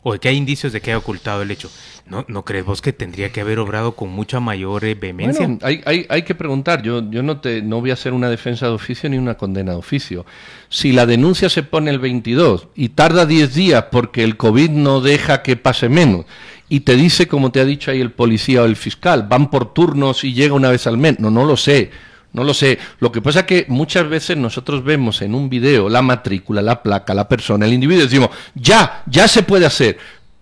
o 0.07 0.13
de 0.13 0.19
que 0.19 0.29
hay 0.29 0.37
indicios 0.37 0.71
de 0.71 0.79
que 0.79 0.91
haya 0.91 0.99
ocultado 0.99 1.41
el 1.41 1.51
hecho. 1.51 1.69
¿No, 2.05 2.23
¿No 2.29 2.45
crees 2.45 2.63
vos 2.63 2.81
que 2.81 2.93
tendría 2.93 3.29
que 3.33 3.41
haber 3.41 3.59
obrado 3.59 3.91
con 3.91 4.07
mucha 4.07 4.39
mayor 4.39 4.85
eh, 4.85 4.95
vehemencia? 4.95 5.45
Bueno, 5.45 5.59
hay, 5.63 5.81
hay, 5.85 6.05
hay 6.07 6.21
que 6.21 6.33
preguntar. 6.33 6.81
Yo, 6.81 7.11
yo 7.11 7.23
no, 7.23 7.41
te, 7.41 7.61
no 7.61 7.81
voy 7.81 7.89
a 7.89 7.93
hacer 7.95 8.13
una 8.13 8.29
defensa 8.29 8.67
de 8.67 8.71
oficio 8.71 9.09
ni 9.09 9.17
una 9.17 9.35
condena 9.35 9.73
de 9.73 9.77
oficio. 9.77 10.25
Si 10.69 10.93
la 10.93 11.05
denuncia 11.05 11.49
se 11.49 11.61
pone 11.61 11.91
el 11.91 11.99
22 11.99 12.69
y 12.75 12.89
tarda 12.89 13.25
10 13.25 13.53
días 13.53 13.85
porque 13.91 14.23
el 14.23 14.37
COVID 14.37 14.69
no 14.69 15.01
deja 15.01 15.43
que 15.43 15.57
pase 15.57 15.89
menos 15.89 16.25
y 16.69 16.81
te 16.81 16.95
dice, 16.95 17.27
como 17.27 17.51
te 17.51 17.59
ha 17.59 17.65
dicho 17.65 17.91
ahí 17.91 17.99
el 17.99 18.11
policía 18.11 18.61
o 18.61 18.65
el 18.65 18.77
fiscal, 18.77 19.27
van 19.29 19.51
por 19.51 19.73
turnos 19.73 20.23
y 20.23 20.33
llega 20.33 20.53
una 20.53 20.69
vez 20.69 20.87
al 20.87 20.97
mes. 20.97 21.19
No, 21.19 21.29
no 21.29 21.43
lo 21.43 21.57
sé. 21.57 21.91
No 22.33 22.43
lo 22.43 22.53
sé. 22.53 22.77
Lo 22.99 23.11
que 23.11 23.21
pasa 23.21 23.39
es 23.41 23.45
que 23.45 23.65
muchas 23.67 24.07
veces 24.07 24.37
nosotros 24.37 24.83
vemos 24.83 25.21
en 25.21 25.33
un 25.33 25.49
video 25.49 25.89
la 25.89 26.01
matrícula, 26.01 26.61
la 26.61 26.83
placa, 26.83 27.13
la 27.13 27.27
persona, 27.27 27.65
el 27.65 27.73
individuo 27.73 28.03
y 28.03 28.05
decimos, 28.07 28.29
ya, 28.53 29.03
ya 29.07 29.27
se 29.27 29.43
puede 29.43 29.65
hacer. 29.65 29.97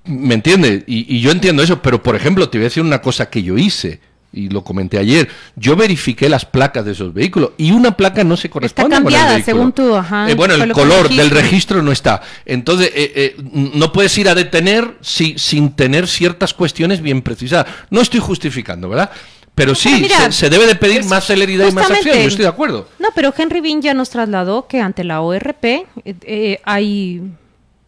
¿Me 0.06 0.36
entiendes? 0.36 0.84
Y, 0.88 1.16
y 1.16 1.22
yo 1.22 1.32
entiendo 1.32 1.64
eso, 1.64 1.82
pero 1.82 2.04
por 2.04 2.16
ejemplo, 2.16 2.50
te 2.50 2.58
voy 2.58 2.66
a 2.66 2.70
decir 2.70 2.84
una 2.84 3.02
cosa 3.02 3.30
que 3.30 3.42
yo 3.44 3.58
hice 3.58 4.00
y 4.34 4.50
lo 4.50 4.64
comenté 4.64 4.98
ayer. 5.00 5.30
Yo 5.56 5.78
verifiqué 5.78 6.28
las 6.28 6.44
placas 6.46 6.84
de 6.84 6.92
esos 6.92 7.14
vehículos 7.14 7.52
y 7.58 7.72
una 7.72 7.96
placa 7.96 8.24
no 8.26 8.36
se 8.36 8.50
corresponde 8.50 8.90
con 8.98 8.98
el 8.98 9.04
cambiada, 9.14 9.34
vehículo. 9.36 9.56
según 9.58 9.72
tú, 9.72 9.96
ajá, 9.96 10.30
Eh, 10.30 10.36
bueno, 10.36 10.56
el 10.56 10.74
color 10.74 11.08
del 11.10 11.30
registro 11.30 11.82
no 11.82 11.92
está. 11.94 12.22
Entonces, 12.46 12.92
eh, 12.94 13.14
eh, 13.16 13.36
no 13.54 13.94
puedes 13.94 14.16
ir 14.18 14.28
a 14.28 14.36
detener 14.36 14.98
si- 15.00 15.36
sin 15.38 15.72
tener 15.72 16.08
ciertas 16.08 16.54
cuestiones 16.54 17.02
bien 17.02 17.22
precisadas. 17.22 17.68
No 17.90 18.02
estoy 18.02 18.20
justificando, 18.20 18.90
¿verdad? 18.90 19.10
Pero 19.56 19.74
sí, 19.74 19.90
pero 19.90 20.02
mira, 20.02 20.32
se, 20.32 20.32
se 20.34 20.50
debe 20.50 20.68
de 20.68 20.76
pedir 20.76 21.06
más 21.06 21.26
celeridad 21.26 21.68
y 21.68 21.72
más 21.72 21.90
acción. 21.90 22.16
Yo 22.16 22.22
estoy 22.22 22.44
de 22.44 22.50
acuerdo. 22.50 22.90
No, 23.00 23.10
pero 23.16 23.34
Henry 23.36 23.62
Bean 23.62 23.82
ya 23.82 23.94
nos 23.94 24.10
trasladó 24.10 24.68
que 24.68 24.82
ante 24.82 25.04
la 25.06 25.22
ORP 25.22 25.64
eh, 25.64 25.86
eh, 26.04 26.62
hay 26.66 27.22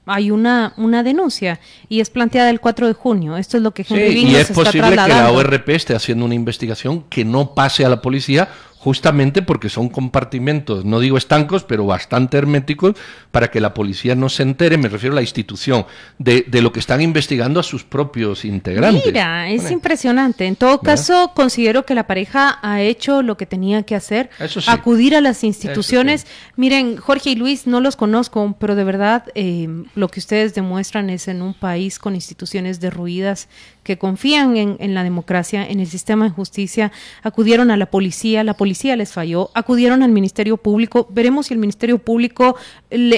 hay 0.08 0.32
una, 0.32 0.74
una 0.78 1.04
denuncia 1.04 1.60
y 1.90 2.00
es 2.00 2.10
planteada 2.10 2.50
el 2.50 2.62
4 2.62 2.88
de 2.88 2.94
junio. 2.94 3.36
Esto 3.36 3.58
es 3.58 3.64
lo 3.64 3.72
que 3.72 3.86
Henry 3.88 4.14
sí, 4.14 4.28
y 4.28 4.36
es 4.36 4.50
posible 4.52 4.90
que 4.90 4.96
la 4.96 5.32
ORP 5.32 5.70
esté 5.70 5.96
haciendo 5.96 6.24
una 6.26 6.34
investigación 6.34 7.04
que 7.10 7.26
no 7.26 7.54
pase 7.54 7.84
a 7.84 7.90
la 7.90 8.02
policía 8.02 8.48
justamente 8.80 9.42
porque 9.42 9.70
son 9.70 9.90
compartimentos, 9.90 10.86
no 10.86 11.00
digo 11.00 11.18
estancos, 11.18 11.64
pero 11.64 11.86
bastante 11.86 12.38
herméticos, 12.38 12.96
para 13.32 13.50
que 13.50 13.60
la 13.60 13.74
policía 13.74 14.16
no 14.16 14.30
se 14.30 14.44
entere, 14.44 14.78
me 14.78 14.88
refiero 14.88 15.14
a 15.14 15.16
la 15.16 15.22
institución, 15.22 15.86
de, 16.20 16.46
de 16.48 16.62
lo 16.62 16.72
que 16.72 16.80
están 16.80 17.02
investigando 17.02 17.60
a 17.60 17.64
sus 17.64 17.84
propios 17.84 18.46
integrantes. 18.46 19.06
Mira, 19.06 19.50
es 19.50 19.70
impresionante. 19.72 20.46
En 20.46 20.56
todo 20.56 20.80
caso, 20.80 21.32
considero 21.36 21.86
que 21.86 21.96
la 21.96 22.06
pareja 22.06 22.60
ha 22.62 22.82
hecho 22.82 23.24
lo 23.24 23.36
que 23.36 23.46
tenía 23.46 23.84
que 23.84 23.96
hacer, 23.96 24.30
acudir 24.68 25.16
a 25.16 25.22
las 25.22 25.44
instituciones. 25.44 26.28
Miren, 26.56 26.98
Jorge 26.98 27.32
y 27.32 27.36
Luis, 27.36 27.68
no 27.68 27.82
los 27.82 27.96
conozco, 27.96 28.56
pero 28.60 28.76
de 28.76 28.84
verdad 28.84 29.26
eh, 29.36 29.68
lo 29.96 30.08
que 30.08 30.20
ustedes 30.20 30.54
demuestran 30.54 31.10
es 31.10 31.28
en 31.28 31.42
un 31.42 31.54
país 31.54 32.00
con 32.00 32.16
instituciones 32.16 32.80
derruidas 32.80 33.50
que 33.88 33.98
confían 33.98 34.58
en, 34.58 34.76
en, 34.82 34.94
la 34.94 35.02
democracia, 35.02 35.66
en 35.66 35.80
el 35.80 35.88
sistema 35.88 36.26
de 36.26 36.32
justicia, 36.32 36.92
acudieron 37.24 37.72
a 37.72 37.78
la 37.78 37.86
policía, 37.86 38.44
la 38.44 38.54
policía 38.54 38.98
les 38.98 39.14
falló, 39.14 39.50
acudieron 39.54 40.04
al 40.04 40.12
Ministerio 40.12 40.58
Público, 40.58 41.08
veremos 41.10 41.48
si 41.48 41.54
el 41.54 41.60
Ministerio 41.62 41.98
Público 41.98 42.58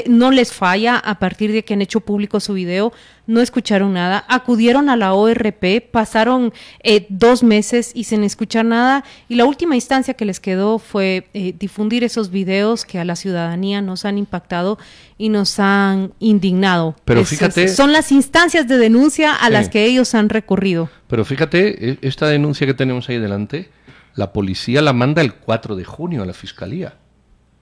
no 0.08 0.30
les 0.30 0.54
falla 0.54 0.98
a 0.98 1.18
partir 1.18 1.52
de 1.52 1.66
que 1.66 1.74
han 1.74 1.82
hecho 1.82 2.02
público 2.02 2.40
su 2.40 2.54
video, 2.54 2.94
no 3.30 3.42
escucharon 3.42 3.94
nada, 3.94 4.26
acudieron 4.28 4.90
a 4.90 4.98
la 4.98 5.14
ORP, 5.14 5.82
pasaron 5.92 6.52
eh, 6.82 7.06
dos 7.10 7.44
meses 7.44 7.92
y 7.94 8.06
sin 8.06 8.24
escuchar 8.24 8.66
nada, 8.66 9.04
y 9.30 9.36
la 9.36 9.46
última 9.46 9.76
instancia 9.76 10.16
que 10.16 10.26
les 10.26 10.40
quedó 10.40 10.80
fue 10.80 11.28
eh, 11.36 11.54
difundir 11.58 12.04
esos 12.04 12.32
videos 12.32 12.86
que 12.86 12.98
a 12.98 13.06
la 13.06 13.16
ciudadanía 13.16 13.84
nos 13.84 14.04
han 14.04 14.18
impactado 14.18 14.80
y 15.20 15.30
nos 15.30 15.60
han 15.60 16.12
indignado. 16.18 16.96
Pero 17.06 17.24
fíjate. 17.24 17.68
son 17.68 17.94
las 17.94 18.12
instancias 18.12 18.68
de 18.68 18.80
denuncia 18.80 19.36
a 19.36 19.52
las 19.52 19.70
que 19.70 19.86
ellos 19.86 20.16
han 20.16 20.30
recurrido. 20.30 20.90
Pero 21.08 21.24
fíjate, 21.24 21.92
e, 21.92 21.98
esta 22.02 22.28
denuncia 22.28 22.66
que 22.66 22.74
tenemos 22.74 23.10
ahí 23.10 23.20
delante, 23.20 23.70
la 24.16 24.34
policía 24.34 24.82
la 24.82 24.94
manda 24.94 25.22
el 25.22 25.36
4 25.36 25.76
de 25.76 25.84
junio 25.84 26.24
a 26.24 26.26
la 26.26 26.34
fiscalía. 26.34 26.96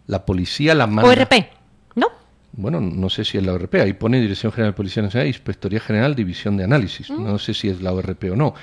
La 0.05 0.25
policía 0.25 0.73
la 0.75 0.87
manda. 0.87 1.11
ORP. 1.11 1.49
Bueno, 2.57 2.81
no 2.81 3.07
sé 3.11 3.23
si 3.23 3.37
es 3.37 3.45
la 3.45 3.53
ORP, 3.53 3.75
ahí 3.75 3.93
pone 3.93 4.19
Dirección 4.19 4.51
General 4.51 4.73
de 4.73 4.75
Policía 4.77 5.03
Nacional, 5.03 5.27
Inspectoría 5.27 5.79
General, 5.79 6.15
División 6.15 6.57
de 6.57 6.63
Análisis. 6.63 7.07
Mm. 7.11 7.23
No 7.23 7.37
sé 7.37 7.53
si 7.53 7.69
es 7.69 7.81
la 7.81 7.93
ORP 7.93 8.31
o 8.31 8.35
no. 8.35 8.55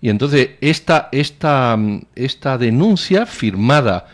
Y 0.00 0.10
entonces, 0.10 0.50
esta, 0.60 1.08
esta, 1.12 1.78
esta 2.16 2.58
denuncia 2.58 3.26
firmada 3.26 4.08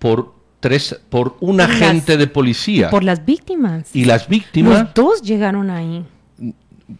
por 0.00 0.34
tres 0.58 1.00
por 1.08 1.36
un 1.38 1.60
agente 1.60 2.16
de 2.16 2.26
policía. 2.26 2.90
Por 2.90 3.04
las 3.04 3.24
víctimas. 3.24 3.94
Y 3.94 4.04
las 4.04 4.26
víctimas. 4.26 4.82
Los 4.82 4.94
dos 4.94 5.22
llegaron 5.22 5.70
ahí. 5.70 6.04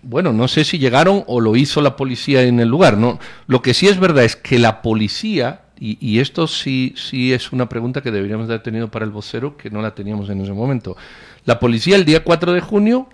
Bueno, 0.02 0.32
no 0.32 0.46
sé 0.46 0.62
si 0.62 0.78
llegaron 0.78 1.24
o 1.26 1.40
lo 1.40 1.56
hizo 1.56 1.80
la 1.80 1.96
policía 1.96 2.42
en 2.42 2.60
el 2.60 2.68
lugar. 2.68 2.96
No, 2.96 3.18
lo 3.48 3.60
que 3.60 3.74
sí 3.74 3.88
es 3.88 3.98
verdad 3.98 4.24
es 4.24 4.36
que 4.36 4.60
la 4.60 4.82
policía 4.82 5.62
y, 5.78 5.98
y, 6.00 6.20
esto 6.20 6.46
sí, 6.46 6.94
sí 6.96 7.34
es 7.34 7.52
una 7.52 7.68
pregunta 7.68 8.00
que 8.00 8.10
deberíamos 8.10 8.46
haber 8.46 8.62
tenido 8.62 8.90
para 8.90 9.04
el 9.04 9.10
vocero, 9.10 9.58
que 9.58 9.68
no 9.68 9.82
la 9.82 9.94
teníamos 9.94 10.30
en 10.30 10.40
ese 10.40 10.52
momento. 10.54 10.96
La 11.46 11.58
policía 11.58 11.96
el 11.96 12.04
día 12.04 12.22
4 12.22 12.52
de 12.52 12.60
junio 12.60 13.08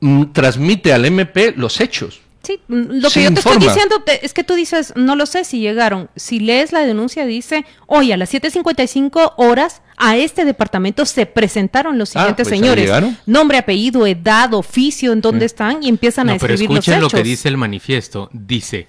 mm, 0.00 0.26
transmite 0.32 0.92
al 0.92 1.04
MP 1.04 1.54
los 1.56 1.80
hechos. 1.80 2.20
Sí, 2.42 2.60
mm, 2.68 3.00
lo 3.00 3.10
que 3.10 3.24
yo 3.24 3.32
te 3.32 3.40
estoy 3.40 3.58
diciendo 3.58 4.02
es 4.22 4.32
que 4.32 4.44
tú 4.44 4.54
dices, 4.54 4.92
no 4.94 5.16
lo 5.16 5.26
sé 5.26 5.44
si 5.44 5.58
llegaron. 5.58 6.08
Si 6.14 6.40
lees 6.40 6.72
la 6.72 6.80
denuncia, 6.80 7.26
dice, 7.26 7.64
hoy 7.86 8.12
a 8.12 8.16
las 8.16 8.32
7.55 8.32 9.34
horas 9.36 9.82
a 9.96 10.16
este 10.16 10.44
departamento 10.44 11.04
se 11.04 11.26
presentaron 11.26 11.98
los 11.98 12.14
ah, 12.14 12.20
siguientes 12.20 12.48
pues 12.48 12.58
señores. 12.58 12.90
Nombre, 13.26 13.58
apellido, 13.58 14.06
edad, 14.06 14.54
oficio, 14.54 15.12
en 15.12 15.20
dónde 15.20 15.46
están 15.46 15.82
y 15.82 15.88
empiezan 15.88 16.28
a 16.28 16.36
escribir 16.36 16.68
pero 16.68 16.78
escuchen 16.78 17.00
lo 17.00 17.08
que 17.08 17.22
dice 17.22 17.48
el 17.48 17.56
manifiesto. 17.56 18.30
Dice, 18.32 18.86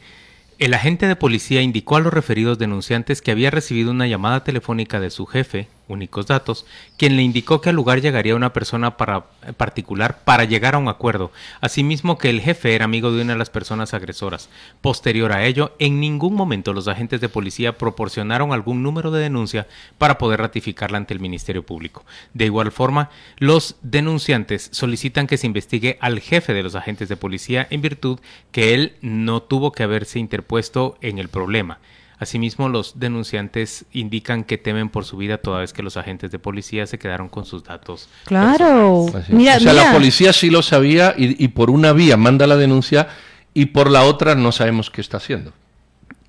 el 0.60 0.74
agente 0.74 1.08
de 1.08 1.16
policía 1.16 1.62
indicó 1.62 1.96
a 1.96 2.02
los 2.02 2.14
referidos 2.14 2.60
denunciantes 2.60 3.22
que 3.22 3.32
había 3.32 3.50
recibido 3.50 3.92
una 3.92 4.06
llamada 4.06 4.44
telefónica 4.44 5.00
de 5.00 5.10
su 5.10 5.26
jefe, 5.26 5.68
únicos 5.90 6.28
datos, 6.28 6.66
quien 6.98 7.16
le 7.18 7.24
indicó 7.24 7.60
que 7.60 7.70
al 7.70 7.76
lugar 7.76 8.02
llegaría 8.02 8.36
una 8.36 8.54
persona 8.54 8.96
para, 8.96 9.26
eh, 9.46 9.54
particular 9.54 10.20
para 10.24 10.46
llegar 10.46 10.76
a 10.76 10.78
un 10.78 10.88
acuerdo, 10.88 11.32
asimismo 11.62 12.18
que 12.18 12.30
el 12.30 12.42
jefe 12.42 12.76
era 12.76 12.86
amigo 12.86 13.12
de 13.12 13.22
una 13.22 13.34
de 13.34 13.40
las 13.40 13.50
personas 13.50 13.94
agresoras. 13.94 14.50
Posterior 14.82 15.32
a 15.32 15.46
ello, 15.46 15.76
en 15.80 16.00
ningún 16.00 16.36
momento 16.36 16.74
los 16.74 16.88
agentes 16.88 17.22
de 17.22 17.30
policía 17.30 17.78
proporcionaron 17.78 18.54
algún 18.54 18.84
número 18.84 19.12
de 19.12 19.22
denuncia 19.22 19.68
para 19.98 20.18
poder 20.18 20.40
ratificarla 20.40 20.98
ante 20.98 21.14
el 21.14 21.20
Ministerio 21.20 21.64
Público. 21.64 22.06
De 22.34 22.46
igual 22.46 22.72
forma, 22.72 23.10
los 23.38 23.76
denunciantes 23.82 24.70
solicitan 24.72 25.28
que 25.28 25.38
se 25.38 25.48
investigue 25.48 25.98
al 26.02 26.20
jefe 26.20 26.54
de 26.54 26.64
los 26.64 26.76
agentes 26.76 27.10
de 27.10 27.18
policía 27.18 27.68
en 27.70 27.82
virtud 27.82 28.20
que 28.52 28.74
él 28.74 28.94
no 29.02 29.42
tuvo 29.42 29.72
que 29.72 29.84
haberse 29.84 30.20
interpuesto 30.20 30.98
en 31.02 31.18
el 31.20 31.30
problema. 31.30 31.80
Asimismo, 32.20 32.68
los 32.68 33.00
denunciantes 33.00 33.86
indican 33.94 34.44
que 34.44 34.58
temen 34.58 34.90
por 34.90 35.06
su 35.06 35.16
vida 35.16 35.38
toda 35.38 35.62
vez 35.62 35.72
que 35.72 35.82
los 35.82 35.96
agentes 35.96 36.32
de 36.32 36.40
policía 36.40 36.86
se 36.86 37.00
quedaron 37.00 37.30
con 37.30 37.46
sus 37.46 37.64
datos. 37.64 38.10
Claro. 38.26 39.06
Mira, 39.30 39.56
o 39.56 39.60
sea, 39.62 39.74
la 39.74 39.94
policía 39.94 40.34
sí 40.34 40.50
lo 40.50 40.62
sabía 40.62 41.16
y, 41.18 41.42
y 41.42 41.48
por 41.48 41.70
una 41.70 41.94
vía 41.94 42.18
manda 42.18 42.46
la 42.46 42.58
denuncia 42.58 43.08
y 43.54 43.68
por 43.68 43.90
la 43.90 44.04
otra 44.04 44.36
no 44.36 44.52
sabemos 44.52 44.90
qué 44.90 45.00
está 45.00 45.18
haciendo. 45.18 45.54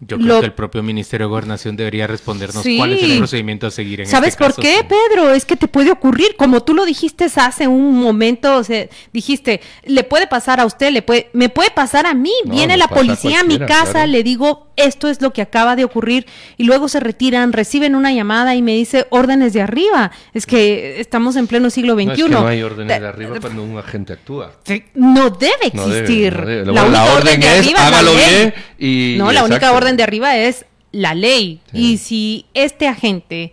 Yo 0.03 0.19
creo 0.19 0.41
que 0.41 0.47
el 0.47 0.55
propio 0.55 0.83
Ministerio 0.83 1.27
de 1.27 1.29
Gobernación 1.29 1.77
debería 1.77 2.07
respondernos 2.07 2.65
cuál 2.79 2.95
es 2.95 3.03
el 3.03 3.19
procedimiento 3.19 3.67
a 3.67 3.71
seguir 3.71 4.01
en 4.01 4.07
¿Sabes 4.07 4.31
este 4.31 4.45
por 4.45 4.55
qué, 4.55 4.83
Pedro? 4.89 5.35
Es 5.35 5.45
que 5.45 5.57
te 5.57 5.69
puede 5.69 5.91
ocurrir, 5.91 6.37
como 6.37 6.63
tú 6.63 6.73
lo 6.73 6.87
dijiste 6.87 7.27
hace 7.37 7.69
un 7.69 8.01
momento, 8.01 8.57
o 8.57 8.65
sea, 8.65 8.87
dijiste, 9.13 9.61
le 9.85 10.03
puede 10.03 10.27
pasar 10.27 10.59
a 10.59 10.65
usted, 10.65 10.91
le 10.91 11.03
puede, 11.03 11.29
me 11.35 11.51
puede 11.51 11.71
pasar 11.71 12.07
a 12.07 12.15
mí. 12.15 12.33
Viene 12.47 12.79
la 12.79 12.89
policía 12.89 13.41
a, 13.41 13.45
mi 13.45 13.59
casa, 13.59 14.07
le 14.07 14.23
digo, 14.23 14.69
esto 14.77 15.09
es 15.09 15.21
lo 15.21 15.35
que 15.35 15.43
acaba 15.43 15.77
de 15.77 15.85
ocurrir, 15.85 16.27
y 16.57 16.65
luego 16.65 16.89
se 16.89 16.99
retiran, 16.99 17.53
reciben 17.53 17.95
una 17.95 18.11
llamada 18.13 18.55
y 18.55 18.63
me 18.63 18.73
dice 18.73 19.07
órdenes 19.11 19.53
de 19.53 19.61
arriba. 19.61 20.13
Es 20.33 20.47
que 20.47 20.99
estamos 21.01 21.37
en 21.37 21.47
pleno 21.47 21.69
siglo 21.69 21.95
XXI. 21.95 22.07
No, 22.07 22.13
es 22.13 22.23
que 22.23 22.29
no 22.31 22.47
hay 22.47 22.63
órdenes 22.63 23.01
de 23.01 23.07
arriba 23.07 23.39
cuando 23.39 23.63
un 23.63 23.77
agente 23.77 24.15
actúa. 24.15 24.53
No 24.95 25.29
debe 25.29 25.67
existir. 25.67 26.35
La, 26.67 27.05
orden, 27.17 27.43
es, 27.43 27.75
hágalo 27.75 28.15
bien 28.15 28.55
y... 28.79 29.17
No, 29.19 29.31
la 29.31 29.45
única 29.45 29.73
orden 29.73 29.90
de 29.97 30.03
arriba 30.03 30.37
es 30.37 30.67
la 30.93 31.15
ley. 31.15 31.61
Y 31.73 31.99
si 31.99 32.47
este 32.55 32.89
agente 32.89 33.53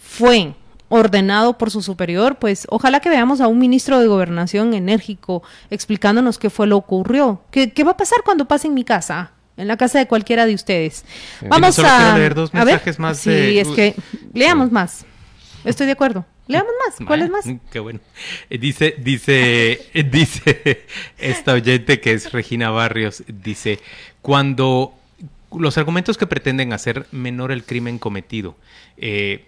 fue 0.00 0.54
ordenado 0.88 1.58
por 1.58 1.70
su 1.70 1.82
superior, 1.82 2.36
pues 2.36 2.66
ojalá 2.70 3.00
que 3.00 3.10
veamos 3.10 3.40
a 3.40 3.48
un 3.48 3.58
ministro 3.58 4.00
de 4.00 4.06
gobernación 4.06 4.74
enérgico 4.74 5.42
explicándonos 5.70 6.38
qué 6.38 6.50
fue 6.50 6.66
lo 6.66 6.80
que 6.80 6.86
ocurrió. 6.86 7.42
¿Qué, 7.50 7.72
qué 7.72 7.84
va 7.84 7.92
a 7.92 7.96
pasar 7.96 8.20
cuando 8.24 8.46
pase 8.46 8.68
en 8.68 8.74
mi 8.74 8.84
casa? 8.84 9.32
En 9.56 9.66
la 9.66 9.76
casa 9.76 9.98
de 9.98 10.06
cualquiera 10.06 10.46
de 10.46 10.54
ustedes. 10.54 11.04
Vamos 11.42 11.78
a 11.80 12.16
leer 12.16 12.34
dos 12.34 12.54
mensajes 12.54 12.98
más. 12.98 13.18
Sí, 13.18 13.58
es 13.58 13.68
que 13.68 13.94
leamos 14.32 14.70
más. 14.70 15.04
Estoy 15.64 15.86
de 15.86 15.92
acuerdo. 15.92 16.24
Leamos 16.46 16.72
más. 16.86 17.06
¿Cuál 17.06 17.22
es 17.22 17.30
más? 17.30 17.44
Qué 17.70 17.78
bueno. 17.78 18.00
Eh, 18.48 18.58
dice, 18.58 18.94
dice, 18.98 19.90
dice 20.10 20.86
esta 21.18 21.52
oyente 21.52 22.00
que 22.00 22.12
es 22.12 22.32
Regina 22.32 22.70
Barrios, 22.70 23.22
dice, 23.26 23.80
cuando 24.22 24.94
los 25.56 25.78
argumentos 25.78 26.18
que 26.18 26.26
pretenden 26.26 26.72
hacer 26.72 27.06
menor 27.12 27.52
el 27.52 27.64
crimen 27.64 27.98
cometido, 27.98 28.56
eh, 28.96 29.46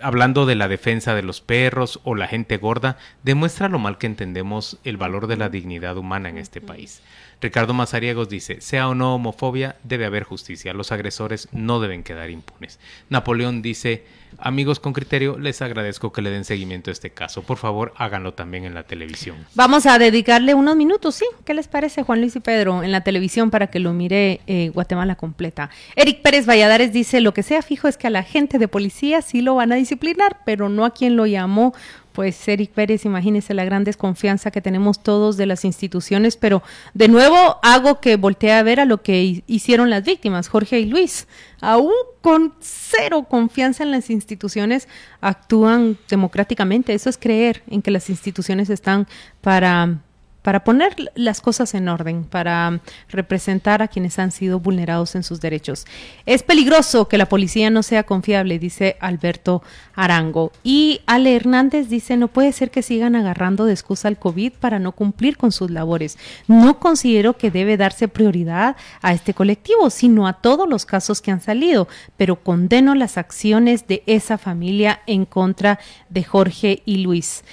hablando 0.00 0.46
de 0.46 0.54
la 0.54 0.68
defensa 0.68 1.14
de 1.14 1.22
los 1.22 1.40
perros 1.40 2.00
o 2.04 2.14
la 2.14 2.28
gente 2.28 2.56
gorda, 2.56 2.98
demuestra 3.22 3.68
lo 3.68 3.78
mal 3.78 3.98
que 3.98 4.06
entendemos 4.06 4.78
el 4.84 4.96
valor 4.96 5.26
de 5.26 5.36
la 5.36 5.48
dignidad 5.48 5.96
humana 5.96 6.28
en 6.28 6.38
este 6.38 6.60
país. 6.60 7.02
Ricardo 7.42 7.74
Mazariegos 7.74 8.28
dice, 8.28 8.60
sea 8.60 8.88
o 8.88 8.94
no 8.94 9.16
homofobia, 9.16 9.74
debe 9.82 10.06
haber 10.06 10.22
justicia. 10.22 10.72
Los 10.72 10.92
agresores 10.92 11.48
no 11.50 11.80
deben 11.80 12.04
quedar 12.04 12.30
impunes. 12.30 12.78
Napoleón 13.10 13.62
dice, 13.62 14.04
amigos 14.38 14.78
con 14.78 14.92
criterio, 14.92 15.36
les 15.36 15.60
agradezco 15.60 16.12
que 16.12 16.22
le 16.22 16.30
den 16.30 16.44
seguimiento 16.44 16.90
a 16.90 16.92
este 16.92 17.10
caso. 17.10 17.42
Por 17.42 17.58
favor, 17.58 17.92
háganlo 17.96 18.34
también 18.34 18.64
en 18.64 18.74
la 18.74 18.84
televisión. 18.84 19.36
Vamos 19.56 19.86
a 19.86 19.98
dedicarle 19.98 20.54
unos 20.54 20.76
minutos, 20.76 21.16
¿sí? 21.16 21.24
¿Qué 21.44 21.52
les 21.52 21.66
parece, 21.66 22.04
Juan 22.04 22.20
Luis 22.20 22.36
y 22.36 22.40
Pedro, 22.40 22.84
en 22.84 22.92
la 22.92 23.02
televisión 23.02 23.50
para 23.50 23.66
que 23.66 23.80
lo 23.80 23.92
mire 23.92 24.40
eh, 24.46 24.70
Guatemala 24.72 25.16
completa? 25.16 25.68
Eric 25.96 26.22
Pérez 26.22 26.46
Valladares 26.46 26.92
dice, 26.92 27.20
lo 27.20 27.34
que 27.34 27.42
sea 27.42 27.60
fijo 27.62 27.88
es 27.88 27.96
que 27.96 28.06
a 28.06 28.10
la 28.10 28.22
gente 28.22 28.60
de 28.60 28.68
policía 28.68 29.20
sí 29.20 29.42
lo 29.42 29.56
van 29.56 29.72
a 29.72 29.74
disciplinar, 29.74 30.38
pero 30.46 30.68
no 30.68 30.84
a 30.84 30.94
quien 30.94 31.16
lo 31.16 31.26
llamó 31.26 31.74
pues 32.12 32.46
Eric 32.48 32.72
Pérez, 32.72 33.04
imagínese 33.04 33.54
la 33.54 33.64
gran 33.64 33.84
desconfianza 33.84 34.50
que 34.50 34.60
tenemos 34.60 35.02
todos 35.02 35.36
de 35.36 35.46
las 35.46 35.64
instituciones, 35.64 36.36
pero 36.36 36.62
de 36.94 37.08
nuevo 37.08 37.58
hago 37.62 38.00
que 38.00 38.16
voltee 38.16 38.52
a 38.52 38.62
ver 38.62 38.80
a 38.80 38.84
lo 38.84 39.02
que 39.02 39.42
hicieron 39.46 39.90
las 39.90 40.04
víctimas, 40.04 40.48
Jorge 40.48 40.80
y 40.80 40.86
Luis. 40.86 41.26
Aún 41.60 41.92
con 42.20 42.54
cero 42.60 43.26
confianza 43.28 43.82
en 43.82 43.90
las 43.90 44.10
instituciones, 44.10 44.88
actúan 45.20 45.98
democráticamente. 46.08 46.94
Eso 46.94 47.10
es 47.10 47.18
creer 47.18 47.62
en 47.68 47.82
que 47.82 47.90
las 47.90 48.10
instituciones 48.10 48.70
están 48.70 49.08
para 49.40 49.98
para 50.42 50.64
poner 50.64 50.94
las 51.14 51.40
cosas 51.40 51.74
en 51.74 51.88
orden, 51.88 52.24
para 52.24 52.80
representar 53.08 53.80
a 53.80 53.88
quienes 53.88 54.18
han 54.18 54.32
sido 54.32 54.58
vulnerados 54.58 55.14
en 55.14 55.22
sus 55.22 55.40
derechos. 55.40 55.86
Es 56.26 56.42
peligroso 56.42 57.08
que 57.08 57.18
la 57.18 57.26
policía 57.26 57.70
no 57.70 57.82
sea 57.82 58.02
confiable, 58.02 58.58
dice 58.58 58.96
Alberto 59.00 59.62
Arango. 59.94 60.52
Y 60.64 61.00
Ale 61.06 61.36
Hernández 61.36 61.88
dice, 61.88 62.16
no 62.16 62.28
puede 62.28 62.52
ser 62.52 62.70
que 62.70 62.82
sigan 62.82 63.14
agarrando 63.14 63.64
de 63.64 63.72
excusa 63.72 64.08
al 64.08 64.18
COVID 64.18 64.52
para 64.54 64.80
no 64.80 64.92
cumplir 64.92 65.36
con 65.36 65.52
sus 65.52 65.70
labores. 65.70 66.18
No 66.48 66.80
considero 66.80 67.36
que 67.36 67.50
debe 67.50 67.76
darse 67.76 68.08
prioridad 68.08 68.76
a 69.00 69.12
este 69.12 69.34
colectivo, 69.34 69.90
sino 69.90 70.26
a 70.26 70.34
todos 70.34 70.68
los 70.68 70.86
casos 70.86 71.22
que 71.22 71.30
han 71.30 71.40
salido, 71.40 71.86
pero 72.16 72.36
condeno 72.42 72.94
las 72.96 73.16
acciones 73.16 73.86
de 73.86 74.02
esa 74.06 74.38
familia 74.38 75.00
en 75.06 75.24
contra 75.24 75.78
de 76.08 76.24
Jorge 76.24 76.82
y 76.84 76.98
Luis. 76.98 77.44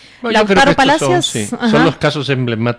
Palacios, 0.75 1.25
son 1.25 1.85
los 1.85 1.97
casos 1.97 2.29
emblemáticos 2.29 2.78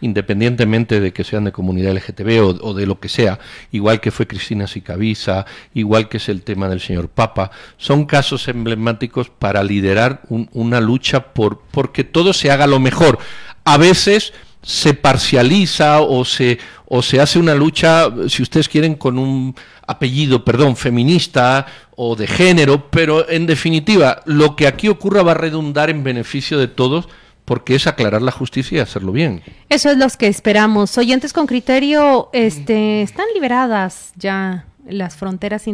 independientemente 0.00 1.00
de 1.00 1.12
que 1.12 1.24
sean 1.24 1.44
de 1.44 1.52
comunidad 1.52 1.94
LGTB 1.94 2.60
o, 2.60 2.74
de 2.74 2.86
lo 2.86 2.98
que 3.00 3.08
sea, 3.08 3.38
igual 3.70 4.00
que 4.00 4.10
fue 4.10 4.26
Cristina 4.26 4.66
Sicavisa, 4.66 5.46
igual 5.74 6.08
que 6.08 6.16
es 6.16 6.28
el 6.28 6.42
tema 6.42 6.68
del 6.68 6.80
señor 6.80 7.08
Papa, 7.08 7.50
son 7.76 8.04
casos 8.04 8.48
emblemáticos 8.48 9.30
para 9.30 9.62
liderar 9.62 10.22
una 10.28 10.80
lucha 10.80 11.32
por 11.32 11.62
porque 11.70 12.04
todo 12.04 12.32
se 12.32 12.50
haga 12.50 12.66
lo 12.66 12.80
mejor. 12.80 13.18
A 13.64 13.76
veces 13.76 14.32
se 14.62 14.94
parcializa 14.94 16.00
o 16.00 16.24
se 16.24 16.58
o 16.94 17.00
se 17.00 17.20
hace 17.20 17.38
una 17.38 17.54
lucha, 17.54 18.10
si 18.28 18.42
ustedes 18.42 18.68
quieren, 18.68 18.96
con 18.96 19.18
un 19.18 19.54
apellido, 19.86 20.44
perdón, 20.44 20.76
feminista 20.76 21.64
o 21.96 22.16
de 22.16 22.26
género, 22.26 22.90
pero 22.90 23.30
en 23.30 23.46
definitiva, 23.46 24.20
lo 24.26 24.56
que 24.56 24.66
aquí 24.66 24.88
ocurra 24.88 25.22
va 25.22 25.32
a 25.32 25.36
redundar 25.36 25.88
en 25.88 26.04
beneficio 26.04 26.58
de 26.58 26.68
todos 26.68 27.08
porque 27.52 27.74
es 27.74 27.86
aclarar 27.86 28.22
la 28.22 28.32
justicia 28.32 28.78
y 28.78 28.80
hacerlo 28.80 29.12
bien. 29.12 29.42
Eso 29.68 29.90
es 29.90 29.98
lo 29.98 30.08
que 30.08 30.26
esperamos. 30.26 30.96
Oyentes 30.96 31.34
con 31.34 31.46
criterio, 31.46 32.30
este, 32.32 33.02
están 33.02 33.26
liberadas 33.34 34.14
ya 34.16 34.64
las 34.88 35.16
fronteras 35.16 35.66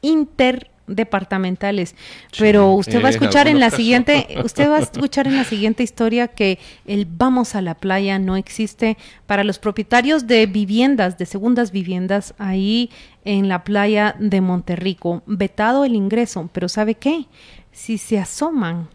interdepartamentales, 0.00 1.96
pero 2.38 2.72
usted 2.72 3.04
va 3.04 3.08
a 3.08 3.10
escuchar 3.10 3.46
en, 3.46 3.60
la 3.60 3.68
siguiente, 3.68 4.26
usted 4.42 4.70
va 4.70 4.78
a 4.78 4.80
escuchar 4.80 5.26
en 5.26 5.36
la 5.36 5.44
siguiente 5.44 5.82
historia 5.82 6.28
que 6.28 6.58
el 6.86 7.04
vamos 7.04 7.54
a 7.56 7.60
la 7.60 7.74
playa 7.74 8.18
no 8.18 8.36
existe 8.36 8.96
para 9.26 9.44
los 9.44 9.58
propietarios 9.58 10.26
de 10.26 10.46
viviendas, 10.46 11.18
de 11.18 11.26
segundas 11.26 11.72
viviendas 11.72 12.32
ahí 12.38 12.88
en 13.26 13.50
la 13.50 13.64
playa 13.64 14.16
de 14.18 14.40
Monterrico, 14.40 15.22
vetado 15.26 15.84
el 15.84 15.94
ingreso, 15.94 16.48
pero 16.54 16.70
¿sabe 16.70 16.94
qué? 16.94 17.26
Si 17.70 17.98
se 17.98 18.18
asoman 18.18 18.88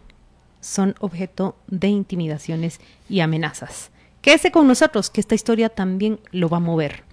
son 0.68 0.94
objeto 1.00 1.56
de 1.66 1.88
intimidaciones 1.88 2.78
y 3.08 3.20
amenazas. 3.20 3.90
Quédese 4.20 4.50
con 4.50 4.68
nosotros, 4.68 5.08
que 5.08 5.20
esta 5.20 5.34
historia 5.34 5.70
también 5.70 6.20
lo 6.30 6.50
va 6.50 6.58
a 6.58 6.60
mover. 6.60 7.04